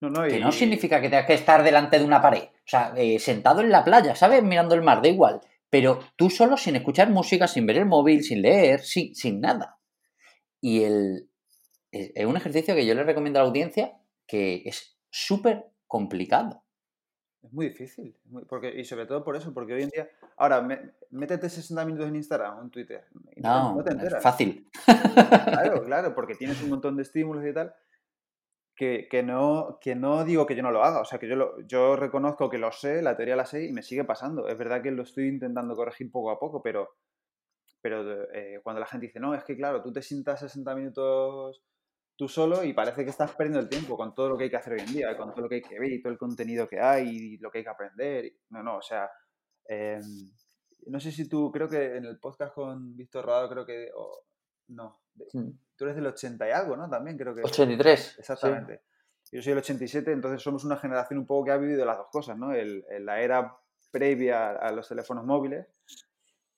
No, 0.00 0.10
no, 0.10 0.26
y... 0.26 0.30
Que 0.30 0.40
no 0.40 0.52
significa 0.52 1.00
que 1.00 1.08
tengas 1.08 1.26
que 1.26 1.34
estar 1.34 1.62
delante 1.62 1.98
de 1.98 2.04
una 2.04 2.22
pared. 2.22 2.48
O 2.64 2.68
sea, 2.68 2.94
eh, 2.96 3.18
sentado 3.18 3.60
en 3.60 3.70
la 3.70 3.84
playa, 3.84 4.14
¿sabes? 4.14 4.42
Mirando 4.42 4.74
el 4.74 4.82
mar, 4.82 5.02
da 5.02 5.08
igual. 5.08 5.40
Pero 5.68 6.00
tú 6.16 6.30
solo 6.30 6.56
sin 6.56 6.76
escuchar 6.76 7.10
música, 7.10 7.46
sin 7.46 7.66
ver 7.66 7.78
el 7.78 7.86
móvil, 7.86 8.22
sin 8.22 8.40
leer, 8.40 8.80
sin, 8.80 9.14
sin 9.14 9.40
nada. 9.40 9.78
Y 10.60 10.84
el, 10.84 11.28
es 11.90 12.24
un 12.24 12.36
ejercicio 12.36 12.74
que 12.74 12.86
yo 12.86 12.94
le 12.94 13.04
recomiendo 13.04 13.38
a 13.38 13.42
la 13.42 13.48
audiencia 13.48 13.92
que 14.26 14.62
es 14.64 14.98
súper 15.10 15.66
complicado. 15.86 16.62
Es 17.42 17.52
muy 17.52 17.68
difícil. 17.68 18.16
Porque, 18.48 18.72
y 18.74 18.84
sobre 18.84 19.04
todo 19.04 19.22
por 19.22 19.36
eso, 19.36 19.52
porque 19.52 19.74
hoy 19.74 19.82
en 19.82 19.90
día. 19.90 20.08
Ahora, 20.38 20.62
me, 20.62 20.92
métete 21.10 21.50
60 21.50 21.84
minutos 21.84 22.08
en 22.08 22.16
Instagram 22.16 22.58
o 22.58 22.62
en 22.62 22.70
Twitter. 22.70 23.04
No, 23.36 23.74
no 23.74 23.84
te 23.84 23.92
enteras. 23.92 24.14
es 24.14 24.22
fácil. 24.22 24.70
Claro, 25.44 25.84
claro, 25.84 26.14
porque 26.14 26.34
tienes 26.34 26.62
un 26.62 26.70
montón 26.70 26.96
de 26.96 27.02
estímulos 27.02 27.44
y 27.44 27.52
tal 27.52 27.74
que, 28.74 29.08
que, 29.10 29.22
no, 29.22 29.78
que 29.80 29.94
no 29.94 30.24
digo 30.24 30.46
que 30.46 30.56
yo 30.56 30.62
no 30.62 30.70
lo 30.70 30.84
haga, 30.84 31.00
o 31.00 31.04
sea, 31.04 31.18
que 31.18 31.28
yo, 31.28 31.36
lo, 31.36 31.60
yo 31.62 31.96
reconozco 31.96 32.50
que 32.50 32.58
lo 32.58 32.72
sé, 32.72 33.02
la 33.02 33.16
teoría 33.16 33.36
la 33.36 33.46
sé 33.46 33.66
y 33.66 33.72
me 33.72 33.82
sigue 33.82 34.04
pasando. 34.04 34.48
Es 34.48 34.58
verdad 34.58 34.82
que 34.82 34.90
lo 34.90 35.02
estoy 35.02 35.28
intentando 35.28 35.76
corregir 35.76 36.10
poco 36.10 36.30
a 36.30 36.38
poco, 36.38 36.62
pero, 36.62 36.96
pero 37.80 38.32
eh, 38.32 38.60
cuando 38.62 38.80
la 38.80 38.86
gente 38.86 39.06
dice, 39.06 39.20
no, 39.20 39.34
es 39.34 39.44
que 39.44 39.56
claro, 39.56 39.82
tú 39.82 39.92
te 39.92 40.02
sientas 40.02 40.40
60 40.40 40.74
minutos 40.74 41.62
tú 42.16 42.28
solo 42.28 42.62
y 42.62 42.72
parece 42.72 43.04
que 43.04 43.10
estás 43.10 43.32
perdiendo 43.32 43.60
el 43.60 43.68
tiempo 43.68 43.96
con 43.96 44.14
todo 44.14 44.28
lo 44.28 44.36
que 44.36 44.44
hay 44.44 44.50
que 44.50 44.56
hacer 44.56 44.74
hoy 44.74 44.80
en 44.80 44.92
día, 44.92 45.16
con 45.16 45.32
todo 45.32 45.42
lo 45.42 45.48
que 45.48 45.56
hay 45.56 45.62
que 45.62 45.80
ver 45.80 45.92
y 45.92 46.00
todo 46.00 46.12
el 46.12 46.18
contenido 46.18 46.68
que 46.68 46.80
hay 46.80 47.08
y 47.08 47.38
lo 47.38 47.50
que 47.50 47.58
hay 47.58 47.64
que 47.64 47.70
aprender. 47.70 48.32
No, 48.50 48.62
no, 48.62 48.76
o 48.78 48.82
sea, 48.82 49.10
eh, 49.68 50.00
no 50.86 51.00
sé 51.00 51.10
si 51.10 51.28
tú, 51.28 51.50
creo 51.50 51.68
que 51.68 51.96
en 51.96 52.04
el 52.04 52.18
podcast 52.20 52.54
con 52.54 52.96
Víctor 52.96 53.26
Rado, 53.26 53.48
creo 53.48 53.66
que, 53.66 53.90
no, 54.68 55.00
Mm. 55.32 55.50
Tú 55.76 55.84
eres 55.84 55.96
del 55.96 56.06
80 56.06 56.48
y 56.48 56.52
algo, 56.52 56.76
¿no? 56.76 56.88
También 56.88 57.16
creo 57.16 57.34
que... 57.34 57.42
83. 57.42 58.18
Exactamente. 58.18 58.82
Sí. 59.22 59.36
Yo 59.36 59.42
soy 59.42 59.50
del 59.50 59.58
87, 59.58 60.12
entonces 60.12 60.42
somos 60.42 60.64
una 60.64 60.76
generación 60.76 61.18
un 61.18 61.26
poco 61.26 61.46
que 61.46 61.50
ha 61.52 61.56
vivido 61.56 61.84
las 61.84 61.98
dos 61.98 62.06
cosas, 62.10 62.38
¿no? 62.38 62.52
El, 62.52 62.84
la 63.00 63.20
era 63.20 63.56
previa 63.90 64.50
a 64.50 64.72
los 64.72 64.88
teléfonos 64.88 65.24
móviles, 65.24 65.66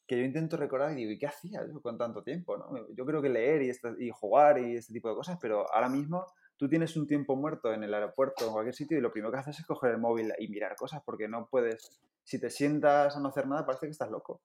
que 0.06 0.16
yo 0.16 0.24
intento 0.24 0.56
recordar 0.56 0.92
y 0.92 0.96
digo, 0.96 1.10
¿y 1.10 1.18
qué 1.18 1.26
hacía 1.26 1.66
yo 1.66 1.82
con 1.82 1.98
tanto 1.98 2.22
tiempo? 2.22 2.56
¿no? 2.56 2.70
Yo 2.94 3.04
creo 3.04 3.20
que 3.20 3.28
leer 3.28 3.62
y, 3.62 3.70
este, 3.70 3.94
y 3.98 4.10
jugar 4.10 4.58
y 4.58 4.76
este 4.76 4.92
tipo 4.92 5.08
de 5.08 5.16
cosas, 5.16 5.38
pero 5.40 5.70
ahora 5.72 5.88
mismo 5.88 6.24
tú 6.56 6.68
tienes 6.68 6.96
un 6.96 7.06
tiempo 7.06 7.36
muerto 7.36 7.72
en 7.72 7.82
el 7.82 7.92
aeropuerto 7.92 8.44
o 8.44 8.48
en 8.48 8.52
cualquier 8.52 8.74
sitio 8.74 8.96
y 8.96 9.00
lo 9.00 9.12
primero 9.12 9.32
que 9.32 9.38
haces 9.38 9.58
es 9.58 9.66
coger 9.66 9.92
el 9.92 9.98
móvil 9.98 10.32
y 10.38 10.48
mirar 10.48 10.76
cosas 10.76 11.02
porque 11.04 11.28
no 11.28 11.48
puedes, 11.50 12.00
si 12.22 12.40
te 12.40 12.50
sientas 12.50 13.16
a 13.16 13.20
no 13.20 13.28
hacer 13.28 13.46
nada, 13.46 13.66
parece 13.66 13.86
que 13.86 13.92
estás 13.92 14.10
loco. 14.10 14.40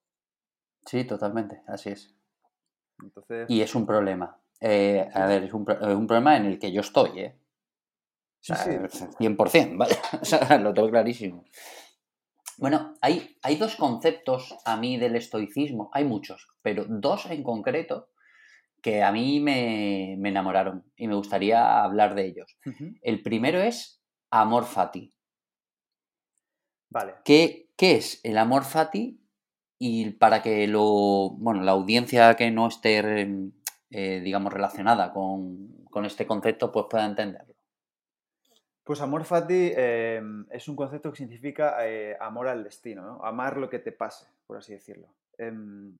Sí, 0.86 1.06
totalmente, 1.06 1.62
así 1.68 1.92
es. 1.92 2.16
Entonces... 3.02 3.50
Y 3.50 3.62
es 3.62 3.76
un 3.76 3.86
problema. 3.86 4.41
Eh, 4.62 5.10
a 5.14 5.26
ver, 5.26 5.46
es 5.46 5.54
un, 5.54 5.66
problema 5.66 6.38
en 6.38 6.46
el 6.46 6.60
que 6.60 6.72
yo 6.72 6.82
estoy, 6.82 7.20
¿eh? 7.20 7.36
sí, 8.40 8.54
sí. 8.90 9.06
100%, 9.20 9.76
¿vale? 9.78 9.96
O 10.22 10.26
sea, 10.26 10.58
lo 10.60 10.74
tengo 10.74 10.90
clarísimo. 10.90 11.44
Bueno, 12.58 12.94
hay, 13.02 13.38
hay 13.42 13.56
dos 13.56 13.76
conceptos 13.76 14.56
a 14.66 14.78
mí 14.78 14.98
del 14.98 15.16
estoicismo, 15.16 15.90
hay 15.94 16.06
muchos, 16.06 16.48
pero 16.62 16.86
dos 16.88 17.26
en 17.26 17.44
concreto 17.44 18.10
que 18.82 19.04
a 19.04 19.12
mí 19.12 19.40
me, 19.40 20.14
enamoraron 20.14 20.86
y 20.96 21.08
me 21.08 21.16
gustaría 21.16 21.84
hablar 21.84 22.16
de 22.16 22.26
ellos. 22.28 22.58
El 23.02 23.22
primero 23.22 23.60
es 23.60 24.02
amor 24.32 24.66
fati. 24.66 25.14
Vale. 26.90 27.16
¿Qué, 27.24 27.70
¿Qué, 27.78 27.96
es 27.96 28.20
el 28.24 28.38
amor 28.38 28.64
fati? 28.64 29.20
Y 29.78 30.12
para 30.12 30.42
que 30.42 30.68
lo, 30.68 31.32
bueno, 31.38 31.64
la 31.64 31.72
audiencia 31.72 32.36
que 32.36 32.52
no 32.52 32.68
esté, 32.68 33.28
eh, 33.92 34.22
digamos, 34.22 34.54
relacionada 34.54 35.12
con, 35.12 35.86
con, 35.90 36.06
este 36.06 36.26
concepto, 36.26 36.72
pues 36.72 36.86
pueda 36.90 37.06
entenderlo. 37.06 37.54
Pues 38.84 39.02
amor 39.02 39.26
fati 39.26 39.74
em, 39.76 40.46
es 40.50 40.68
un 40.68 40.76
concepto 40.76 41.12
que 41.12 41.18
significa 41.18 41.76
eh, 41.86 42.18
amor 42.20 42.48
al 42.48 42.64
destino, 42.64 43.04
¿no? 43.04 43.26
amar 43.26 43.58
lo 43.58 43.70
que 43.70 43.80
te 43.80 43.92
pase, 43.92 44.26
por 44.48 44.58
así 44.58 44.74
decirlo. 44.74 45.08
Em, 45.38 45.98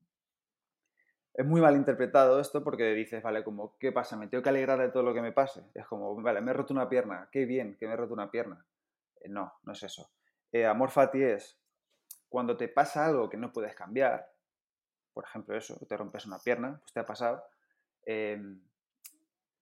es 1.34 1.46
muy 1.46 1.60
mal 1.60 1.76
interpretado 1.76 2.40
esto 2.40 2.64
porque 2.64 2.92
dices, 2.94 3.22
vale, 3.22 3.44
como, 3.44 3.76
¿qué 3.78 3.92
pasa? 3.92 4.16
¿Me 4.16 4.26
tengo 4.26 4.42
que 4.42 4.48
alegrar 4.48 4.78
de 4.78 4.88
todo 4.88 5.02
lo 5.02 5.14
que 5.14 5.22
me 5.22 5.32
pase? 5.32 5.62
Es 5.74 5.86
como, 5.86 6.14
vale, 6.20 6.40
me 6.40 6.50
he 6.50 6.54
roto 6.54 6.72
una 6.72 6.88
pierna, 6.88 7.28
qué 7.30 7.44
bien 7.44 7.76
que 7.78 7.86
me 7.86 7.92
he 7.92 7.96
roto 7.96 8.14
una 8.14 8.30
pierna. 8.30 8.64
Eh, 9.20 9.28
no, 9.28 9.52
no 9.62 9.72
es 9.72 9.82
eso. 9.82 10.10
Amor 10.68 10.90
fati 10.90 11.22
es 11.22 11.58
cuando 12.28 12.56
te 12.56 12.68
pasa 12.68 13.06
algo 13.06 13.28
que 13.28 13.36
no 13.36 13.52
puedes 13.52 13.74
cambiar, 13.74 14.32
por 15.12 15.24
ejemplo 15.24 15.56
eso, 15.56 15.78
te 15.86 15.96
rompes 15.96 16.26
una 16.26 16.38
pierna, 16.38 16.78
pues 16.80 16.92
te 16.92 17.00
ha 17.00 17.06
pasado, 17.06 17.44
em, 18.06 18.60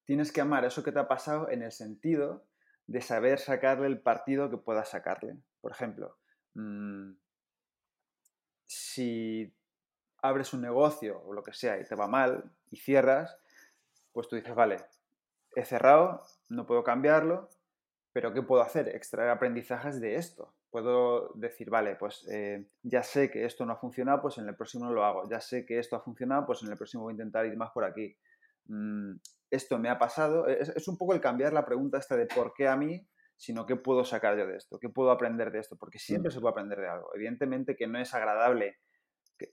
tienes 0.04 0.32
que 0.32 0.40
amar 0.40 0.64
eso 0.64 0.82
que 0.82 0.92
te 0.92 0.98
ha 0.98 1.08
pasado 1.08 1.50
en 1.50 1.62
el 1.62 1.72
sentido 1.72 2.44
de 2.86 3.00
saber 3.00 3.38
sacarle 3.38 3.86
el 3.86 4.00
partido 4.00 4.50
que 4.50 4.56
puedas 4.56 4.88
sacarle. 4.88 5.36
Por 5.60 5.72
ejemplo, 5.72 6.18
mm, 6.54 7.12
si 8.66 9.54
abres 10.22 10.52
un 10.52 10.62
negocio 10.62 11.22
o 11.24 11.32
lo 11.32 11.42
que 11.42 11.52
sea 11.52 11.78
y 11.78 11.84
te 11.84 11.94
va 11.94 12.08
mal 12.08 12.50
y 12.70 12.76
cierras, 12.76 13.38
pues 14.12 14.28
tú 14.28 14.36
dices, 14.36 14.54
vale, 14.54 14.78
he 15.54 15.64
cerrado, 15.64 16.22
no 16.48 16.66
puedo 16.66 16.84
cambiarlo, 16.84 17.48
pero 18.12 18.32
¿qué 18.32 18.42
puedo 18.42 18.62
hacer? 18.62 18.88
Extraer 18.88 19.30
aprendizajes 19.30 20.00
de 20.00 20.16
esto. 20.16 20.54
Puedo 20.70 21.32
decir, 21.34 21.70
vale, 21.70 21.96
pues 21.96 22.26
eh, 22.28 22.66
ya 22.82 23.02
sé 23.02 23.30
que 23.30 23.44
esto 23.44 23.64
no 23.66 23.72
ha 23.72 23.76
funcionado, 23.76 24.22
pues 24.22 24.38
en 24.38 24.48
el 24.48 24.56
próximo 24.56 24.90
lo 24.90 25.04
hago. 25.04 25.28
Ya 25.28 25.40
sé 25.40 25.64
que 25.64 25.78
esto 25.78 25.96
ha 25.96 26.00
funcionado, 26.00 26.46
pues 26.46 26.62
en 26.62 26.70
el 26.70 26.76
próximo 26.76 27.04
voy 27.04 27.12
a 27.12 27.14
intentar 27.14 27.46
ir 27.46 27.56
más 27.56 27.70
por 27.70 27.84
aquí. 27.84 28.16
Mm, 28.70 29.16
esto 29.50 29.78
me 29.78 29.88
ha 29.88 29.98
pasado. 29.98 30.46
Es, 30.46 30.86
un 30.86 30.96
poco 30.96 31.12
el 31.12 31.20
cambiar 31.20 31.52
la 31.52 31.64
pregunta 31.64 31.98
esta 31.98 32.16
de 32.16 32.26
por 32.26 32.54
qué 32.54 32.68
a 32.68 32.76
mí, 32.76 33.06
sino 33.36 33.66
qué 33.66 33.76
puedo 33.76 34.04
sacar 34.04 34.38
yo 34.38 34.46
de 34.46 34.56
esto, 34.56 34.78
qué 34.78 34.88
puedo 34.88 35.10
aprender 35.10 35.50
de 35.50 35.58
esto, 35.58 35.76
porque 35.76 35.98
siempre 35.98 36.30
se 36.30 36.40
puede 36.40 36.52
aprender 36.52 36.78
de 36.78 36.88
algo. 36.88 37.10
Evidentemente 37.14 37.74
que 37.76 37.86
no 37.88 37.98
es 37.98 38.14
agradable 38.14 38.78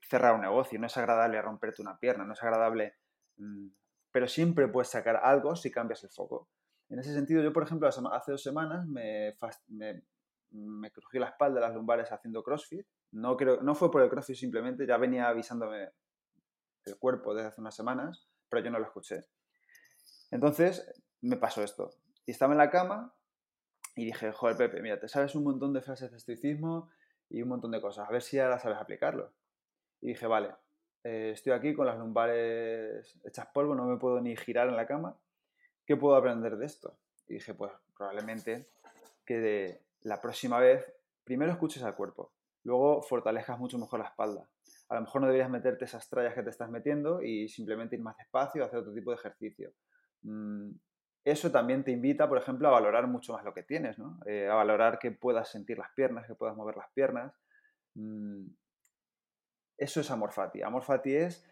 cerrar 0.08 0.36
un 0.36 0.42
negocio, 0.42 0.78
no 0.80 0.86
es 0.86 0.98
agradable 0.98 1.42
romperte 1.42 1.82
una 1.82 1.98
pierna, 1.98 2.26
no 2.26 2.34
es 2.34 2.44
agradable, 2.44 2.96
mm, 3.38 3.70
pero 4.12 4.28
siempre 4.28 4.68
puedes 4.68 4.90
sacar 4.90 5.16
algo 5.24 5.56
si 5.56 5.72
cambias 5.72 6.04
el 6.04 6.12
foco. 6.12 6.50
En 6.90 7.00
ese 7.00 7.14
sentido, 7.14 7.42
yo, 7.42 7.52
por 7.52 7.64
ejemplo, 7.64 7.88
hace 7.88 8.32
dos 8.32 8.44
semanas 8.44 8.86
me, 8.88 9.36
me, 9.70 10.04
me 10.52 10.92
crují 10.92 11.20
la 11.20 11.30
espalda, 11.30 11.60
las 11.60 11.74
lumbares 11.74 12.12
haciendo 12.12 12.44
CrossFit. 12.44 12.86
No, 13.12 13.36
creo, 13.36 13.62
no 13.62 13.74
fue 13.74 13.90
por 13.90 14.02
el 14.04 14.10
CrossFit 14.10 14.36
simplemente, 14.36 14.86
ya 14.86 14.98
venía 14.98 15.28
avisándome 15.28 15.90
el 16.86 16.98
cuerpo 17.00 17.34
desde 17.34 17.50
hace 17.50 17.62
unas 17.62 17.76
semanas, 17.76 18.30
pero 18.50 18.64
yo 18.64 18.72
no 18.72 18.80
lo 18.80 18.86
escuché. 18.86 19.26
Entonces 20.32 20.92
me 21.22 21.38
pasó 21.38 21.64
esto. 21.64 21.92
Y 22.26 22.32
estaba 22.32 22.54
en 22.54 22.58
la 22.58 22.70
cama 22.70 23.14
y 23.96 24.06
dije, 24.06 24.32
joder, 24.32 24.58
Pepe, 24.58 24.82
mira, 24.82 25.00
te 25.00 25.08
sabes 25.08 25.36
un 25.36 25.44
montón 25.44 25.74
de 25.74 25.82
frases 25.82 26.12
de 26.12 26.18
estoicismo 26.18 26.90
y 27.30 27.42
un 27.42 27.50
montón 27.50 27.72
de 27.72 27.82
cosas. 27.82 28.08
A 28.08 28.12
ver 28.12 28.22
si 28.22 28.40
ahora 28.40 28.60
sabes 28.60 28.78
aplicarlo. 28.78 29.34
Y 30.02 30.10
dije, 30.10 30.28
vale, 30.28 30.54
eh, 31.04 31.32
estoy 31.34 31.54
aquí 31.54 31.74
con 31.74 31.86
las 31.86 31.98
lumbares 31.98 33.18
hechas 33.24 33.48
polvo, 33.54 33.76
no 33.76 33.86
me 33.86 33.98
puedo 33.98 34.22
ni 34.22 34.36
girar 34.36 34.68
en 34.68 34.76
la 34.76 34.86
cama. 34.86 35.18
¿Qué 35.86 35.96
puedo 35.96 36.16
aprender 36.16 36.58
de 36.58 36.66
esto? 36.66 36.98
Y 37.28 37.36
dije, 37.36 37.54
pues 37.54 37.72
probablemente 37.96 38.70
que 39.26 39.82
la 40.02 40.22
próxima 40.22 40.60
vez 40.60 40.86
primero 41.24 41.52
escuches 41.52 41.84
al 41.84 41.96
cuerpo, 41.96 42.32
luego 42.64 43.02
fortalezcas 43.02 43.58
mucho 43.58 43.78
mejor 43.78 44.00
la 44.00 44.08
espalda. 44.08 44.48
A 44.90 44.96
lo 44.96 45.02
mejor 45.02 45.22
no 45.22 45.28
deberías 45.28 45.50
meterte 45.50 45.86
esas 45.86 46.10
trallas 46.10 46.34
que 46.34 46.44
te 46.44 46.50
estás 46.50 46.70
metiendo 46.70 47.22
y 47.22 47.50
simplemente 47.50 47.96
ir 47.96 48.02
más 48.02 48.18
despacio, 48.18 48.64
hacer 48.64 48.80
otro 48.80 48.94
tipo 48.94 49.12
de 49.12 49.18
ejercicio. 49.18 49.74
Mm, 50.22 50.72
eso 51.26 51.52
también 51.52 51.84
te 51.84 51.92
invita, 51.92 52.30
por 52.30 52.38
ejemplo, 52.38 52.70
a 52.70 52.72
valorar 52.72 53.08
mucho 53.08 53.34
más 53.34 53.44
lo 53.44 53.54
que 53.54 53.64
tienes, 53.64 54.00
¿no? 54.00 54.18
Eh, 54.26 54.48
a 54.48 54.56
valorar 54.56 54.98
que 54.98 55.12
puedas 55.12 55.50
sentir 55.50 55.78
las 55.78 55.92
piernas, 55.92 56.26
que 56.26 56.36
puedas 56.36 56.56
mover 56.56 56.78
las 56.78 56.90
piernas. 56.94 57.34
Mm, 57.96 58.46
eso 59.78 60.00
es 60.00 60.10
amor 60.10 60.32
fati. 60.32 60.62
Amor 60.62 60.84
fati 60.84 61.16
es 61.16 61.46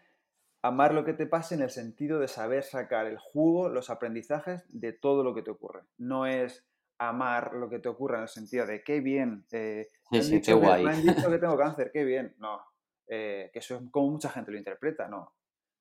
amar 0.62 0.94
lo 0.94 1.04
que 1.04 1.12
te 1.12 1.26
pase 1.26 1.54
en 1.54 1.62
el 1.62 1.70
sentido 1.70 2.18
de 2.18 2.28
saber 2.28 2.62
sacar 2.62 3.06
el 3.06 3.18
jugo, 3.18 3.68
los 3.68 3.90
aprendizajes 3.90 4.64
de 4.68 4.92
todo 4.92 5.22
lo 5.22 5.34
que 5.34 5.42
te 5.42 5.50
ocurre. 5.50 5.82
No 5.98 6.26
es 6.26 6.66
amar 6.98 7.52
lo 7.52 7.68
que 7.68 7.78
te 7.78 7.88
ocurre 7.88 8.16
en 8.16 8.22
el 8.22 8.28
sentido 8.28 8.66
de 8.66 8.82
qué 8.82 9.00
bien, 9.00 9.44
eh, 9.52 9.90
me, 10.10 10.18
han 10.18 10.30
dicho 10.30 10.60
que, 10.60 11.38
tengo 11.38 11.56
cáncer, 11.56 11.90
qué 11.92 12.04
bien. 12.04 12.34
No, 12.38 12.60
eh, 13.06 13.50
que 13.52 13.58
eso 13.58 13.76
es 13.76 13.82
como 13.90 14.10
mucha 14.10 14.30
gente 14.30 14.50
lo 14.50 14.58
interpreta, 14.58 15.08
no. 15.08 15.34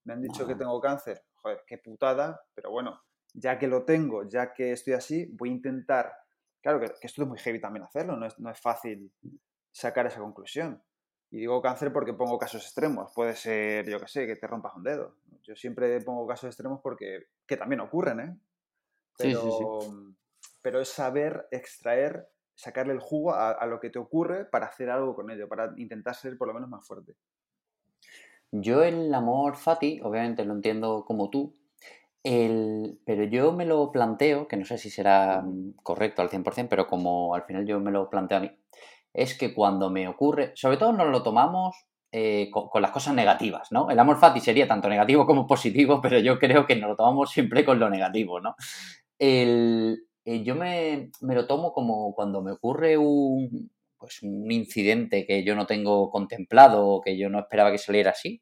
Me 0.03 0.13
han 0.13 0.21
dicho 0.21 0.45
que 0.45 0.55
tengo 0.55 0.79
cáncer, 0.79 1.23
joder, 1.35 1.63
qué 1.65 1.77
putada, 1.79 2.43
pero 2.53 2.69
bueno, 2.71 3.01
ya 3.33 3.57
que 3.57 3.67
lo 3.67 3.83
tengo, 3.83 4.27
ya 4.27 4.53
que 4.53 4.71
estoy 4.71 4.93
así, 4.93 5.25
voy 5.33 5.49
a 5.49 5.53
intentar. 5.53 6.13
Claro 6.61 6.79
que, 6.79 6.85
esto 7.01 7.23
es 7.23 7.27
muy 7.27 7.37
heavy 7.39 7.59
también 7.59 7.83
hacerlo, 7.83 8.15
no 8.15 8.25
es, 8.25 8.39
no 8.39 8.49
es 8.49 8.59
fácil 8.59 9.11
sacar 9.71 10.05
esa 10.05 10.19
conclusión. 10.19 10.81
Y 11.31 11.39
digo 11.39 11.61
cáncer 11.61 11.91
porque 11.91 12.13
pongo 12.13 12.37
casos 12.37 12.63
extremos. 12.63 13.11
Puede 13.13 13.35
ser, 13.35 13.89
yo 13.89 13.99
qué 13.99 14.07
sé, 14.07 14.27
que 14.27 14.35
te 14.35 14.47
rompas 14.47 14.75
un 14.75 14.83
dedo. 14.83 15.17
Yo 15.43 15.55
siempre 15.55 15.99
pongo 16.01 16.25
casos 16.25 16.47
extremos 16.47 16.79
porque 16.81 17.27
que 17.45 17.57
también 17.57 17.81
ocurren, 17.81 18.19
¿eh? 18.19 18.39
Pero, 19.17 19.79
pero 20.61 20.81
es 20.81 20.89
saber 20.89 21.47
extraer, 21.51 22.27
sacarle 22.55 22.93
el 22.93 22.99
jugo 22.99 23.33
a, 23.33 23.65
lo 23.65 23.79
que 23.79 23.89
te 23.89 23.99
ocurre 23.99 24.45
para 24.45 24.67
hacer 24.67 24.89
algo 24.89 25.15
con 25.15 25.29
ello, 25.29 25.47
para 25.47 25.73
intentar 25.77 26.15
ser 26.15 26.37
por 26.37 26.47
lo 26.47 26.53
menos 26.53 26.69
más 26.69 26.85
fuerte. 26.87 27.15
Yo 28.51 28.83
el 28.83 29.13
amor 29.13 29.57
fati, 29.57 29.99
obviamente 30.01 30.45
lo 30.45 30.53
entiendo 30.53 31.03
como 31.05 31.29
tú, 31.29 31.57
el, 32.23 32.99
pero 33.05 33.25
yo 33.25 33.51
me 33.51 33.65
lo 33.65 33.91
planteo, 33.91 34.47
que 34.47 34.57
no 34.57 34.65
sé 34.65 34.77
si 34.77 34.89
será 34.89 35.43
correcto 35.83 36.21
al 36.21 36.29
100%, 36.29 36.67
pero 36.69 36.87
como 36.87 37.35
al 37.35 37.43
final 37.43 37.65
yo 37.65 37.79
me 37.79 37.91
lo 37.91 38.09
planteo 38.09 38.37
a 38.37 38.41
mí, 38.41 38.51
es 39.13 39.37
que 39.37 39.53
cuando 39.53 39.89
me 39.89 40.07
ocurre, 40.07 40.51
sobre 40.55 40.77
todo 40.77 40.93
nos 40.93 41.09
lo 41.09 41.23
tomamos 41.23 41.85
eh, 42.11 42.49
con, 42.49 42.81
las 42.81 42.91
cosas 42.91 43.13
negativas, 43.13 43.71
¿no? 43.71 43.89
El 43.89 43.99
amor 43.99 44.17
fati 44.17 44.39
sería 44.39 44.67
tanto 44.67 44.87
negativo 44.87 45.25
como 45.25 45.45
positivo, 45.45 45.99
pero 46.01 46.17
yo 46.19 46.39
creo 46.39 46.65
que 46.65 46.77
nos 46.77 46.91
lo 46.91 46.95
tomamos 46.95 47.29
siempre 47.29 47.65
con 47.65 47.77
lo 47.77 47.89
negativo, 47.89 48.39
¿no? 48.39 48.55
El, 49.19 50.07
eh, 50.25 50.43
yo 50.43 50.55
me, 50.55 51.11
lo 51.21 51.47
tomo 51.47 51.71
como 51.71 52.13
cuando 52.15 52.41
me 52.41 52.51
ocurre 52.51 52.97
un, 52.97 53.71
pues 53.97 54.23
un 54.23 54.51
incidente 54.51 55.25
que 55.25 55.43
yo 55.43 55.55
no 55.55 55.67
tengo 55.67 56.09
contemplado 56.09 56.87
o 56.87 57.01
que 57.01 57.15
yo 57.17 57.29
no 57.29 57.39
esperaba 57.39 57.71
que 57.71 57.77
saliera 57.77 58.11
así. 58.11 58.41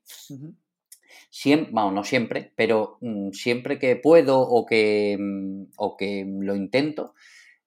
Siempre, 1.29 1.71
bueno, 1.73 1.91
no 1.91 2.03
siempre, 2.03 2.53
pero 2.55 2.97
mm, 3.01 3.31
siempre 3.31 3.79
que 3.79 3.97
puedo 3.97 4.39
o 4.39 4.65
que, 4.65 5.17
mm, 5.19 5.73
o 5.77 5.97
que 5.97 6.25
lo 6.25 6.55
intento, 6.55 7.13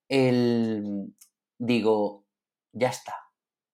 el, 0.08 1.12
digo, 1.58 2.24
ya 2.72 2.88
está. 2.88 3.14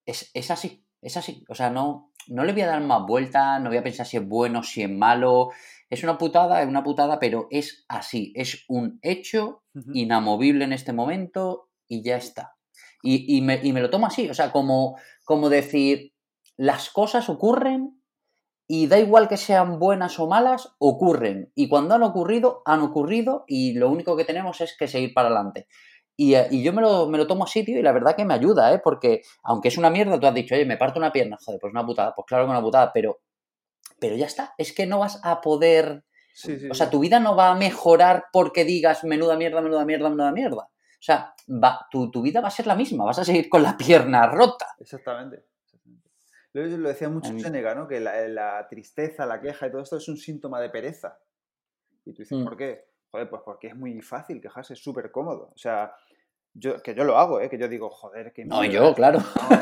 Es, 0.05 0.51
así, 0.51 0.85
es 1.01 1.17
así. 1.17 1.45
O 1.49 1.55
sea, 1.55 1.71
no, 1.71 2.13
no 2.29 2.45
le 2.45 2.53
voy 2.53 2.63
a 2.63 2.67
dar 2.67 2.83
más 2.83 3.07
vueltas, 3.07 3.61
no 3.61 3.69
voy 3.69 3.79
a 3.79 3.83
pensar 3.83 4.07
si 4.07 4.17
es 4.17 4.27
bueno, 4.27 4.63
si 4.63 4.83
es 4.83 4.91
malo. 4.91 5.51
Es 5.93 6.03
una 6.03 6.17
putada, 6.17 6.63
es 6.63 6.69
una 6.69 6.83
putada, 6.83 7.19
pero 7.19 7.49
es 7.51 7.85
así. 7.87 8.33
Es 8.35 8.65
un 8.67 8.99
hecho 9.03 9.63
inamovible 9.93 10.65
en 10.65 10.73
este 10.73 10.95
momento 10.95 11.69
y 11.87 12.03
ya 12.03 12.17
está. 12.17 12.57
Y, 13.03 13.43
me, 13.43 13.59
lo 13.59 13.91
tomo 13.91 14.07
así, 14.07 14.31
o 14.31 14.33
sea, 14.33 14.53
como, 14.53 14.97
como 15.27 15.51
decir, 15.51 16.15
las 16.57 16.89
cosas 16.89 17.29
ocurren 17.29 18.01
y 18.67 18.87
da 18.87 18.99
igual 18.99 19.29
que 19.29 19.37
sean 19.37 19.79
buenas 19.79 20.19
o 20.19 20.27
malas, 20.27 20.75
ocurren. 20.79 21.53
Y 21.55 21.69
cuando 21.69 21.95
han 21.95 22.05
ocurrido, 22.05 22.63
han 22.65 22.81
ocurrido 22.81 23.45
y 23.47 23.75
lo 23.75 23.91
único 23.91 24.17
que 24.17 24.25
tenemos 24.25 24.63
es 24.63 24.75
que 24.75 24.89
seguir 24.89 25.13
para 25.13 25.29
adelante. 25.29 25.67
Eh, 26.17 26.49
y, 26.53 26.63
yo 26.63 26.73
me 26.73 26.81
lo, 26.81 27.07
me 27.07 27.19
lo, 27.19 27.27
tomo 27.27 27.45
así, 27.45 27.67
tío, 27.67 27.79
y 27.79 27.83
la 27.83 27.93
verdad 27.93 28.17
que 28.17 28.25
me 28.25 28.33
ayuda, 28.33 28.73
¿eh? 28.73 28.81
Porque 28.83 29.21
aunque 29.43 29.69
es 29.69 29.77
una 29.77 29.91
mierda, 29.91 30.19
tú 30.19 30.27
has 30.27 30.33
dicho, 30.33 30.55
oye, 30.55 30.65
me 30.65 30.79
parto 30.79 30.99
una 30.99 31.13
pierna, 31.13 31.37
joder, 31.45 31.61
pues 31.61 31.71
una 31.71 31.85
putada, 31.85 32.15
pues 32.17 32.25
claro 32.27 32.47
que 32.47 32.51
una 32.51 32.63
putada, 32.63 32.93
pero, 32.95 33.21
pero 34.03 34.17
ya 34.17 34.27
está, 34.27 34.53
es 34.59 34.75
que 34.75 34.85
no 34.87 34.99
vas 34.99 35.21
a 35.23 35.41
poder... 35.41 36.05
o 36.71 36.75
sea, 36.75 36.91
tu 36.91 36.99
vida 36.99 37.21
no 37.21 37.37
va 37.37 37.53
a 37.53 37.55
mejorar 37.55 38.25
porque 38.33 38.65
digas 38.65 39.05
menuda 39.05 39.37
mierda, 39.37 39.63
menuda 39.63 39.85
mierda, 39.85 40.11
menuda 40.11 40.33
mierda. 40.33 40.63
O 40.65 41.05
sea, 41.05 41.35
va, 41.49 41.87
tu, 41.91 42.11
vida 42.21 42.41
va 42.41 42.49
a 42.49 42.51
ser 42.51 42.67
la 42.67 42.75
misma, 42.75 43.05
vas 43.05 43.19
a 43.19 43.25
seguir 43.25 43.49
con 43.49 43.63
la 43.63 43.77
pierna 43.77 44.27
rota. 44.27 44.67
Exactamente. 44.79 45.45
Lo, 46.53 46.89
decía 46.89 47.09
mucho 47.09 47.37
Seneca, 47.39 47.75
¿no? 47.75 47.89
Que 47.89 47.99
la, 48.01 48.29
la, 48.29 48.69
tristeza, 48.69 49.25
la 49.25 49.41
queja 49.41 49.69
y 49.69 49.71
todo 49.71 49.83
esto 49.83 49.97
es 49.97 50.09
un 50.09 50.17
síntoma 50.17 50.61
de 50.61 50.69
pereza. 50.69 51.19
Y 52.05 52.13
tú 52.13 52.23
dices, 52.23 52.39
Mm. 52.39 52.45
¿por 52.45 52.57
qué? 52.57 52.85
Joder, 53.11 53.31
pues 53.31 53.43
porque 53.45 53.69
es 53.69 53.77
muy 53.77 54.01
fácil 54.03 54.41
quejarse, 54.41 54.75
es 54.75 54.83
súper 54.83 55.11
cómodo. 55.11 55.51
O 55.55 55.59
sea, 55.59 55.95
yo, 56.55 56.83
que 56.83 56.95
yo 56.95 57.05
lo 57.05 57.17
hago, 57.19 57.41
¿eh? 57.41 57.49
que 57.49 57.59
yo 57.59 57.69
digo, 57.69 57.89
joder, 57.91 58.33
que 58.33 58.45
No, 58.45 58.65
yo, 58.65 58.83
esto". 58.83 58.95
claro. 58.95 59.19
No, 59.19 59.59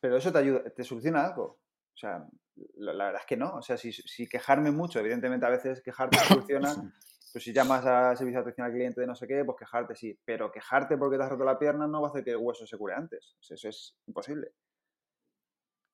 pero 0.00 0.16
eso 0.18 0.30
te 0.32 0.38
ayuda, 0.38 0.68
te 0.70 0.84
soluciona 0.84 1.24
algo. 1.24 1.44
O 1.44 1.96
sea, 1.96 2.26
la, 2.76 2.92
la 2.92 3.04
verdad 3.06 3.20
es 3.22 3.26
que 3.26 3.36
no. 3.36 3.54
O 3.56 3.62
sea, 3.62 3.76
si, 3.76 3.92
si 3.92 4.26
quejarme 4.28 4.70
mucho, 4.70 5.00
evidentemente 5.00 5.46
a 5.46 5.50
veces 5.50 5.82
quejarte 5.82 6.18
soluciona. 6.52 6.92
Pues 7.32 7.42
si 7.42 7.52
llamas 7.52 7.84
a 7.84 8.14
servicio 8.14 8.38
de 8.38 8.42
atención 8.42 8.66
al 8.66 8.72
cliente 8.72 9.00
de 9.00 9.08
no 9.08 9.16
sé 9.16 9.26
qué, 9.26 9.44
pues 9.44 9.56
quejarte 9.58 9.96
sí. 9.96 10.16
Pero 10.24 10.52
quejarte 10.52 10.96
porque 10.96 11.16
te 11.16 11.24
has 11.24 11.30
roto 11.30 11.44
la 11.44 11.58
pierna 11.58 11.88
no 11.88 12.00
va 12.00 12.06
a 12.08 12.10
hacer 12.10 12.22
que 12.22 12.30
el 12.30 12.36
hueso 12.36 12.64
se 12.64 12.78
cure 12.78 12.94
antes. 12.94 13.34
O 13.40 13.42
sea, 13.42 13.56
eso 13.56 13.68
es 13.68 13.96
imposible. 14.06 14.52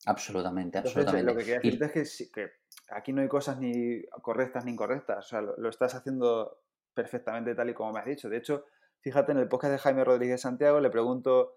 Absolutamente, 0.06 0.78
Entonces, 0.78 0.98
absolutamente. 1.06 1.32
lo 1.32 1.38
que 1.38 1.44
quería 1.44 1.61
Y- 1.62 1.76
decirte 1.78 2.00
es 2.00 2.30
que, 2.34 2.46
que 2.46 2.52
aquí 2.90 3.12
no 3.12 3.20
hay 3.22 3.28
cosas 3.28 3.58
ni 3.58 4.02
correctas 4.22 4.64
ni 4.64 4.72
incorrectas. 4.72 5.26
O 5.26 5.28
sea, 5.28 5.40
lo, 5.42 5.56
lo 5.56 5.68
estás 5.68 5.94
haciendo 5.94 6.62
perfectamente 6.94 7.54
tal 7.54 7.70
y 7.70 7.74
como 7.74 7.92
me 7.92 8.00
has 8.00 8.06
dicho. 8.06 8.28
De 8.28 8.38
hecho, 8.38 8.64
fíjate, 9.00 9.32
en 9.32 9.38
el 9.38 9.48
podcast 9.48 9.72
de 9.72 9.78
Jaime 9.78 10.04
Rodríguez 10.04 10.40
Santiago 10.40 10.80
le 10.80 10.90
pregunto 10.90 11.56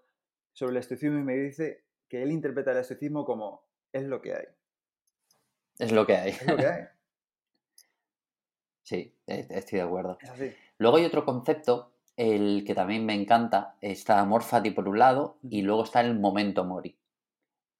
sobre 0.52 0.72
el 0.72 0.76
estoicismo 0.78 1.18
y 1.18 1.24
me 1.24 1.34
dice 1.36 1.84
que 2.08 2.22
él 2.22 2.30
interpreta 2.32 2.72
el 2.72 2.78
estoicismo 2.78 3.24
como 3.24 3.66
es 3.92 4.04
lo 4.04 4.20
que 4.20 4.34
hay. 4.34 4.44
Es 5.78 5.92
lo 5.92 6.06
que 6.06 6.16
hay. 6.16 6.30
Es 6.30 6.46
lo 6.46 6.56
que 6.56 6.66
hay. 6.66 6.82
Sí, 8.86 9.16
estoy 9.26 9.78
de 9.78 9.82
acuerdo. 9.82 10.18
Es 10.20 10.28
así. 10.28 10.52
Luego 10.76 10.98
hay 10.98 11.06
otro 11.06 11.24
concepto, 11.24 11.94
el 12.18 12.64
que 12.66 12.74
también 12.74 13.06
me 13.06 13.14
encanta. 13.14 13.76
Está 13.80 14.20
Amor 14.20 14.42
Fati 14.42 14.72
por 14.72 14.90
un 14.90 14.98
lado 14.98 15.38
y 15.42 15.62
luego 15.62 15.84
está 15.84 16.02
el 16.02 16.20
Momento 16.20 16.66
Mori. 16.66 16.98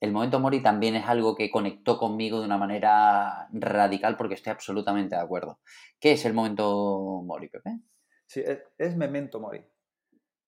El 0.00 0.12
Momento 0.12 0.40
Mori 0.40 0.62
también 0.62 0.96
es 0.96 1.06
algo 1.06 1.34
que 1.34 1.50
conectó 1.50 1.98
conmigo 1.98 2.40
de 2.40 2.46
una 2.46 2.56
manera 2.56 3.48
radical 3.52 4.16
porque 4.16 4.34
estoy 4.36 4.52
absolutamente 4.52 5.14
de 5.14 5.20
acuerdo. 5.20 5.60
¿Qué 6.00 6.12
es 6.12 6.24
el 6.24 6.32
Momento 6.32 7.22
Mori, 7.22 7.48
Pepe? 7.48 7.80
Sí, 8.26 8.40
es, 8.40 8.62
es 8.78 8.96
memento 8.96 9.40
mori. 9.40 9.62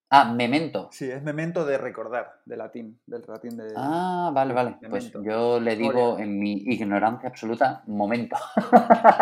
Ah, 0.09 0.33
Memento. 0.33 0.89
Sí, 0.93 1.11
es 1.11 1.21
memento 1.21 1.65
de 1.65 1.79
recordar, 1.79 2.41
de 2.45 2.57
latín, 2.57 3.01
del 3.07 3.25
latín 3.27 3.57
de... 3.57 3.73
Ah, 3.77 4.31
vale, 4.33 4.55
vale. 4.55 4.77
Pues 4.89 5.13
yo 5.21 5.59
le 5.59 5.75
digo 5.75 6.17
en 6.21 6.39
mi 6.39 6.53
ignorancia 6.53 7.29
absoluta, 7.29 7.83
momento. 7.89 8.37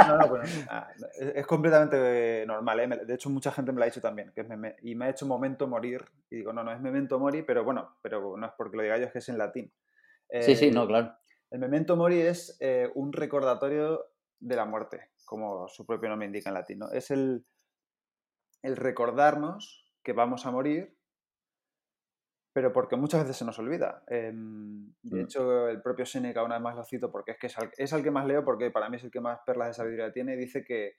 No, 0.07 0.19
no, 0.19 0.29
bueno, 0.29 0.45
ah, 0.69 0.87
es, 1.19 1.47
completamente 1.47 2.45
normal, 2.47 2.81
¿eh? 2.81 2.89
De 3.07 3.15
hecho, 3.15 3.31
mucha 3.31 3.51
gente 3.51 3.73
me 3.73 3.79
lo 3.79 3.85
ha 3.85 3.87
dicho 3.87 4.03
también, 4.03 4.31
que 4.35 4.43
es 4.43 4.49
meme- 4.49 4.77
y 4.83 4.95
me 4.95 5.07
ha 5.07 5.09
hecho 5.09 5.25
momento 5.25 5.67
morir, 5.67 6.05
y 6.29 6.37
digo, 6.37 6.53
no, 6.53 6.63
no 6.63 6.71
es 6.71 6.81
memento 6.83 7.19
mori, 7.19 7.43
pero 7.43 7.65
bueno, 7.65 7.97
pero 8.03 8.37
no 8.37 8.47
es 8.47 8.53
porque 8.59 8.77
lo 8.77 8.83
diga 8.83 8.99
yo, 8.99 9.07
es 9.07 9.13
que 9.13 9.19
es 9.21 9.29
en 9.31 9.39
latín. 9.39 9.73
Sí, 10.41 10.55
sí, 10.55 10.67
Eh, 10.69 10.71
no, 10.71 10.87
claro. 10.87 11.15
El 11.51 11.61
memento 11.61 11.97
mori 11.97 12.21
es 12.21 12.59
eh, 12.61 12.91
un 12.95 13.13
recordatorio 13.15 14.05
de 14.39 14.57
la 14.57 14.67
muerte, 14.67 15.09
como 15.25 15.67
su 15.69 15.87
propio 15.87 16.11
nombre 16.11 16.27
indica 16.27 16.51
en 16.51 16.55
latín. 16.55 16.81
¿no? 16.81 16.91
Es 16.91 17.11
el, 17.11 17.47
el 18.63 18.77
recordarnos 18.77 19.84
que 20.05 20.13
vamos 20.13 20.47
a 20.47 20.51
morir, 20.53 20.97
pero 22.53 22.73
porque 22.73 22.95
muchas 22.97 23.23
veces 23.23 23.37
se 23.39 23.45
nos 23.45 23.59
olvida. 23.59 24.05
Em, 24.07 24.93
de 25.03 25.23
Mm. 25.23 25.25
hecho, 25.25 25.69
el 25.69 25.83
propio 25.83 26.07
Seneca, 26.07 26.45
una 26.45 26.55
vez 26.57 26.63
más 26.63 26.77
lo 26.77 26.85
cito 26.85 27.11
porque 27.11 27.33
es 27.33 27.39
que 27.39 27.49
es 27.49 27.59
al, 27.59 27.73
es 27.77 27.93
al 27.93 28.03
que 28.05 28.13
más 28.13 28.27
leo, 28.27 28.45
porque 28.45 28.71
para 28.71 28.89
mí 28.89 28.97
es 28.97 29.05
el 29.05 29.11
que 29.11 29.21
más 29.21 29.41
perlas 29.45 29.69
de 29.69 29.75
sabiduría 29.75 30.13
tiene, 30.13 30.35
y 30.35 30.37
dice 30.37 30.65
que 30.65 30.95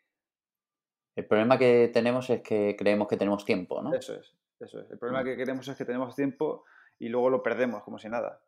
El 1.16 1.26
problema 1.28 1.58
que 1.58 1.90
tenemos 1.94 2.30
es 2.30 2.42
que 2.42 2.76
creemos 2.78 3.08
que 3.08 3.16
tenemos 3.16 3.46
tiempo, 3.46 3.82
¿no? 3.82 3.94
eso 3.94 4.16
es, 4.16 4.36
eso 4.60 4.82
es. 4.82 4.92
El 4.92 4.98
problema 5.00 5.22
Mm. 5.22 5.26
que 5.26 5.38
queremos 5.38 5.66
es 5.68 5.78
que 5.78 5.86
tenemos 5.86 6.14
tiempo 6.14 6.66
y 7.00 7.08
luego 7.08 7.30
lo 7.30 7.42
perdemos 7.42 7.84
como 7.84 7.98
si 8.00 8.10
nada. 8.10 8.42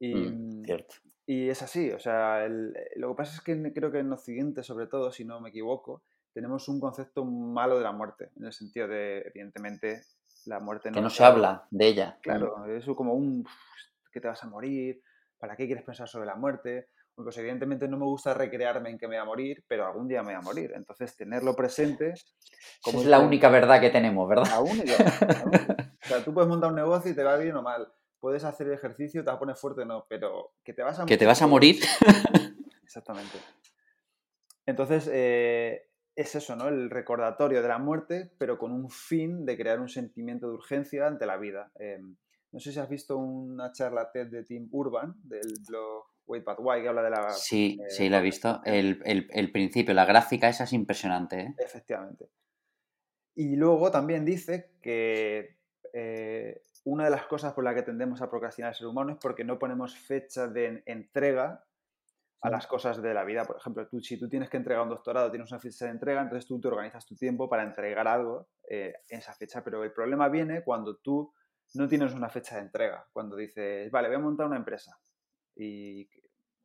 Y, 0.00 0.14
Mm, 0.14 0.64
cierto. 0.64 0.94
Y 1.26 1.48
es 1.48 1.62
así, 1.62 1.90
o 1.90 1.98
sea, 1.98 2.44
el- 2.44 2.74
lo 2.96 3.08
que 3.10 3.14
pasa 3.16 3.34
es 3.36 3.40
que 3.42 3.72
creo 3.72 3.90
que 3.90 3.98
en 4.00 4.12
Occidente, 4.12 4.62
sobre 4.62 4.86
todo, 4.86 5.10
si 5.10 5.24
no 5.24 5.40
me 5.40 5.48
equivoco, 5.50 6.02
tenemos 6.34 6.68
un 6.68 6.80
concepto 6.80 7.24
malo 7.24 7.78
de 7.78 7.84
la 7.84 7.92
muerte, 7.92 8.30
en 8.36 8.44
el 8.46 8.52
sentido 8.52 8.88
de, 8.88 9.20
evidentemente, 9.20 10.02
la 10.46 10.60
muerte 10.60 10.90
Que 10.90 11.00
no 11.00 11.06
es 11.06 11.14
se 11.14 11.24
habla 11.24 11.66
de 11.70 11.86
ella. 11.86 12.18
Claro, 12.20 12.66
eso 12.66 12.94
como 12.94 13.14
un 13.14 13.40
"Uf, 13.40 14.10
que 14.12 14.20
te 14.20 14.28
vas 14.28 14.42
a 14.42 14.48
morir, 14.48 15.00
¿para 15.38 15.56
qué 15.56 15.66
quieres 15.66 15.84
pensar 15.84 16.08
sobre 16.08 16.26
la 16.26 16.34
muerte? 16.34 16.88
Pues 17.14 17.38
evidentemente 17.38 17.86
no 17.86 17.96
me 17.96 18.04
gusta 18.04 18.34
recrearme 18.34 18.90
en 18.90 18.98
que 18.98 19.06
me 19.06 19.16
voy 19.16 19.22
a 19.22 19.24
morir, 19.24 19.64
pero 19.68 19.86
algún 19.86 20.08
día 20.08 20.22
me 20.22 20.34
voy 20.34 20.34
a 20.34 20.40
morir. 20.40 20.72
Entonces, 20.74 21.16
tenerlo 21.16 21.54
presente 21.54 22.14
como 22.82 23.00
es 23.00 23.06
la 23.06 23.20
única 23.20 23.48
verdad 23.48 23.80
que 23.80 23.90
tenemos, 23.90 24.28
¿verdad? 24.28 24.46
la 24.48 24.60
única, 24.60 24.92
la 24.98 25.44
única. 25.44 25.76
O 26.04 26.06
sea, 26.06 26.22
tú 26.22 26.34
puedes 26.34 26.48
montar 26.50 26.68
un 26.68 26.76
negocio 26.76 27.10
y 27.10 27.14
te 27.14 27.22
va 27.22 27.36
bien 27.36 27.56
o 27.56 27.62
mal. 27.62 27.90
Puedes 28.20 28.44
hacer 28.44 28.70
ejercicio, 28.70 29.22
te 29.22 29.26
vas 29.26 29.36
a 29.36 29.38
poner 29.38 29.56
fuerte 29.56 29.82
o 29.82 29.84
no, 29.86 30.04
pero 30.06 30.52
que 30.62 30.74
te 30.74 30.82
vas 30.82 30.98
a 30.98 31.06
Que 31.06 31.16
te 31.16 31.24
vas 31.24 31.40
a 31.40 31.46
morir. 31.46 31.82
Exactamente. 32.82 33.38
Entonces, 34.66 35.08
eh, 35.12 35.88
es 36.16 36.34
eso, 36.34 36.54
¿no? 36.56 36.68
El 36.68 36.90
recordatorio 36.90 37.60
de 37.62 37.68
la 37.68 37.78
muerte, 37.78 38.30
pero 38.38 38.58
con 38.58 38.72
un 38.72 38.88
fin 38.90 39.44
de 39.44 39.56
crear 39.56 39.80
un 39.80 39.88
sentimiento 39.88 40.48
de 40.48 40.54
urgencia 40.54 41.06
ante 41.06 41.26
la 41.26 41.36
vida. 41.36 41.70
Eh, 41.78 41.98
no 42.52 42.60
sé 42.60 42.72
si 42.72 42.78
has 42.78 42.88
visto 42.88 43.16
una 43.18 43.72
charla 43.72 44.10
TED 44.12 44.28
de 44.28 44.44
Tim 44.44 44.68
Urban, 44.70 45.14
del 45.24 45.54
blog 45.66 46.04
Wait 46.26 46.44
But 46.44 46.56
Why, 46.60 46.82
que 46.82 46.88
habla 46.88 47.02
de 47.02 47.10
la... 47.10 47.30
Sí, 47.30 47.78
eh, 47.82 47.90
sí, 47.90 48.08
la 48.08 48.18
he 48.18 48.22
visto. 48.22 48.60
El, 48.64 49.02
el- 49.04 49.28
el 49.32 49.50
principio, 49.52 49.92
la 49.92 50.04
gráfica 50.06 50.48
esa 50.48 50.64
es 50.64 50.72
impresionante, 50.72 51.40
¿eh? 51.40 51.54
Efectivamente. 51.58 52.28
Y 53.34 53.56
luego 53.56 53.90
también 53.90 54.24
dice 54.24 54.70
que 54.80 55.56
eh, 55.92 56.62
una 56.84 57.04
de 57.04 57.10
las 57.10 57.26
cosas 57.26 57.52
por 57.54 57.64
las 57.64 57.74
que 57.74 57.82
tendemos 57.82 58.22
a 58.22 58.30
procrastinar 58.30 58.70
el 58.70 58.76
ser 58.76 58.86
humano 58.86 59.12
es 59.12 59.18
porque 59.20 59.44
no 59.44 59.58
ponemos 59.58 59.96
fecha 59.96 60.46
de 60.46 60.66
en- 60.66 60.82
entrega 60.86 61.64
a 62.44 62.50
las 62.50 62.66
cosas 62.66 63.00
de 63.00 63.14
la 63.14 63.24
vida. 63.24 63.46
Por 63.46 63.56
ejemplo, 63.56 63.88
tú, 63.88 64.02
si 64.02 64.18
tú 64.18 64.28
tienes 64.28 64.50
que 64.50 64.58
entregar 64.58 64.82
un 64.82 64.90
doctorado, 64.90 65.30
tienes 65.30 65.50
una 65.50 65.58
fecha 65.58 65.86
de 65.86 65.92
entrega, 65.92 66.20
entonces 66.20 66.46
tú 66.46 66.60
te 66.60 66.68
organizas 66.68 67.06
tu 67.06 67.16
tiempo 67.16 67.48
para 67.48 67.62
entregar 67.62 68.06
algo 68.06 68.48
eh, 68.68 68.92
en 69.08 69.18
esa 69.18 69.32
fecha. 69.32 69.64
Pero 69.64 69.82
el 69.82 69.94
problema 69.94 70.28
viene 70.28 70.62
cuando 70.62 70.96
tú 70.98 71.32
no 71.72 71.88
tienes 71.88 72.12
una 72.12 72.28
fecha 72.28 72.56
de 72.56 72.60
entrega. 72.60 73.08
Cuando 73.14 73.34
dices, 73.34 73.90
vale, 73.90 74.08
voy 74.08 74.16
a 74.16 74.20
montar 74.20 74.46
una 74.46 74.58
empresa. 74.58 74.94
Y, 75.56 76.06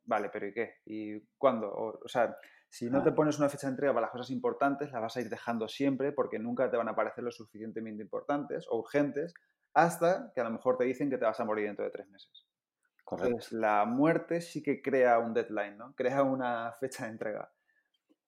vale, 0.04 0.28
pero 0.30 0.48
¿y 0.48 0.52
qué? 0.52 0.74
¿Y 0.84 1.18
cuándo? 1.38 1.72
O, 1.72 1.98
o 2.04 2.08
sea, 2.08 2.36
si 2.68 2.90
no 2.90 3.02
te 3.02 3.12
pones 3.12 3.38
una 3.38 3.48
fecha 3.48 3.66
de 3.68 3.72
entrega 3.72 3.94
para 3.94 4.04
las 4.04 4.12
cosas 4.12 4.30
importantes, 4.32 4.92
las 4.92 5.00
vas 5.00 5.16
a 5.16 5.22
ir 5.22 5.30
dejando 5.30 5.66
siempre 5.66 6.12
porque 6.12 6.38
nunca 6.38 6.70
te 6.70 6.76
van 6.76 6.90
a 6.90 6.94
parecer 6.94 7.24
lo 7.24 7.30
suficientemente 7.30 8.02
importantes 8.02 8.66
o 8.68 8.78
urgentes 8.80 9.32
hasta 9.72 10.30
que 10.34 10.42
a 10.42 10.44
lo 10.44 10.50
mejor 10.50 10.76
te 10.76 10.84
dicen 10.84 11.08
que 11.08 11.16
te 11.16 11.24
vas 11.24 11.40
a 11.40 11.46
morir 11.46 11.68
dentro 11.68 11.86
de 11.86 11.90
tres 11.90 12.06
meses. 12.10 12.49
Entonces, 13.10 13.52
la 13.52 13.84
muerte 13.84 14.40
sí 14.40 14.62
que 14.62 14.82
crea 14.82 15.18
un 15.18 15.34
deadline, 15.34 15.76
¿no? 15.76 15.94
Crea 15.94 16.22
una 16.22 16.72
fecha 16.78 17.04
de 17.04 17.10
entrega. 17.10 17.52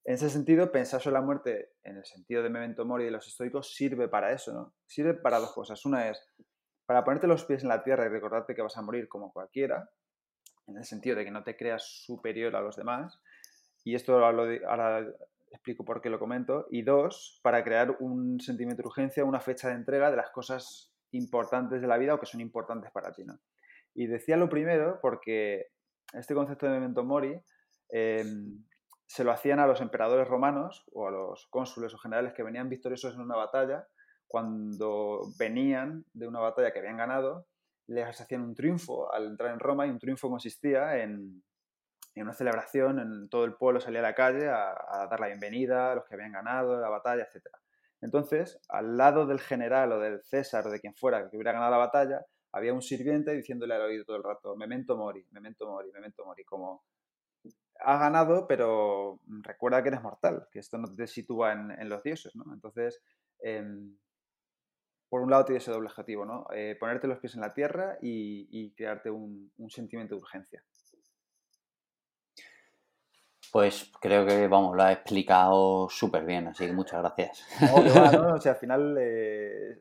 En 0.04 0.14
ese 0.14 0.30
sentido, 0.30 0.72
pensar 0.72 1.00
sobre 1.00 1.14
la 1.14 1.20
muerte, 1.20 1.74
en 1.84 1.96
el 1.96 2.04
sentido 2.04 2.42
de 2.42 2.50
Memento 2.50 2.84
Mori 2.84 3.04
de 3.04 3.12
los 3.12 3.26
estoicos, 3.26 3.74
sirve 3.74 4.08
para 4.08 4.32
eso, 4.32 4.52
¿no? 4.52 4.74
Sirve 4.86 5.14
para 5.14 5.38
dos 5.38 5.52
cosas. 5.52 5.84
Una 5.86 6.08
es 6.08 6.20
para 6.86 7.04
ponerte 7.04 7.28
los 7.28 7.44
pies 7.44 7.62
en 7.62 7.68
la 7.68 7.84
tierra 7.84 8.06
y 8.06 8.08
recordarte 8.08 8.54
que 8.54 8.62
vas 8.62 8.76
a 8.76 8.82
morir 8.82 9.08
como 9.08 9.32
cualquiera, 9.32 9.88
en 10.66 10.76
el 10.76 10.84
sentido 10.84 11.16
de 11.16 11.24
que 11.24 11.30
no 11.30 11.44
te 11.44 11.56
creas 11.56 11.84
superior 12.04 12.56
a 12.56 12.60
los 12.60 12.76
demás. 12.76 13.20
Y 13.84 13.94
esto 13.94 14.18
lo 14.18 14.26
ahora 14.26 15.06
explico 15.52 15.84
por 15.84 16.00
qué 16.00 16.10
lo 16.10 16.18
comento. 16.18 16.66
Y 16.70 16.82
dos, 16.82 17.40
para 17.42 17.62
crear 17.62 17.96
un 18.00 18.40
sentimiento 18.40 18.82
de 18.82 18.88
urgencia, 18.88 19.24
una 19.24 19.40
fecha 19.40 19.68
de 19.68 19.74
entrega 19.74 20.10
de 20.10 20.16
las 20.16 20.30
cosas 20.30 20.92
importantes 21.12 21.80
de 21.80 21.86
la 21.86 21.98
vida 21.98 22.14
o 22.14 22.20
que 22.20 22.26
son 22.26 22.40
importantes 22.40 22.90
para 22.90 23.12
ti, 23.12 23.24
¿no? 23.24 23.38
Y 23.94 24.06
decía 24.06 24.36
lo 24.36 24.48
primero 24.48 24.98
porque 25.00 25.68
este 26.12 26.34
concepto 26.34 26.66
de 26.66 26.72
memento 26.72 27.04
mori 27.04 27.40
eh, 27.90 28.24
se 29.06 29.24
lo 29.24 29.32
hacían 29.32 29.58
a 29.60 29.66
los 29.66 29.80
emperadores 29.80 30.28
romanos 30.28 30.84
o 30.92 31.08
a 31.08 31.10
los 31.10 31.46
cónsules 31.48 31.92
o 31.94 31.98
generales 31.98 32.32
que 32.34 32.42
venían 32.42 32.68
victoriosos 32.68 33.14
en 33.14 33.20
una 33.20 33.36
batalla. 33.36 33.86
Cuando 34.26 35.20
venían 35.38 36.04
de 36.14 36.26
una 36.26 36.40
batalla 36.40 36.72
que 36.72 36.78
habían 36.78 36.96
ganado, 36.96 37.46
les 37.86 38.20
hacían 38.20 38.42
un 38.42 38.54
triunfo 38.54 39.12
al 39.12 39.26
entrar 39.26 39.52
en 39.52 39.60
Roma 39.60 39.86
y 39.86 39.90
un 39.90 39.98
triunfo 39.98 40.30
consistía 40.30 41.02
en, 41.02 41.42
en 42.14 42.22
una 42.22 42.34
celebración, 42.34 42.98
en 42.98 43.28
todo 43.28 43.44
el 43.44 43.54
pueblo 43.54 43.80
salía 43.80 44.00
a 44.00 44.02
la 44.02 44.14
calle 44.14 44.48
a, 44.48 45.06
dar 45.10 45.20
la 45.20 45.28
bienvenida 45.28 45.92
a 45.92 45.94
los 45.94 46.04
que 46.04 46.14
habían 46.14 46.32
ganado 46.32 46.80
la 46.80 46.88
batalla, 46.88 47.24
etc. 47.24 47.46
Entonces, 48.00 48.58
al 48.68 48.96
lado 48.96 49.26
del 49.26 49.40
general 49.40 49.92
o 49.92 50.00
del 50.00 50.22
César 50.22 50.64
de 50.64 50.80
quien 50.80 50.94
fuera 50.94 51.28
que 51.30 51.36
hubiera 51.36 51.52
ganado 51.52 51.70
la 51.70 51.78
batalla, 51.78 52.24
había 52.52 52.74
un 52.74 52.82
sirviente 52.82 53.32
diciéndole 53.32 53.74
al 53.74 53.82
oído 53.82 54.04
todo 54.04 54.16
el 54.16 54.22
rato, 54.22 54.56
memento 54.56 54.96
mori, 54.96 55.26
memento 55.30 55.66
mori, 55.66 55.90
memento 55.92 56.24
mori, 56.24 56.44
como 56.44 56.84
has 57.80 57.98
ganado, 58.00 58.46
pero 58.46 59.20
recuerda 59.42 59.82
que 59.82 59.88
eres 59.88 60.02
mortal, 60.02 60.46
que 60.52 60.60
esto 60.60 60.78
no 60.78 60.88
te 60.94 61.06
sitúa 61.06 61.52
en, 61.52 61.70
en 61.72 61.88
los 61.88 62.02
dioses, 62.02 62.34
¿no? 62.36 62.44
Entonces, 62.52 63.02
em, 63.40 63.96
por 65.08 65.22
un 65.22 65.30
lado 65.30 65.44
tiene 65.44 65.58
ese 65.58 65.72
doble 65.72 65.88
objetivo, 65.88 66.24
¿no? 66.24 66.46
Eh, 66.54 66.76
ponerte 66.78 67.08
los 67.08 67.18
pies 67.18 67.34
en 67.34 67.40
la 67.40 67.52
tierra 67.52 67.98
y, 68.00 68.48
y 68.50 68.72
crearte 68.74 69.10
un, 69.10 69.52
un 69.58 69.70
sentimiento 69.70 70.14
de 70.14 70.20
urgencia. 70.20 70.64
Pues 73.52 73.92
creo 74.00 74.24
que, 74.24 74.48
vamos, 74.48 74.74
lo 74.74 74.82
has 74.82 74.94
explicado 74.94 75.86
súper 75.90 76.24
bien, 76.24 76.46
así 76.46 76.66
que 76.66 76.72
muchas 76.72 77.00
gracias. 77.00 77.46
No, 77.60 77.82
que 77.82 77.90
va, 77.90 78.10
¿no? 78.12 78.34
O 78.36 78.40
sea, 78.40 78.52
al 78.52 78.58
final 78.58 78.96
eh, 78.98 79.76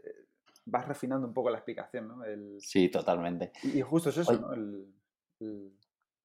vas 0.66 0.88
refinando 0.88 1.28
un 1.28 1.34
poco 1.34 1.50
la 1.50 1.58
explicación, 1.58 2.08
¿no? 2.08 2.24
El- 2.24 2.58
Sí, 2.62 2.90
totalmente. 2.90 3.52
y, 3.64 3.80
y 3.80 3.82
justo 3.82 4.10
es 4.10 4.18
eso, 4.18 4.32
Oye. 4.32 4.40
¿no? 4.42 4.54
El, 4.54 4.94
el- 5.40 5.72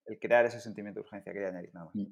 el 0.07 0.19
crear 0.21 0.47
ese 0.47 0.61
sentimiento 0.61 1.01
de 1.01 1.05
urgencia, 1.07 1.33
quería 1.33 1.49
añadir 1.49 1.75
nada 1.75 1.87
más. 1.87 2.07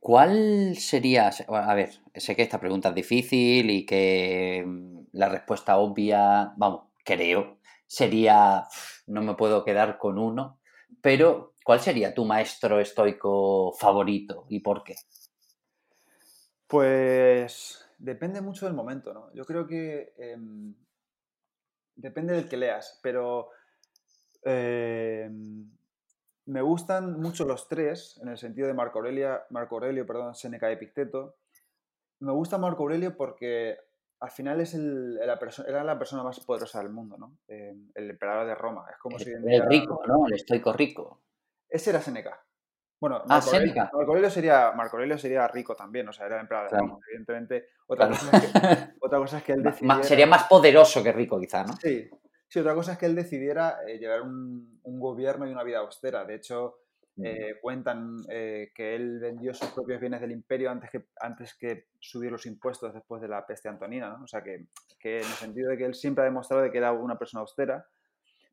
¿Cuál 0.00 0.76
sería, 0.76 1.30
a 1.48 1.74
ver, 1.74 1.90
sé 2.14 2.34
que 2.34 2.42
esta 2.42 2.58
pregunta 2.58 2.88
es 2.88 2.94
difícil 2.94 3.70
y 3.70 3.84
que 3.84 4.64
mm, 4.66 5.00
la 5.12 5.28
respuesta 5.28 5.76
obvia, 5.76 6.52
vamos, 6.56 6.86
creo, 7.04 7.58
sería, 7.86 8.64
no 9.06 9.20
me 9.22 9.34
puedo 9.34 9.62
quedar 9.62 9.98
con 9.98 10.18
uno, 10.18 10.58
pero 11.02 11.54
¿cuál 11.64 11.80
sería 11.80 12.14
tu 12.14 12.24
maestro 12.24 12.80
estoico 12.80 13.72
favorito 13.74 14.46
y 14.48 14.60
por 14.60 14.82
qué? 14.84 14.94
Pues 16.66 17.86
depende 18.00 18.40
mucho 18.40 18.66
del 18.66 18.74
momento, 18.74 19.12
¿no? 19.12 19.32
Yo 19.34 19.44
creo 19.44 19.66
que 19.66 20.14
em, 20.16 20.74
depende 21.94 22.34
del 22.34 22.48
que 22.48 22.56
leas, 22.56 22.98
pero 23.02 23.50
em, 24.42 25.70
me 26.46 26.62
gustan 26.62 27.20
mucho 27.20 27.44
los 27.44 27.68
tres, 27.68 28.18
en 28.22 28.28
el 28.28 28.38
sentido 28.38 28.66
de 28.66 28.74
Marco 28.74 28.98
Aurelio, 28.98 29.40
Marco 29.50 29.76
Aurelio, 29.76 30.06
perdón, 30.06 30.34
Seneca 30.34 30.70
y 30.70 30.74
Epicteto. 30.74 31.36
Me 32.20 32.32
gusta 32.32 32.58
Marco 32.58 32.82
Aurelio 32.82 33.16
porque 33.16 33.78
al 34.20 34.30
final 34.30 34.60
es 34.60 34.74
la 34.74 35.38
era 35.66 35.84
la 35.84 35.98
persona 35.98 36.22
más 36.22 36.40
poderosa 36.40 36.80
del 36.80 36.90
mundo, 36.90 37.16
¿no? 37.18 37.38
Eh, 37.48 37.74
el 37.94 38.10
emperador 38.10 38.46
de 38.46 38.54
Roma. 38.54 38.86
Es 38.90 38.98
como 38.98 39.18
el, 39.18 39.24
si 39.24 39.30
el 39.30 39.66
rico, 39.66 40.02
¿no? 40.06 40.26
El 40.26 40.34
estoico 40.34 40.72
rico. 40.72 41.20
Ese 41.68 41.90
era 41.90 42.00
Seneca. 42.00 42.42
Bueno, 43.00 43.16
ah, 43.16 43.24
Marco, 43.26 43.50
Aurelio, 43.50 43.74
Marco, 43.74 43.98
Aurelio, 43.98 44.30
sería, 44.30 44.72
Marco 44.72 44.96
Aurelio 44.96 45.18
sería 45.18 45.48
rico 45.48 45.74
también, 45.74 46.06
o 46.08 46.12
sea, 46.12 46.26
era 46.26 46.42
de 46.42 46.68
Roma. 46.68 46.98
Evidentemente, 47.08 47.68
otra, 47.86 48.08
cosa 48.08 48.36
es 48.36 48.42
que, 48.42 48.48
otra 49.00 49.18
cosa 49.18 49.38
es 49.38 49.44
que 49.44 49.52
él 49.52 49.62
decidiera... 49.62 50.02
Sería 50.02 50.26
más 50.26 50.44
poderoso 50.44 51.02
que 51.02 51.12
rico, 51.12 51.40
quizá, 51.40 51.64
¿no? 51.64 51.72
Sí, 51.78 52.10
Sí, 52.50 52.58
otra 52.58 52.74
cosa 52.74 52.92
es 52.92 52.98
que 52.98 53.06
él 53.06 53.14
decidiera 53.14 53.78
eh, 53.86 53.96
llevar 53.98 54.22
un, 54.22 54.80
gobierno 54.82 55.46
y 55.46 55.52
una 55.52 55.62
vida 55.62 55.78
austera. 55.78 56.24
De 56.24 56.34
hecho, 56.34 56.78
eh, 57.22 57.54
cuentan 57.62 58.24
eh, 58.28 58.72
que 58.74 58.96
él 58.96 59.20
vendió 59.20 59.54
sus 59.54 59.70
propios 59.70 60.00
bienes 60.00 60.20
del 60.20 60.32
imperio 60.32 60.68
antes 60.68 60.90
que, 60.90 61.06
antes 61.20 61.54
que 61.54 61.86
subir 62.00 62.32
los 62.32 62.46
impuestos 62.46 62.92
después 62.92 63.22
de 63.22 63.28
la 63.28 63.46
peste 63.46 63.68
antonina. 63.68 64.10
¿no? 64.10 64.24
O 64.24 64.26
sea, 64.26 64.42
que, 64.42 64.66
que, 64.98 65.18
en 65.18 65.26
el 65.26 65.34
sentido 65.34 65.70
de 65.70 65.78
que 65.78 65.84
él 65.84 65.94
siempre 65.94 66.22
ha 66.22 66.24
demostrado 66.24 66.68
que 66.72 66.78
era 66.78 66.90
una 66.90 67.16
persona 67.16 67.42
austera. 67.42 67.86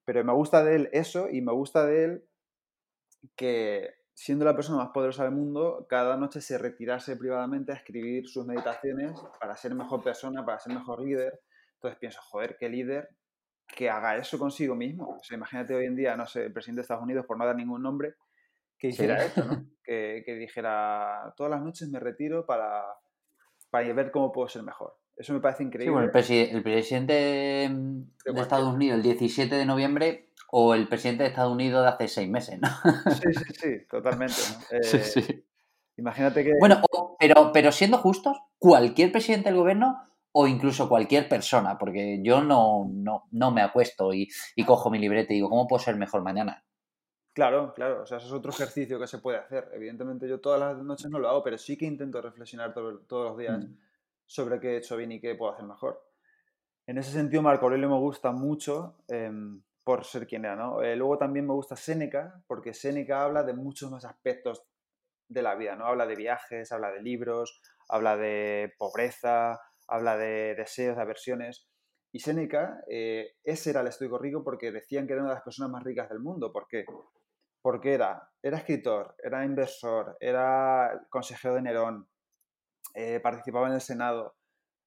Pero 0.05 0.23
me 0.23 0.33
gusta 0.33 0.63
de 0.63 0.75
él 0.75 0.89
eso 0.93 1.27
y 1.27 1.41
me 1.41 1.51
gusta 1.51 1.83
de 1.87 2.03
él 2.03 2.23
que 3.35 3.95
siendo 4.17 4.45
la 4.45 4.55
persona 4.55 4.79
más 4.79 4.89
poderosa 4.89 5.25
del 5.25 5.33
mundo, 5.33 5.85
cada 5.87 6.17
noche 6.17 6.41
se 6.41 6.57
retirase 6.57 7.15
privadamente 7.17 7.71
a 7.71 7.75
escribir 7.75 8.27
sus 8.27 8.47
meditaciones 8.47 9.13
para 9.39 9.55
ser 9.55 9.75
mejor 9.75 10.03
persona, 10.03 10.43
para 10.43 10.57
ser 10.57 10.73
mejor 10.73 11.03
líder. 11.03 11.39
Entonces 11.75 11.99
pienso, 11.99 12.19
joder, 12.23 12.57
qué 12.59 12.67
líder 12.67 13.09
que 13.67 13.91
haga 13.91 14.17
eso 14.17 14.39
consigo 14.39 14.73
mismo. 14.73 15.17
O 15.19 15.23
sea, 15.23 15.37
imagínate 15.37 15.75
hoy 15.75 15.85
en 15.85 15.95
día, 15.95 16.17
no 16.17 16.25
sé, 16.25 16.45
el 16.45 16.51
presidente 16.51 16.79
de 16.79 16.81
Estados 16.81 17.03
Unidos, 17.03 17.27
por 17.27 17.37
no 17.37 17.45
dar 17.45 17.55
ningún 17.55 17.83
nombre, 17.83 18.15
que 18.79 18.87
hiciera 18.87 19.17
esto, 19.23 19.45
¿no? 19.45 19.69
que, 19.83 20.23
dijera, 20.39 21.31
todas 21.37 21.51
las 21.51 21.61
noches 21.61 21.87
me 21.87 21.99
retiro 21.99 22.43
para, 22.43 22.85
para 23.69 23.93
ver 23.93 24.09
cómo 24.09 24.31
puedo 24.31 24.47
ser 24.47 24.63
mejor. 24.63 24.97
Eso 25.17 25.33
me 25.33 25.39
parece 25.39 25.63
increíble. 25.63 25.85
Sí, 25.85 25.91
bueno, 25.91 26.05
el, 26.05 26.63
presidente 26.63 27.13
de, 27.13 28.41
Estados 28.41 28.73
Unidos 28.73 28.97
el 28.97 29.03
17 29.03 29.55
de 29.55 29.65
noviembre 29.65 30.29
o 30.51 30.75
el 30.75 30.87
presidente 30.87 31.23
de 31.23 31.29
Estados 31.29 31.51
Unidos 31.51 31.83
de 31.83 31.89
hace 31.89 32.07
seis 32.07 32.29
meses, 32.29 32.59
¿no? 32.59 32.69
Sí, 33.11 33.33
sí, 33.33 33.53
sí, 33.53 33.87
totalmente. 33.89 34.35
sí, 34.83 34.99
sí. 35.03 35.19
Eh, 35.19 35.45
imagínate 35.97 36.43
que... 36.43 36.53
Bueno, 36.59 36.81
pero, 37.19 37.51
pero 37.51 37.71
siendo 37.71 37.97
justos, 37.97 38.37
cualquier 38.59 39.11
presidente 39.11 39.49
del 39.49 39.57
gobierno 39.57 40.07
o 40.31 40.47
incluso 40.47 40.87
cualquier 40.87 41.27
persona, 41.27 41.79
porque 41.79 42.21
yo 42.21 42.43
no, 42.43 42.87
no, 43.31 43.51
me 43.51 43.61
acuesto 43.61 44.13
y, 44.13 44.29
cojo 44.67 44.91
mi 44.91 44.99
libreta 44.99 45.33
y 45.33 45.37
digo, 45.37 45.49
¿cómo 45.49 45.67
puedo 45.67 45.83
ser 45.83 45.95
mejor 45.95 46.21
mañana? 46.21 46.63
Claro, 47.33 47.73
claro, 47.73 48.03
o 48.03 48.05
sea, 48.05 48.19
eso 48.19 48.27
es 48.27 48.33
otro 48.33 48.51
ejercicio 48.51 48.99
que 48.99 49.07
se 49.07 49.17
puede 49.17 49.39
hacer. 49.39 49.69
Evidentemente 49.73 50.27
yo 50.27 50.39
todas 50.39 50.59
las 50.59 50.77
noches 50.83 51.09
no 51.09 51.17
lo 51.17 51.27
hago, 51.27 51.43
pero 51.43 51.57
sí 51.57 51.75
que 51.75 51.85
intento 51.85 52.21
reflexionar 52.21 52.73
todos 52.73 53.29
los 53.29 53.37
días 53.37 53.57
mm. 53.57 53.86
Sobre 54.27 54.59
qué 54.59 54.73
he 54.73 54.77
hecho 54.77 54.97
bien 54.97 55.11
y 55.13 55.19
qué 55.19 55.33
puedo 55.33 55.53
hacer 55.53 55.65
mejor. 55.65 56.03
En 56.85 56.97
ese 56.97 57.11
sentido, 57.11 57.41
Marco 57.41 57.65
Aurelio 57.65 57.89
me 57.89 57.97
gusta 57.97 58.31
mucho 58.31 58.97
em, 59.07 59.61
por 59.83 60.05
ser 60.05 60.27
quien 60.27 60.45
era, 60.45 60.55
¿no? 60.55 60.81
Eh, 60.81 60.95
luego 60.95 61.17
también 61.17 61.47
me 61.47 61.53
gusta 61.53 61.75
Séneca, 61.75 62.43
porque 62.47 62.73
Séneca 62.73 63.23
habla 63.23 63.43
de 63.43 63.53
muchos 63.53 63.89
más 63.89 64.05
aspectos 64.05 64.63
de 65.27 65.41
la 65.41 65.55
vida, 65.55 65.75
¿no? 65.75 65.85
Habla 65.85 66.05
de 66.05 66.15
viajes, 66.15 66.71
habla 66.71 66.91
de 66.91 67.01
libros, 67.01 67.61
habla 67.89 68.15
de 68.15 68.73
pobreza, 68.77 69.59
habla 69.87 70.17
de 70.17 70.55
deseos, 70.55 70.95
de 70.95 71.01
aversiones. 71.01 71.67
Y 72.11 72.19
Séneca, 72.19 72.83
eh, 72.89 73.35
ese 73.43 73.71
era 73.71 73.81
el 73.81 73.87
estoico 73.87 74.17
rico 74.17 74.43
porque 74.43 74.71
decían 74.71 75.07
que 75.07 75.13
era 75.13 75.21
una 75.21 75.31
de 75.31 75.35
las 75.35 75.43
personas 75.43 75.71
más 75.71 75.83
ricas 75.83 76.09
del 76.09 76.19
mundo. 76.19 76.51
¿Por 76.51 76.67
qué? 76.67 76.85
Porque 77.61 77.93
era, 77.93 78.29
era 78.41 78.57
escritor, 78.57 79.15
era 79.21 79.43
inversor, 79.43 80.17
era 80.21 81.05
consejero 81.09 81.55
de 81.55 81.61
Nerón, 81.63 82.07
eh, 82.99 83.19
participaba 83.19 83.67
en 83.67 83.75
el 83.75 83.81
Senado, 83.81 84.35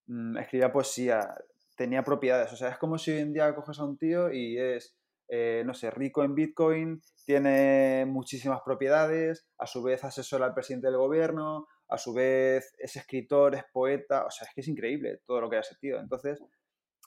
mm, 0.08 0.36
escribía 0.38 0.72
poesía, 0.72 1.32
tenía 1.76 2.02
propiedades. 2.02 2.52
O 2.52 2.56
sea, 2.56 2.70
es 2.70 2.78
como 2.78 2.98
si 2.98 3.12
hoy 3.12 3.18
en 3.20 3.32
día 3.32 3.54
coges 3.54 3.78
a 3.78 3.84
un 3.84 3.96
tío 3.98 4.32
y 4.32 4.58
es, 4.58 4.96
eh, 5.28 5.62
no 5.64 5.74
sé, 5.74 5.92
rico 5.92 6.24
en 6.24 6.34
Bitcoin, 6.34 7.00
tiene 7.24 8.06
muchísimas 8.08 8.62
propiedades, 8.64 9.46
a 9.58 9.66
su 9.68 9.84
vez 9.84 10.02
asesora 10.02 10.46
al 10.46 10.54
presidente 10.54 10.88
del 10.88 10.96
gobierno, 10.96 11.68
a 11.88 11.98
su 11.98 12.12
vez 12.12 12.74
es 12.80 12.96
escritor, 12.96 13.54
es 13.54 13.62
poeta, 13.72 14.26
o 14.26 14.30
sea, 14.32 14.48
es 14.48 14.54
que 14.54 14.62
es 14.62 14.68
increíble 14.68 15.20
todo 15.24 15.42
lo 15.42 15.48
que 15.48 15.58
ha 15.58 15.62
sentido. 15.62 16.00
Entonces, 16.00 16.42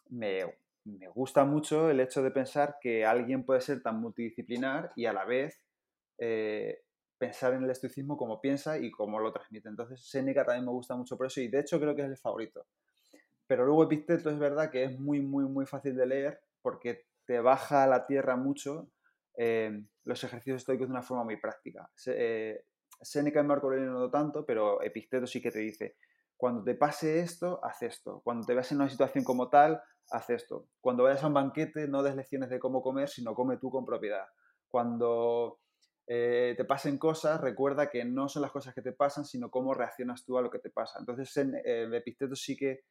me, 0.08 0.45
gusta 1.14 1.43
mucho 1.43 1.89
el 1.89 1.99
hecho 1.99 2.24
de 2.24 2.32
pensar 2.32 2.78
que 2.80 3.06
alguien 3.06 3.45
puede 3.45 3.60
ser 3.60 3.84
tan 3.84 3.99
multidisciplinar 3.99 4.91
y 4.95 5.06
a 5.06 5.12
la 5.12 5.26
vez 5.26 5.62
eh, 6.18 6.83
pensar 7.24 7.53
en 7.53 7.63
el 7.63 7.69
estoicismo 7.69 8.17
como 8.17 8.41
piensa 8.41 8.78
y 8.78 8.91
como 8.91 9.17
lo 9.19 9.32
transmite. 9.32 9.69
Entonces, 9.69 10.01
Seneca 10.05 10.43
también 10.43 10.65
me 10.65 10.71
gusta 10.71 10.95
mucho 10.95 11.15
por 11.15 11.28
eso 11.28 11.39
y 11.39 11.47
de 11.47 11.61
hecho 11.61 11.80
creo 11.80 11.95
que 11.95 12.01
es 12.01 12.09
el 12.09 12.17
favorito. 12.17 12.65
Pero 13.47 13.65
luego 13.65 13.86
Epicteto 13.86 14.30
es 14.30 14.38
verdad 14.38 14.69
que 14.69 14.84
es 14.84 14.99
muy, 14.99 15.21
muy, 15.21 15.45
muy 15.45 15.65
fácil 15.65 15.95
de 15.95 16.05
leer 16.05 16.41
porque 16.61 17.05
te 17.26 17.39
baja 17.39 17.84
a 17.84 17.88
la 17.88 18.05
tierra 18.05 18.36
mucho 18.36 18.89
eh, 19.38 19.86
los 20.03 20.21
ejercicios 20.21 20.57
estoicos 20.57 20.89
de 20.89 20.91
una 20.91 21.01
forma 21.01 21.24
muy 21.24 21.38
práctica. 21.38 21.89
Eh, 22.07 22.65
Seneca 23.01 23.39
y 23.39 23.43
Marco 23.43 23.67
Aurelio 23.67 23.91
no 23.91 24.09
tanto, 24.09 24.45
pero 24.45 24.82
Epicteto 24.82 25.26
sí 25.26 25.41
que 25.41 25.51
te 25.51 25.59
dice, 25.59 25.95
cuando 26.36 26.61
te 26.61 26.76
pase 26.76 27.21
esto, 27.21 27.61
haz 27.63 27.82
esto. 27.84 28.21
Cuando 28.26 28.45
te 28.45 28.53
veas 28.53 28.69
en 28.74 28.80
una 28.80 28.89
situación 28.89 29.24
como 29.24 29.49
tal, 29.49 29.82
haz 30.11 30.30
esto. 30.30 30.67
Cuando 30.82 31.03
vayas 31.03 31.24
a 31.24 31.28
un 31.28 31.34
banquete, 31.34 31.88
no 31.88 32.03
des 32.03 32.17
lecciones 32.17 32.49
de 32.49 32.59
cómo 32.59 32.82
comer, 32.82 33.07
sino 33.07 33.34
come 33.34 33.57
tú 33.57 33.69
con 33.69 33.86
propiedad. 33.86 34.26
Cuando 34.67 35.59
eh, 36.08 36.54
te 36.58 36.66
pasen 36.66 36.97
cosas, 36.97 37.39
recuerda 37.39 37.89
que 37.89 38.04
no 38.04 38.28
son 38.28 38.41
las 38.41 38.51
cosas 38.51 38.74
que 38.74 38.82
te 38.82 38.91
pasan, 38.91 39.26
sino 39.26 39.49
cómo 39.49 39.74
reaccionas 39.74 40.26
tú 40.26 40.38
a 40.38 40.41
lo 40.41 40.49
que 40.49 40.60
te 40.60 40.70
pasa. 40.70 40.99
Entonces, 40.99 41.36
en, 41.38 41.56
Epicteto 41.93 42.36
sí 42.36 42.58
que 42.58 42.84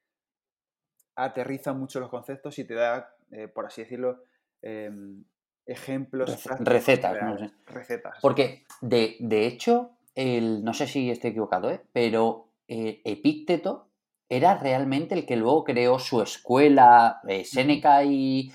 aterriza 1.16 1.72
mucho 1.72 2.00
los 2.00 2.08
conceptos 2.08 2.58
y 2.58 2.64
te 2.64 2.74
da, 2.74 3.14
eh, 3.30 3.48
por 3.48 3.66
así 3.66 3.82
decirlo, 3.82 4.24
em, 4.62 5.24
ejemplos. 5.66 6.44
Recetas, 6.60 7.52
Recetas. 7.66 8.18
Porque, 8.22 8.64
de, 8.80 9.16
de 9.20 9.46
hecho, 9.46 9.98
el, 10.14 10.64
no 10.64 10.72
sé 10.72 10.86
si 10.86 11.10
estoy 11.10 11.30
equivocado, 11.30 11.70
¿eh? 11.70 11.82
pero 11.92 12.48
Epícteto 12.66 13.92
era 14.32 14.56
realmente 14.56 15.14
el 15.14 15.26
que 15.26 15.36
luego 15.36 15.62
creó 15.62 15.98
su 15.98 16.22
escuela. 16.22 17.20
Eh, 17.28 17.44
Séneca 17.44 18.02
y, 18.02 18.50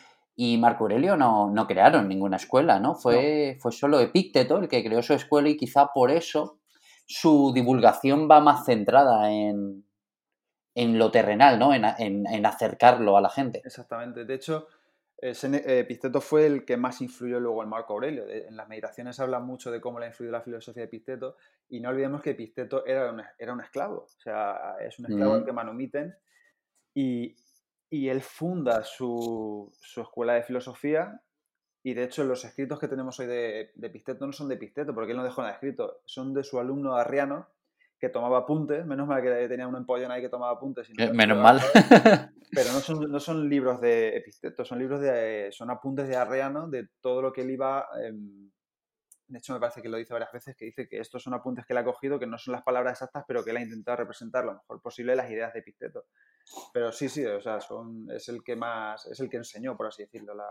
Marco 0.59 0.83
Aurelio 0.83 1.17
no, 1.17 1.49
no, 1.49 1.65
crearon 1.65 2.07
ninguna 2.07 2.37
escuela, 2.37 2.79
¿no? 2.79 2.93
Fue, 2.93 3.57
fue 3.59 3.71
solo 3.71 3.99
Epícteto 3.99 4.59
el 4.59 4.67
que 4.67 4.83
creó 4.83 5.01
su 5.01 5.13
escuela 5.13 5.49
y 5.49 5.57
quizá 5.57 5.87
por 5.87 6.11
eso 6.11 6.59
su 7.07 7.51
divulgación 7.55 8.29
va 8.29 8.39
más 8.39 8.65
centrada 8.65 9.31
en, 9.31 9.83
en 10.75 10.99
lo 10.99 11.09
terrenal, 11.09 11.57
¿no? 11.57 11.73
En, 11.73 11.83
en, 11.97 12.45
acercarlo 12.45 13.17
a 13.17 13.21
la 13.21 13.29
gente. 13.29 13.63
Exactamente. 13.65 14.25
De 14.25 14.35
hecho, 14.35 14.67
Epicteto 15.19 16.21
fue 16.21 16.45
el 16.45 16.65
que 16.65 16.77
más 16.77 17.01
influyó 17.01 17.39
luego 17.39 17.63
en 17.63 17.69
Marco 17.69 17.93
Aurelio. 17.93 18.29
En 18.29 18.55
las 18.55 18.67
meditaciones 18.67 19.19
habla 19.19 19.39
mucho 19.39 19.71
de 19.71 19.81
cómo 19.81 19.99
le 19.99 20.05
ha 20.05 20.09
influido 20.09 20.33
la 20.33 20.41
filosofía 20.41 20.81
de 20.81 20.87
Epicteto 20.87 21.37
y 21.67 21.79
no 21.79 21.89
olvidemos 21.89 22.21
que 22.21 22.29
Epicteto 22.29 22.85
era 22.85 23.11
un, 23.11 23.23
era 23.39 23.53
un 23.53 23.61
esclavo, 23.61 24.03
o 24.03 24.21
sea, 24.21 24.75
es 24.79 24.99
un 24.99 25.07
esclavo 25.07 25.33
al 25.33 25.45
que 25.45 25.51
manumiten 25.51 26.15
y, 26.93 27.35
y 27.89 28.09
él 28.09 28.21
funda 28.21 28.83
su, 28.83 29.71
su, 29.79 30.01
escuela 30.01 30.33
de 30.33 30.43
filosofía 30.43 31.21
y 31.83 31.93
de 31.93 32.03
hecho 32.03 32.23
los 32.23 32.43
escritos 32.43 32.79
que 32.79 32.87
tenemos 32.87 33.19
hoy 33.19 33.27
de, 33.27 33.71
de 33.75 33.87
Epicteto 33.87 34.25
no 34.25 34.33
son 34.33 34.49
de 34.49 34.55
Epicteto 34.55 34.93
porque 34.93 35.11
él 35.11 35.17
no 35.17 35.23
dejó 35.23 35.41
nada 35.41 35.53
escrito, 35.53 36.01
son 36.05 36.33
de 36.33 36.43
su 36.43 36.59
alumno 36.59 36.95
Arriano 36.95 37.47
que 37.99 38.09
tomaba 38.09 38.39
apuntes, 38.39 38.85
menos 38.85 39.07
mal 39.07 39.21
que 39.21 39.47
tenía 39.47 39.67
un 39.67 39.75
empollón 39.75 40.11
ahí 40.11 40.21
que 40.21 40.29
tomaba 40.29 40.53
apuntes. 40.53 40.87
Eh, 40.97 41.11
menos 41.13 41.37
mal. 41.37 41.59
Pero 42.51 42.71
no 42.71 42.79
son, 42.79 43.11
no 43.11 43.19
son 43.19 43.49
libros 43.49 43.81
de 43.81 44.17
Epicteto, 44.17 44.63
son 44.63 44.79
libros 44.79 45.01
de, 45.01 45.49
son 45.51 45.71
apuntes 45.71 46.07
de 46.07 46.15
Arreano 46.15 46.69
de 46.69 46.87
todo 47.01 47.21
lo 47.21 47.33
que 47.33 47.41
él 47.41 47.51
iba... 47.51 47.87
Em, 48.03 48.51
de 49.27 49.39
hecho, 49.39 49.53
me 49.53 49.59
parece 49.59 49.81
que 49.81 49.89
lo 49.89 49.97
dice 49.97 50.13
varias 50.13 50.31
veces, 50.31 50.55
que 50.55 50.65
dice 50.65 50.87
que 50.87 50.99
estos 50.99 51.21
son 51.21 51.33
apuntes 51.33 51.65
que 51.65 51.73
él 51.73 51.77
ha 51.77 51.83
cogido, 51.83 52.17
que 52.17 52.27
no 52.27 52.37
son 52.37 52.53
las 52.53 52.63
palabras 52.63 52.93
exactas, 52.93 53.25
pero 53.27 53.43
que 53.43 53.51
él 53.51 53.57
ha 53.57 53.61
intentado 53.61 53.97
representar 53.97 54.45
lo 54.45 54.53
mejor 54.53 54.81
posible 54.81 55.15
las 55.15 55.29
ideas 55.29 55.53
de 55.53 55.59
Epicteto. 55.59 56.05
Pero 56.73 56.91
sí, 56.93 57.09
sí, 57.09 57.25
o 57.25 57.41
sea, 57.41 57.59
es 58.13 58.29
el 58.29 58.43
que 58.43 58.55
más, 58.55 59.05
es 59.07 59.19
el 59.19 59.29
que 59.29 59.37
enseñó, 59.37 59.75
por 59.75 59.87
así 59.87 60.03
decirlo, 60.03 60.33
la, 60.33 60.47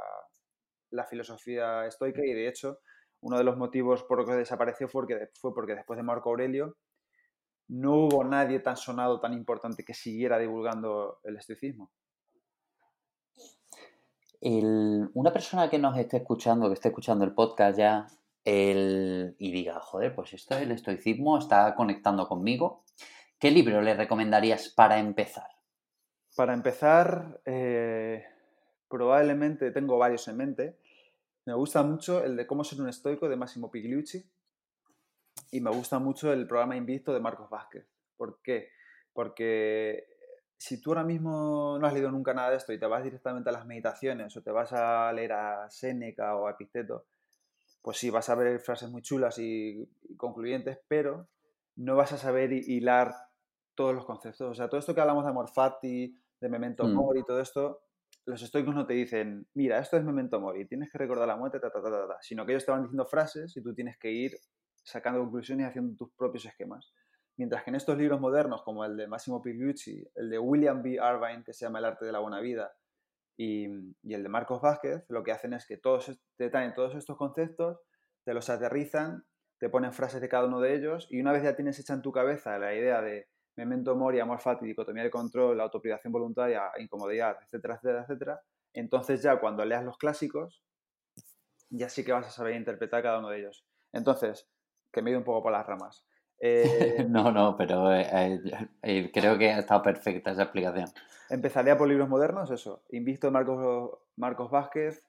la 0.91 1.05
filosofía 1.05 1.87
estoica 1.87 2.21
y 2.25 2.35
de 2.35 2.49
hecho, 2.49 2.81
uno 3.21 3.39
de 3.39 3.45
los 3.45 3.57
motivos 3.57 4.03
por 4.05 4.19
los 4.19 4.29
que 4.29 4.35
desapareció 4.35 4.89
fue 4.89 5.03
porque, 5.03 5.31
fue 5.41 5.55
porque 5.55 5.75
después 5.75 5.97
de 5.97 6.03
Marco 6.03 6.29
Aurelio, 6.29 6.77
no 7.69 7.95
hubo 7.95 8.25
nadie 8.25 8.61
tan 8.61 8.77
sonado, 8.77 9.21
tan 9.21 9.33
importante 9.33 9.85
que 9.85 9.95
siguiera 9.95 10.39
divulgando 10.39 11.19
el 11.25 11.37
estoicismo. 11.37 11.91
una 14.41 15.33
persona 15.33 15.69
que 15.71 15.79
nos 15.79 15.97
esté 15.99 16.19
escuchando, 16.19 16.69
que 16.69 16.75
esté 16.75 16.89
escuchando 16.89 17.25
el 17.25 17.35
podcast 17.35 17.79
ya, 17.79 18.07
y 18.49 19.53
diga, 19.53 19.81
joder, 19.81 20.15
pues 20.15 20.33
esto 20.33 20.57
el 20.57 20.71
estoicismo 20.71 21.39
está 21.39 21.75
conectando 21.75 22.29
conmigo, 22.29 22.85
¿qué 23.41 23.51
libro 23.51 23.83
le 23.83 23.95
recomendarías 23.95 24.69
para 24.69 24.99
empezar? 24.99 25.49
Para 26.37 26.55
empezar, 26.55 27.41
eh, 27.45 28.25
probablemente 28.89 29.73
tengo 29.73 29.99
varios 29.99 30.29
en 30.29 30.37
mente. 30.37 30.79
Me 31.45 31.55
gusta 31.55 31.83
mucho 31.83 32.23
el 32.23 32.37
de 32.37 32.47
Cómo 32.47 32.63
ser 32.63 32.81
un 32.81 32.89
estoico 32.89 33.29
de 33.29 33.37
Massimo 33.37 33.71
Pigliucci 33.71 34.25
y 35.51 35.61
me 35.61 35.71
gusta 35.71 35.99
mucho 35.99 36.33
el 36.33 36.47
programa 36.47 36.77
Invicto 36.77 37.13
de 37.13 37.21
Marcos 37.21 37.51
Vázquez. 37.51 37.87
¿Por 38.17 38.41
qué? 38.43 38.71
Porque 39.13 40.07
si 40.57 40.81
tú 40.81 40.91
ahora 40.91 41.05
mismo 41.05 41.79
no 41.81 41.87
has 41.87 41.93
leído 41.93 42.11
nunca 42.11 42.33
nada 42.33 42.51
de 42.51 42.57
esto 42.59 42.73
y 42.73 42.79
te 42.79 42.87
vas 42.87 43.03
directamente 43.03 43.49
a 43.49 43.53
las 43.53 43.67
meditaciones 43.67 44.37
o 44.37 44.43
te 44.43 44.51
vas 44.51 44.73
a 44.73 45.13
leer 45.13 45.33
a 45.33 45.69
Séneca 45.71 46.37
o 46.37 46.47
a 46.47 46.53
Epicteto, 46.53 47.07
pues 47.87 47.99
sí, 47.99 48.11
vas 48.11 48.29
a 48.31 48.35
ver 48.35 48.59
frases 48.59 48.91
muy 48.91 49.01
chulas 49.01 49.39
y, 49.39 49.89
concluyentes, 50.17 50.81
pero 50.89 51.29
no 51.77 51.95
vas 51.95 52.13
a 52.13 52.19
saber 52.19 52.53
hilar 52.53 53.15
todos 53.77 53.95
los 53.95 54.05
conceptos. 54.05 54.51
O 54.51 54.55
sea, 54.57 54.69
todo 54.69 54.81
esto 54.81 54.93
que 54.93 55.01
hablamos 55.01 55.23
de 55.23 55.31
amor 55.31 55.49
fati, 55.49 56.13
de 56.41 56.49
memento 56.49 56.83
mm. 56.83 56.93
mori 56.93 57.21
y 57.21 57.25
todo 57.25 57.41
esto, 57.41 57.83
los 58.25 58.43
estoicos 58.43 58.75
no 58.75 58.89
te 58.89 58.95
dicen, 58.95 59.47
mira, 59.55 59.79
esto 59.79 59.97
es 59.97 60.03
memento 60.03 60.41
mori, 60.41 60.67
tienes 60.67 60.91
que 60.91 60.99
recordar 60.99 61.29
la 61.29 61.37
muerte, 61.37 61.61
ta, 61.61 61.71
ta, 61.71 61.81
ta, 61.81 62.09
ta, 62.09 62.19
sino 62.23 62.45
que 62.45 62.55
ellos 62.55 62.67
te 62.67 62.73
van 62.73 62.83
diciendo 62.83 63.07
frases 63.07 63.57
y 63.57 63.63
tú 63.63 63.73
tienes 63.73 63.97
que 63.99 64.11
ir 64.11 64.33
sacando 64.83 65.21
conclusiones 65.21 65.67
y 65.67 65.69
haciendo 65.69 65.95
tus 65.95 66.11
propios 66.17 66.45
esquemas. 66.45 66.93
Mientras 67.37 67.63
que 67.63 67.71
en 67.71 67.77
estos 67.77 67.97
libros 67.97 68.21
modernos, 68.21 68.65
como 68.65 68.85
el 68.85 68.97
de 68.97 69.07
Massimo 69.07 69.41
Pigliucci, 69.41 70.05
el 70.17 70.29
de 70.29 70.41
William 70.41 70.83
B. 70.83 70.95
Irvine, 70.95 71.45
que 71.45 71.53
se 71.53 71.67
llama 71.67 71.79
El 71.79 71.85
arte 71.85 72.05
de 72.05 72.11
la 72.11 72.19
buena 72.19 72.41
vida, 72.41 72.75
y, 73.37 73.65
el 73.67 74.23
de 74.23 74.29
Marcos 74.29 74.61
Vázquez, 74.61 75.05
lo 75.09 75.23
que 75.23 75.33
hacen 75.33 75.53
es 75.53 75.67
que 75.67 75.77
todos 75.77 76.19
te 76.37 76.51
traen 76.51 76.75
todos 76.75 76.95
estos 76.95 77.17
conceptos, 77.17 77.81
te 78.25 78.35
los 78.35 78.49
aterrizan, 78.49 79.25
te 79.59 79.69
ponen 79.69 79.93
frases 79.93 80.21
de 80.21 80.29
cada 80.29 80.47
uno 80.47 80.61
de 80.61 80.75
ellos, 80.75 81.07
y 81.11 81.21
una 81.21 81.33
vez 81.33 81.43
ya 81.43 81.57
tienes 81.57 81.79
hecha 81.79 81.95
en 81.95 82.03
tu 82.03 82.13
cabeza 82.13 82.59
la 82.59 82.75
idea 82.75 83.01
de 83.03 83.29
memento 83.57 83.97
mori, 83.97 84.21
amor 84.21 84.41
fati, 84.41 84.67
dicotomía 84.67 85.03
de 85.03 85.11
control, 85.11 85.61
autoprivación 85.61 86.13
voluntaria, 86.13 86.71
incomodidad, 86.79 87.37
etcétera, 87.43 87.75
etcétera, 87.75 88.03
etcétera, 88.03 88.41
entonces 88.75 89.23
ya 89.23 89.41
cuando 89.41 89.65
leas 89.65 89.85
los 89.85 89.97
clásicos, 89.97 90.63
ya 91.71 91.89
sí 91.89 92.05
que 92.05 92.13
vas 92.13 92.27
a 92.27 92.31
saber 92.31 92.55
interpretar 92.55 93.03
cada 93.03 93.19
uno 93.19 93.31
de 93.31 93.41
ellos. 93.41 93.65
Entonces, 93.93 94.49
que 94.93 95.03
me 95.03 95.11
he 95.11 95.13
ido 95.13 95.19
un 95.19 95.25
poco 95.25 95.43
por 95.43 95.53
las 95.53 95.67
ramas. 95.67 96.07
Eh, 96.39 97.07
no, 97.09 97.33
no, 97.33 97.57
pero 97.57 97.93
eh, 97.93 98.41
eh, 98.83 99.11
creo 99.13 99.39
que 99.39 99.51
ha 99.51 99.61
estado 99.61 99.83
perfecta 99.83 100.33
esa 100.33 100.43
explicación. 100.43 100.89
Empezaría 101.31 101.77
por 101.77 101.89
libros 101.89 102.09
modernos, 102.09 102.51
eso. 102.51 102.83
Invicto 102.91 103.29
de 103.29 103.33
Marcos, 103.33 103.99
Marcos 104.17 104.51
Vázquez, 104.51 105.05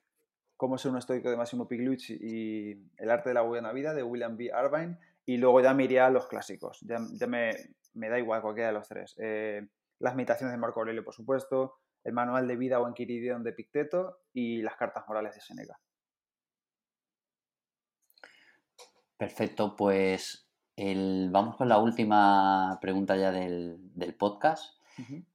Cómo 0.56 0.76
ser 0.76 0.90
un 0.90 0.98
estoico 0.98 1.30
de 1.30 1.36
Máximo 1.36 1.68
Piglucci 1.68 2.18
y 2.20 2.90
El 2.96 3.10
arte 3.10 3.30
de 3.30 3.34
la 3.34 3.42
buena 3.42 3.70
vida 3.72 3.94
de 3.94 4.02
William 4.02 4.36
B. 4.36 4.46
Irvine. 4.46 4.98
Y 5.24 5.36
luego 5.36 5.60
ya 5.60 5.72
me 5.72 5.84
iría 5.84 6.06
a 6.06 6.10
los 6.10 6.26
clásicos. 6.26 6.80
Ya, 6.80 6.98
me, 7.28 7.52
me, 7.94 8.08
da 8.08 8.18
igual 8.18 8.42
cualquiera 8.42 8.68
de 8.68 8.74
los 8.74 8.88
tres. 8.88 9.14
las 10.00 10.16
meditaciones 10.16 10.52
de 10.52 10.58
Marco 10.58 10.80
Aurelio, 10.80 11.04
por 11.04 11.14
supuesto. 11.14 11.76
El 12.02 12.12
manual 12.12 12.48
de 12.48 12.56
vida 12.56 12.80
o 12.80 12.88
Enquiridión 12.88 13.44
de 13.44 13.52
Picteto 13.52 14.22
y 14.32 14.62
las 14.62 14.74
cartas 14.74 15.04
morales 15.06 15.34
de 15.34 15.42
Seneca. 15.42 15.78
Perfecto, 19.16 19.76
pues 19.76 20.47
vamos 21.30 21.56
con 21.56 21.68
la 21.68 21.78
última 21.78 22.78
pregunta 22.80 23.16
ya 23.16 23.30
del, 23.30 23.78
podcast 24.18 24.74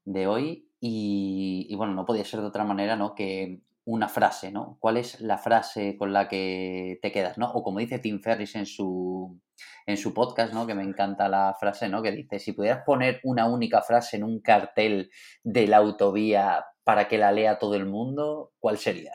de 0.05 0.27
hoy. 0.27 0.69
Y, 0.79 1.73
bueno, 1.75 1.93
no 1.93 2.05
podía 2.05 2.25
ser 2.25 2.41
de 2.41 2.47
otra 2.47 2.63
manera, 2.63 2.95
¿no? 2.95 3.15
Que 3.15 3.61
una 3.85 4.07
frase, 4.07 4.51
¿no? 4.51 4.77
¿Cuál 4.79 4.97
es 4.97 5.19
la 5.21 5.37
frase 5.37 5.97
con 5.97 6.13
la 6.13 6.27
que 6.27 6.99
te 7.01 7.11
quedas, 7.11 7.37
¿no? 7.37 7.51
O 7.51 7.63
como 7.63 7.79
dice 7.79 7.99
Tim 7.99 8.21
Ferris 8.21 8.55
en 8.55 8.65
su, 8.65 9.39
en 9.85 9.97
su 9.97 10.13
podcast, 10.13 10.53
¿no? 10.53 10.65
Que 10.65 10.75
me 10.75 10.83
encanta 10.83 11.27
la 11.27 11.55
frase, 11.59 11.89
¿no? 11.89 12.01
Que 12.01 12.11
dice, 12.11 12.39
si 12.39 12.53
pudieras 12.53 12.83
poner 12.85 13.19
una 13.23 13.45
única 13.45 13.81
frase 13.81 14.17
en 14.17 14.23
un 14.23 14.39
cartel 14.39 15.11
de 15.43 15.67
la 15.67 15.77
autovía 15.77 16.65
para 16.83 17.07
que 17.07 17.17
la 17.17 17.31
lea 17.31 17.59
todo 17.59 17.75
el 17.75 17.85
mundo, 17.85 18.53
¿cuál 18.59 18.77
sería? 18.77 19.13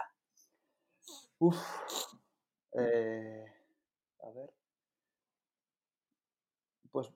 Uf. 1.39 1.57
Eh, 2.75 3.45
a 4.23 4.31
ver. 4.31 4.51
Pues, 6.91 7.13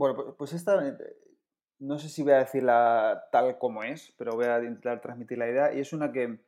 bueno, 0.00 0.34
pues 0.34 0.54
esta, 0.54 0.88
eh, 0.88 0.96
no 1.78 1.98
sé 1.98 2.08
si 2.08 2.22
voy 2.22 2.32
a 2.32 2.38
decirla 2.38 3.28
tal 3.30 3.58
como 3.58 3.82
es, 3.82 4.14
pero 4.16 4.32
voy 4.32 4.46
a 4.46 4.58
intentar 4.58 5.02
transmitir 5.02 5.36
la 5.36 5.50
idea. 5.50 5.74
Y 5.74 5.80
es 5.80 5.92
una 5.92 6.10
que, 6.10 6.40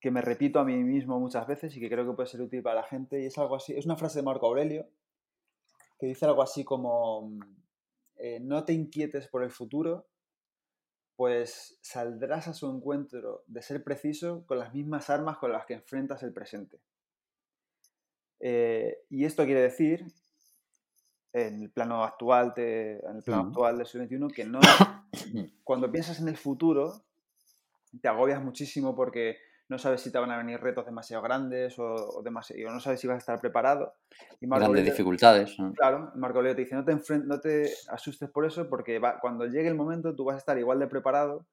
que 0.00 0.10
me 0.10 0.22
repito 0.22 0.58
a 0.58 0.64
mí 0.64 0.74
mismo 0.74 1.20
muchas 1.20 1.46
veces 1.46 1.76
y 1.76 1.80
que 1.80 1.88
creo 1.88 2.04
que 2.04 2.16
puede 2.16 2.28
ser 2.28 2.42
útil 2.42 2.60
para 2.64 2.80
la 2.80 2.82
gente. 2.82 3.22
Y 3.22 3.26
es 3.26 3.38
algo 3.38 3.54
así, 3.54 3.76
es 3.76 3.86
una 3.86 3.94
frase 3.94 4.18
de 4.18 4.24
Marco 4.24 4.48
Aurelio 4.48 4.88
que 6.00 6.06
dice 6.06 6.24
algo 6.26 6.42
así 6.42 6.64
como, 6.64 7.30
eh, 8.16 8.40
no 8.40 8.64
te 8.64 8.72
inquietes 8.72 9.28
por 9.28 9.44
el 9.44 9.52
futuro, 9.52 10.08
pues 11.14 11.78
saldrás 11.80 12.48
a 12.48 12.54
su 12.54 12.68
encuentro 12.68 13.44
de 13.46 13.62
ser 13.62 13.84
preciso 13.84 14.44
con 14.46 14.58
las 14.58 14.74
mismas 14.74 15.10
armas 15.10 15.38
con 15.38 15.52
las 15.52 15.64
que 15.64 15.74
enfrentas 15.74 16.24
el 16.24 16.32
presente. 16.32 16.80
Eh, 18.40 19.04
y 19.10 19.26
esto 19.26 19.44
quiere 19.44 19.62
decir 19.62 20.06
en 21.32 21.62
el 21.62 21.70
plano 21.70 22.04
actual, 22.04 22.52
en 22.56 23.16
el 23.16 23.22
plano 23.22 23.48
actual 23.48 23.78
del 23.78 23.86
siglo 23.86 24.06
XXI, 24.06 24.34
que 24.34 24.44
no, 24.44 24.60
cuando 25.64 25.90
piensas 25.90 26.20
en 26.20 26.28
el 26.28 26.36
futuro, 26.36 27.02
te 28.00 28.08
agobias 28.08 28.42
muchísimo 28.42 28.94
porque 28.94 29.38
no 29.68 29.78
sabes 29.78 30.00
si 30.00 30.10
te 30.10 30.18
van 30.18 30.30
a 30.30 30.38
venir 30.38 30.60
retos 30.60 30.86
demasiado 30.86 31.22
grandes 31.22 31.78
o, 31.78 32.22
demasiado, 32.22 32.72
no 32.72 32.80
sabes 32.80 33.00
si 33.00 33.06
vas 33.06 33.16
a 33.16 33.18
estar 33.18 33.40
preparado. 33.40 33.94
Y 34.40 34.46
Grandes 34.46 34.84
dificultades. 34.84 35.56
Claro, 35.76 36.10
Marco 36.14 36.40
Leo 36.40 36.54
te 36.54 36.62
dice, 36.62 36.74
no 36.74 36.84
te, 36.84 36.96
no 37.24 37.40
te 37.40 37.70
asustes 37.88 38.30
por 38.30 38.46
eso 38.46 38.68
porque 38.68 39.00
cuando 39.20 39.46
llegue 39.46 39.68
el 39.68 39.74
momento 39.74 40.14
tú 40.14 40.24
vas 40.24 40.36
a 40.36 40.38
estar 40.38 40.58
igual 40.58 40.78
de 40.78 40.86
preparado 40.86 41.46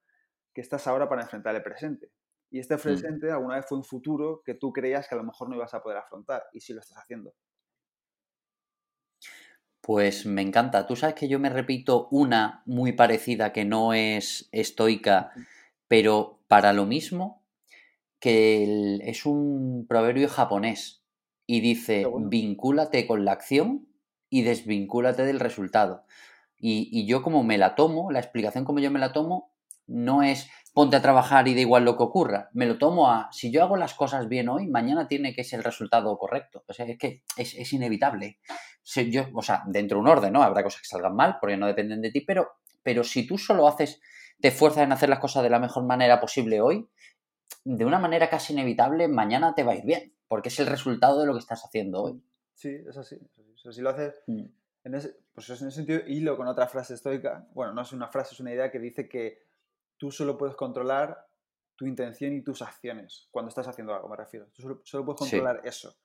que 0.53 0.61
estás 0.61 0.87
ahora 0.87 1.09
para 1.09 1.23
enfrentar 1.23 1.55
el 1.55 1.63
presente. 1.63 2.09
Y 2.49 2.59
este 2.59 2.77
mm. 2.77 2.79
presente 2.79 3.31
alguna 3.31 3.55
vez 3.55 3.65
fue 3.67 3.77
un 3.77 3.83
futuro 3.83 4.41
que 4.45 4.53
tú 4.53 4.71
creías 4.71 5.09
que 5.09 5.15
a 5.15 5.17
lo 5.17 5.25
mejor 5.25 5.49
no 5.49 5.55
ibas 5.55 5.73
a 5.73 5.83
poder 5.83 5.97
afrontar 5.97 6.43
y 6.53 6.61
sí 6.61 6.73
lo 6.73 6.79
estás 6.79 6.97
haciendo. 6.97 7.33
Pues 9.85 10.25
me 10.25 10.41
encanta. 10.41 10.87
Tú 10.87 10.95
sabes 10.95 11.13
que 11.13 11.27
yo 11.27 11.37
me 11.37 11.51
repito 11.51 12.07
una 12.09 12.63
muy 12.65 12.93
parecida 12.93 13.53
que 13.53 13.65
no 13.65 13.93
es 13.93 14.49
estoica, 14.51 15.31
pero 15.87 16.39
para 16.47 16.73
lo 16.73 16.87
mismo, 16.87 17.43
que 18.19 18.97
es 19.03 19.27
un 19.27 19.85
proverbio 19.87 20.27
japonés 20.27 21.03
y 21.45 21.61
dice, 21.61 22.07
vincúlate 22.19 23.05
con 23.05 23.25
la 23.25 23.33
acción 23.33 23.87
y 24.27 24.41
desvincúlate 24.41 25.23
del 25.23 25.39
resultado. 25.39 26.03
Y, 26.57 26.89
y, 26.91 27.05
yo 27.05 27.21
como 27.21 27.43
me 27.43 27.59
la 27.59 27.75
tomo, 27.75 28.09
la 28.09 28.17
explicación 28.17 28.65
como 28.65 28.79
yo 28.79 28.89
me 28.89 28.97
la 28.97 29.13
tomo, 29.13 29.53
no 29.85 30.23
es 30.23 30.49
ponte 30.75 30.97
a 30.97 31.01
trabajar 31.01 31.47
y 31.47 31.55
da 31.55 31.61
igual 31.61 31.85
lo 31.85 31.95
que 31.95 32.03
ocurra. 32.03 32.49
Me 32.53 32.65
lo 32.65 32.77
tomo 32.77 33.09
a, 33.09 33.29
si 33.31 33.49
yo 33.49 33.63
hago 33.63 33.77
las 33.77 33.93
cosas 33.93 34.27
bien 34.27 34.49
hoy, 34.49 34.67
mañana 34.67 35.07
tiene 35.07 35.33
que 35.33 35.45
ser 35.45 35.59
el 35.59 35.63
resultado 35.63 36.17
correcto. 36.17 36.65
O 36.67 36.73
sea, 36.73 36.85
es 36.85 36.97
que 36.97 37.23
es, 37.37 37.71
inevitable. 37.71 38.39
Yo, 38.85 39.27
o 39.33 39.41
sea, 39.41 39.63
dentro 39.67 39.97
de 39.97 40.01
un 40.01 40.07
orden, 40.07 40.33
¿no? 40.33 40.43
Habrá 40.43 40.63
cosas 40.63 40.81
que 40.81 40.87
salgan 40.87 41.15
mal 41.15 41.37
porque 41.41 41.57
no 41.57 41.67
dependen 41.67 42.01
de 42.01 42.11
ti, 42.11 42.21
pero, 42.21 42.51
pero 42.83 43.03
si 43.03 43.25
tú 43.25 43.37
solo 43.37 43.67
haces, 43.67 43.99
te 44.39 44.49
esfuerzas 44.49 44.83
en 44.83 44.91
hacer 44.91 45.09
las 45.09 45.19
cosas 45.19 45.43
de 45.43 45.49
la 45.49 45.59
mejor 45.59 45.85
manera 45.85 46.19
posible 46.19 46.61
hoy, 46.61 46.87
de 47.63 47.85
una 47.85 47.99
manera 47.99 48.29
casi 48.29 48.53
inevitable, 48.53 49.07
mañana 49.07 49.55
te 49.55 49.63
va 49.63 49.73
a 49.73 49.75
ir 49.75 49.85
bien, 49.85 50.13
porque 50.27 50.49
es 50.49 50.59
el 50.59 50.67
resultado 50.67 51.19
de 51.19 51.25
lo 51.25 51.33
que 51.33 51.39
estás 51.39 51.63
haciendo 51.65 52.03
hoy. 52.03 52.21
Sí, 52.53 52.69
es 52.87 52.95
así. 52.97 53.17
si 53.55 53.81
lo 53.81 53.89
haces, 53.89 54.21
mm. 54.27 54.45
en 54.83 54.95
ese, 54.95 55.17
pues 55.33 55.49
en 55.49 55.55
ese 55.55 55.71
sentido, 55.71 56.01
hilo 56.07 56.37
con 56.37 56.47
otra 56.47 56.67
frase 56.67 56.93
estoica, 56.93 57.47
bueno, 57.53 57.73
no 57.73 57.81
es 57.81 57.91
una 57.91 58.07
frase, 58.07 58.33
es 58.33 58.39
una 58.39 58.53
idea 58.53 58.71
que 58.71 58.79
dice 58.79 59.09
que 59.09 59.39
tú 59.97 60.11
solo 60.11 60.37
puedes 60.37 60.55
controlar 60.55 61.25
tu 61.75 61.85
intención 61.85 62.33
y 62.33 62.41
tus 62.41 62.61
acciones 62.61 63.27
cuando 63.31 63.49
estás 63.49 63.67
haciendo 63.67 63.93
algo, 63.93 64.07
me 64.07 64.15
refiero. 64.15 64.47
Tú 64.53 64.81
solo, 64.83 65.05
puedes 65.05 65.19
controlar 65.19 65.61
eso. 65.65 65.95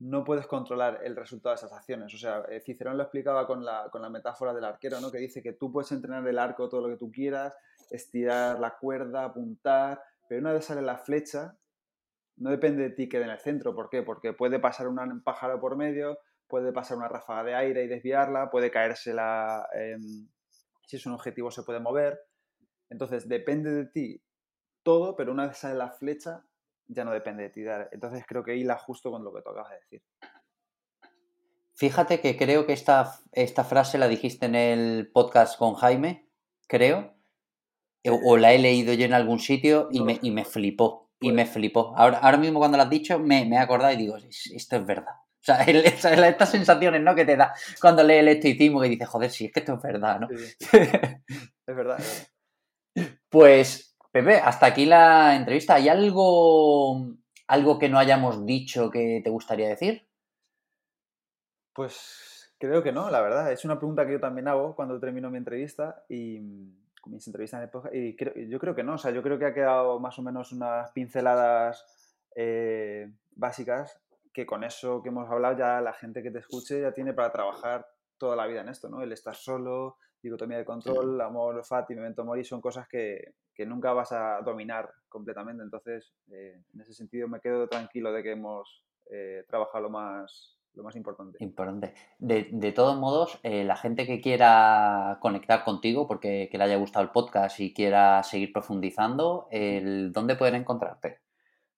No 0.00 0.24
puedes 0.24 0.46
controlar 0.46 1.00
el 1.02 1.16
resultado 1.16 1.54
de 1.54 1.58
esas 1.58 1.72
acciones. 1.72 2.14
O 2.14 2.18
sea, 2.18 2.44
eh, 2.48 2.60
Cicerón 2.60 2.96
lo 2.96 3.02
explicaba 3.02 3.46
con 3.46 3.64
la, 3.64 3.88
con 3.90 4.00
la 4.00 4.08
metáfora 4.08 4.54
del 4.54 4.64
arquero, 4.64 5.00
¿no? 5.00 5.10
Que 5.10 5.18
dice 5.18 5.42
que 5.42 5.54
tú 5.54 5.72
puedes 5.72 5.90
entrenar 5.90 6.26
el 6.26 6.38
arco 6.38 6.68
todo 6.68 6.82
lo 6.82 6.88
que 6.88 6.98
tú 6.98 7.10
quieras, 7.10 7.54
estirar 7.90 8.60
la 8.60 8.76
cuerda, 8.78 9.24
apuntar, 9.24 10.00
pero 10.28 10.40
una 10.40 10.52
vez 10.52 10.66
sale 10.66 10.82
la 10.82 10.98
flecha, 10.98 11.56
no 12.36 12.50
depende 12.50 12.84
de 12.84 12.90
ti 12.90 13.08
que 13.08 13.20
en 13.20 13.30
el 13.30 13.38
centro. 13.38 13.74
¿Por 13.74 13.90
qué? 13.90 14.02
Porque 14.02 14.32
puede 14.32 14.58
pasar 14.58 14.86
un 14.88 15.22
pájaro 15.22 15.60
por 15.60 15.76
medio, 15.76 16.18
puede 16.46 16.72
pasar 16.72 16.96
una 16.96 17.08
ráfaga 17.08 17.44
de 17.44 17.54
aire 17.54 17.84
y 17.84 17.88
desviarla, 17.88 18.50
puede 18.50 18.70
caérsela, 18.70 19.68
em, 19.74 20.28
si 20.86 20.96
es 20.96 21.06
un 21.06 21.12
objetivo 21.12 21.50
se 21.50 21.62
puede 21.62 21.80
mover. 21.80 22.20
Entonces, 22.90 23.28
depende 23.28 23.70
de 23.70 23.86
ti 23.86 24.22
todo, 24.82 25.16
pero 25.16 25.32
una 25.32 25.46
vez 25.46 25.58
sale 25.58 25.74
la 25.74 25.90
flecha, 25.90 26.42
ya 26.88 27.04
no 27.04 27.12
depende 27.12 27.44
de 27.44 27.50
ti. 27.50 27.64
Entonces, 27.92 28.24
creo 28.26 28.42
que 28.42 28.56
hila 28.56 28.76
justo 28.78 29.10
con 29.10 29.22
lo 29.22 29.32
que 29.32 29.42
tú 29.42 29.50
acabas 29.50 29.70
de 29.70 29.76
decir. 29.76 30.02
Fíjate 31.74 32.20
que 32.20 32.36
creo 32.36 32.66
que 32.66 32.72
esta, 32.72 33.20
esta 33.32 33.62
frase 33.62 33.98
la 33.98 34.08
dijiste 34.08 34.46
en 34.46 34.56
el 34.56 35.10
podcast 35.12 35.56
con 35.56 35.74
Jaime, 35.74 36.28
creo, 36.66 37.14
o, 38.04 38.36
la 38.36 38.52
he 38.52 38.58
leído 38.58 38.94
yo 38.94 39.04
en 39.04 39.12
algún 39.12 39.38
sitio 39.38 39.88
y, 39.92 40.02
me, 40.02 40.18
y 40.20 40.32
me 40.32 40.44
flipó, 40.44 41.10
y 41.20 41.30
me 41.30 41.46
flipó. 41.46 41.94
Ahora, 41.96 42.18
ahora 42.18 42.38
mismo 42.38 42.58
cuando 42.58 42.76
lo 42.76 42.82
has 42.82 42.90
dicho 42.90 43.18
me, 43.18 43.44
me 43.44 43.56
he 43.56 43.58
acordado 43.58 43.92
y 43.92 43.96
digo, 43.96 44.16
esto 44.16 44.76
es 44.76 44.86
verdad. 44.86 45.14
O 45.40 45.44
sea, 45.44 45.62
estas 45.64 46.50
sensaciones 46.50 47.00
¿no? 47.00 47.14
que 47.14 47.24
te 47.24 47.36
da 47.36 47.54
cuando 47.80 48.02
lees 48.02 48.20
el 48.20 48.28
estoicismo 48.28 48.84
y 48.84 48.88
dices, 48.90 49.08
joder, 49.08 49.30
sí, 49.30 49.46
es 49.46 49.52
que 49.52 49.60
esto 49.60 49.74
es 49.74 49.82
verdad, 49.82 50.20
¿no? 50.20 50.28
es 50.72 51.76
verdad. 51.76 52.02
Pues, 53.28 53.87
Pepe, 54.10 54.36
hasta 54.36 54.66
aquí 54.66 54.86
la 54.86 55.36
entrevista. 55.36 55.74
¿Hay 55.74 55.88
algo, 55.88 57.14
algo 57.46 57.78
que 57.78 57.88
no 57.88 57.98
hayamos 57.98 58.46
dicho 58.46 58.90
que 58.90 59.20
te 59.22 59.30
gustaría 59.30 59.68
decir? 59.68 60.08
Pues 61.74 62.54
creo 62.58 62.82
que 62.82 62.92
no, 62.92 63.10
la 63.10 63.20
verdad. 63.20 63.52
Es 63.52 63.64
una 63.64 63.78
pregunta 63.78 64.06
que 64.06 64.12
yo 64.12 64.20
también 64.20 64.48
hago 64.48 64.74
cuando 64.74 64.98
termino 64.98 65.30
mi 65.30 65.38
entrevista 65.38 66.04
y 66.08 66.40
mis 67.06 67.26
entrevistas 67.26 67.70
y 67.92 68.16
yo 68.48 68.58
creo 68.58 68.74
que 68.74 68.82
no. 68.82 68.94
O 68.94 68.98
sea, 68.98 69.10
yo 69.10 69.22
creo 69.22 69.38
que 69.38 69.46
ha 69.46 69.54
quedado 69.54 70.00
más 70.00 70.18
o 70.18 70.22
menos 70.22 70.52
unas 70.52 70.90
pinceladas 70.92 72.18
eh, 72.34 73.10
básicas 73.32 74.00
que 74.32 74.46
con 74.46 74.62
eso 74.64 75.02
que 75.02 75.08
hemos 75.08 75.28
hablado 75.30 75.58
ya 75.58 75.80
la 75.80 75.92
gente 75.92 76.22
que 76.22 76.30
te 76.30 76.38
escuche 76.38 76.80
ya 76.80 76.92
tiene 76.92 77.12
para 77.12 77.32
trabajar 77.32 77.86
toda 78.18 78.36
la 78.36 78.46
vida 78.46 78.60
en 78.60 78.68
esto, 78.68 78.88
¿no? 78.88 79.02
El 79.02 79.12
estar 79.12 79.34
solo, 79.34 79.96
dicotomía 80.22 80.58
de 80.58 80.64
control, 80.64 81.20
amor, 81.20 81.64
fati, 81.64 81.94
memento 81.94 82.24
mori, 82.24 82.44
son 82.44 82.60
cosas 82.60 82.88
que, 82.88 83.34
nunca 83.66 83.92
vas 83.92 84.12
a 84.12 84.40
dominar 84.44 84.88
completamente. 85.08 85.64
Entonces, 85.64 86.12
eh, 86.30 86.62
en 86.72 86.80
ese 86.80 86.94
sentido 86.94 87.26
me 87.26 87.40
quedo 87.40 87.68
tranquilo 87.68 88.12
de 88.12 88.22
que 88.22 88.32
hemos 88.32 88.84
eh, 89.10 89.44
trabajado 89.48 89.84
lo 89.84 89.90
más, 89.90 90.58
lo 90.74 90.84
más 90.84 90.94
importante. 90.94 91.42
Importante. 91.42 91.94
De, 92.18 92.72
todos 92.72 92.96
modos, 92.96 93.40
eh, 93.42 93.64
la 93.64 93.76
gente 93.76 94.06
que 94.06 94.20
quiera 94.20 95.18
conectar 95.20 95.64
contigo 95.64 96.06
porque 96.06 96.48
que 96.50 96.58
le 96.58 96.64
haya 96.64 96.76
gustado 96.76 97.04
el 97.04 97.10
podcast 97.10 97.58
y 97.58 97.74
quiera 97.74 98.22
seguir 98.22 98.52
profundizando, 98.52 99.48
el, 99.50 100.12
¿dónde 100.12 100.36
pueden 100.36 100.54
encontrarte? 100.54 101.20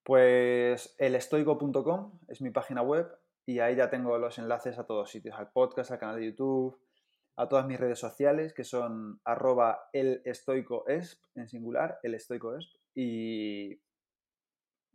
Pues 0.02 0.94
elestoico.com 0.98 2.18
es 2.28 2.42
mi 2.42 2.50
página 2.50 2.82
web 2.82 3.06
y 3.46 3.58
ahí 3.58 3.76
ya 3.76 3.90
tengo 3.90 4.18
los 4.18 4.38
enlaces 4.38 4.78
a 4.78 4.86
todos 4.86 5.10
sitios, 5.10 5.36
al 5.38 5.50
podcast, 5.50 5.90
al 5.90 5.98
canal 5.98 6.16
de 6.16 6.26
YouTube, 6.26 6.80
a 7.36 7.48
todas 7.48 7.66
mis 7.66 7.80
redes 7.80 7.98
sociales 7.98 8.52
que 8.52 8.64
son 8.64 9.20
arroba 9.24 9.88
elestoicoesp 9.92 11.22
en 11.34 11.48
singular, 11.48 11.98
elestoicoesp 12.02 12.74
y 12.94 13.80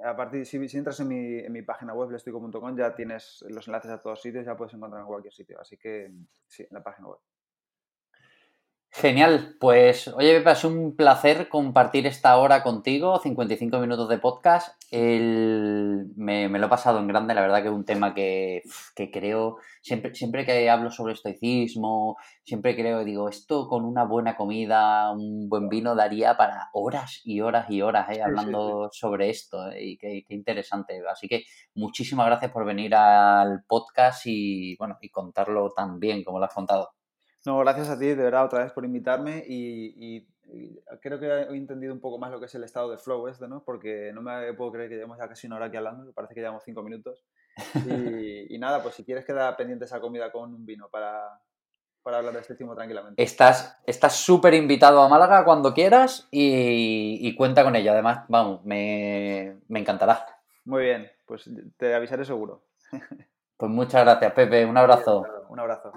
a 0.04 0.16
partir, 0.16 0.46
si, 0.46 0.68
si 0.68 0.78
entras 0.78 1.00
en 1.00 1.08
mi, 1.08 1.40
en 1.40 1.52
mi, 1.54 1.62
página 1.62 1.94
web 1.94 2.10
elestoico.com 2.10 2.78
ya 2.78 2.94
tienes 2.94 3.44
los 3.48 3.68
enlaces 3.68 3.92
a 3.92 4.02
todos 4.02 4.22
sitios, 4.22 4.46
ya 4.46 4.58
puedes 4.58 4.74
encontrar 4.74 5.02
en 5.02 5.08
cualquier 5.08 5.34
sitio, 5.34 5.60
así 5.60 5.78
que 5.78 6.12
sí, 6.48 6.64
en 6.64 6.70
la 6.72 6.84
página 6.84 7.08
web. 7.08 7.20
Genial, 8.98 9.58
pues 9.60 10.08
oye 10.08 10.38
Pepe, 10.38 10.52
es 10.52 10.64
un 10.64 10.96
placer 10.96 11.50
compartir 11.50 12.08
esta 12.08 12.38
hora 12.38 12.64
contigo, 12.64 13.20
55 13.20 13.78
minutos 13.80 14.08
de 14.08 14.20
podcast. 14.20 14.82
me, 14.90 16.48
lo 16.48 16.66
he 16.66 16.70
pasado 16.70 17.00
en 17.00 17.08
grande, 17.10 17.34
la 17.34 17.42
verdad 17.42 17.62
que 17.62 17.68
es 17.68 17.74
un 17.74 17.84
tema 17.84 18.14
que, 18.14 18.64
creo, 19.12 19.58
siempre, 19.82 20.16
siempre 20.16 20.46
que 20.46 20.70
hablo 20.70 20.92
sobre 20.92 21.12
estoicismo, 21.12 22.16
siempre 22.46 22.74
creo, 22.74 23.04
digo, 23.04 23.28
esto 23.28 23.68
con 23.68 23.84
una 23.84 24.06
buena 24.06 24.38
comida, 24.38 25.12
un 25.12 25.50
buen 25.50 25.68
vino 25.68 25.94
daría 25.94 26.38
para 26.38 26.70
horas 26.72 27.20
y 27.26 27.42
horas 27.42 27.70
y 27.70 27.82
horas 27.82 28.10
eh, 28.12 28.22
hablando 28.24 28.88
sobre 28.94 29.30
esto 29.30 29.72
eh, 29.72 29.88
y 29.88 29.98
qué, 29.98 30.24
interesante. 30.30 31.02
Así 31.12 31.28
que 31.28 31.44
muchísimas 31.74 32.28
gracias 32.28 32.50
por 32.50 32.64
venir 32.64 32.96
al 32.96 33.66
podcast 33.68 34.22
y, 34.26 34.78
bueno, 34.78 34.98
y 35.02 35.10
contarlo 35.10 35.74
tan 35.76 36.00
bien 36.00 36.24
como 36.24 36.40
lo 36.40 36.46
has 36.46 36.54
contado. 36.54 36.92
No, 37.46 37.60
gracias 37.60 37.90
a 37.90 38.00
ti, 38.00 38.08
de 38.08 38.16
verdad, 38.16 38.46
otra 38.46 38.64
vez 38.64 38.74
por 38.74 38.86
invitarme 38.86 39.44
y, 39.48 40.28
creo 41.02 41.20
que 41.20 41.28
he 41.28 41.56
entendido 41.56 41.94
un 41.94 42.00
poco 42.00 42.18
más 42.18 42.32
lo 42.32 42.40
que 42.40 42.46
es 42.46 42.56
el 42.56 42.64
estado 42.64 42.90
de 42.90 42.98
flow 42.98 43.28
este, 43.28 43.48
¿no? 43.48 43.64
Porque 43.64 44.12
no 44.14 44.22
me 44.22 44.54
puedo 44.54 44.72
creer 44.72 44.90
que 44.90 44.96
llevamos 44.96 45.18
ya 45.18 45.28
casi 45.28 45.48
una 45.48 45.58
hora 45.58 45.66
aquí 45.66 45.78
hablando, 45.78 46.12
parece 46.14 46.34
que 46.34 46.42
llevamos 46.42 46.64
cinco 46.64 46.84
minutos. 46.84 47.24
Y, 48.50 48.58
nada, 48.58 48.82
pues 48.82 48.96
si 48.96 49.04
quieres 49.04 49.26
queda 49.26 49.56
pendiente 49.56 49.86
esa 49.86 50.00
comida 50.00 50.32
con 50.32 50.54
un 50.54 50.66
vino 50.66 50.90
para, 50.90 51.40
hablar 52.04 52.34
de 52.34 52.40
este 52.40 52.56
timo 52.56 52.76
tranquilamente. 52.76 53.22
Estás 53.22 54.16
súper 54.16 54.54
invitado 54.54 55.02
a 55.02 55.10
Málaga 55.10 55.44
cuando 55.44 55.74
quieras 55.74 56.28
y, 56.32 57.36
cuenta 57.36 57.64
con 57.64 57.76
ella. 57.76 57.92
Además, 57.92 58.26
vamos, 58.28 58.64
me, 58.66 59.58
me 59.68 59.80
encantará. 59.80 60.26
Muy 60.66 60.84
bien, 60.84 61.12
pues 61.26 61.50
te 61.78 61.94
avisaré 61.94 62.26
seguro. 62.26 62.64
Pues 63.58 63.72
muchas 63.72 64.04
gracias, 64.04 64.34
Pepe. 64.34 64.66
Un 64.66 64.78
abrazo. 64.78 65.26
Un 65.48 65.60
abrazo. 65.60 65.94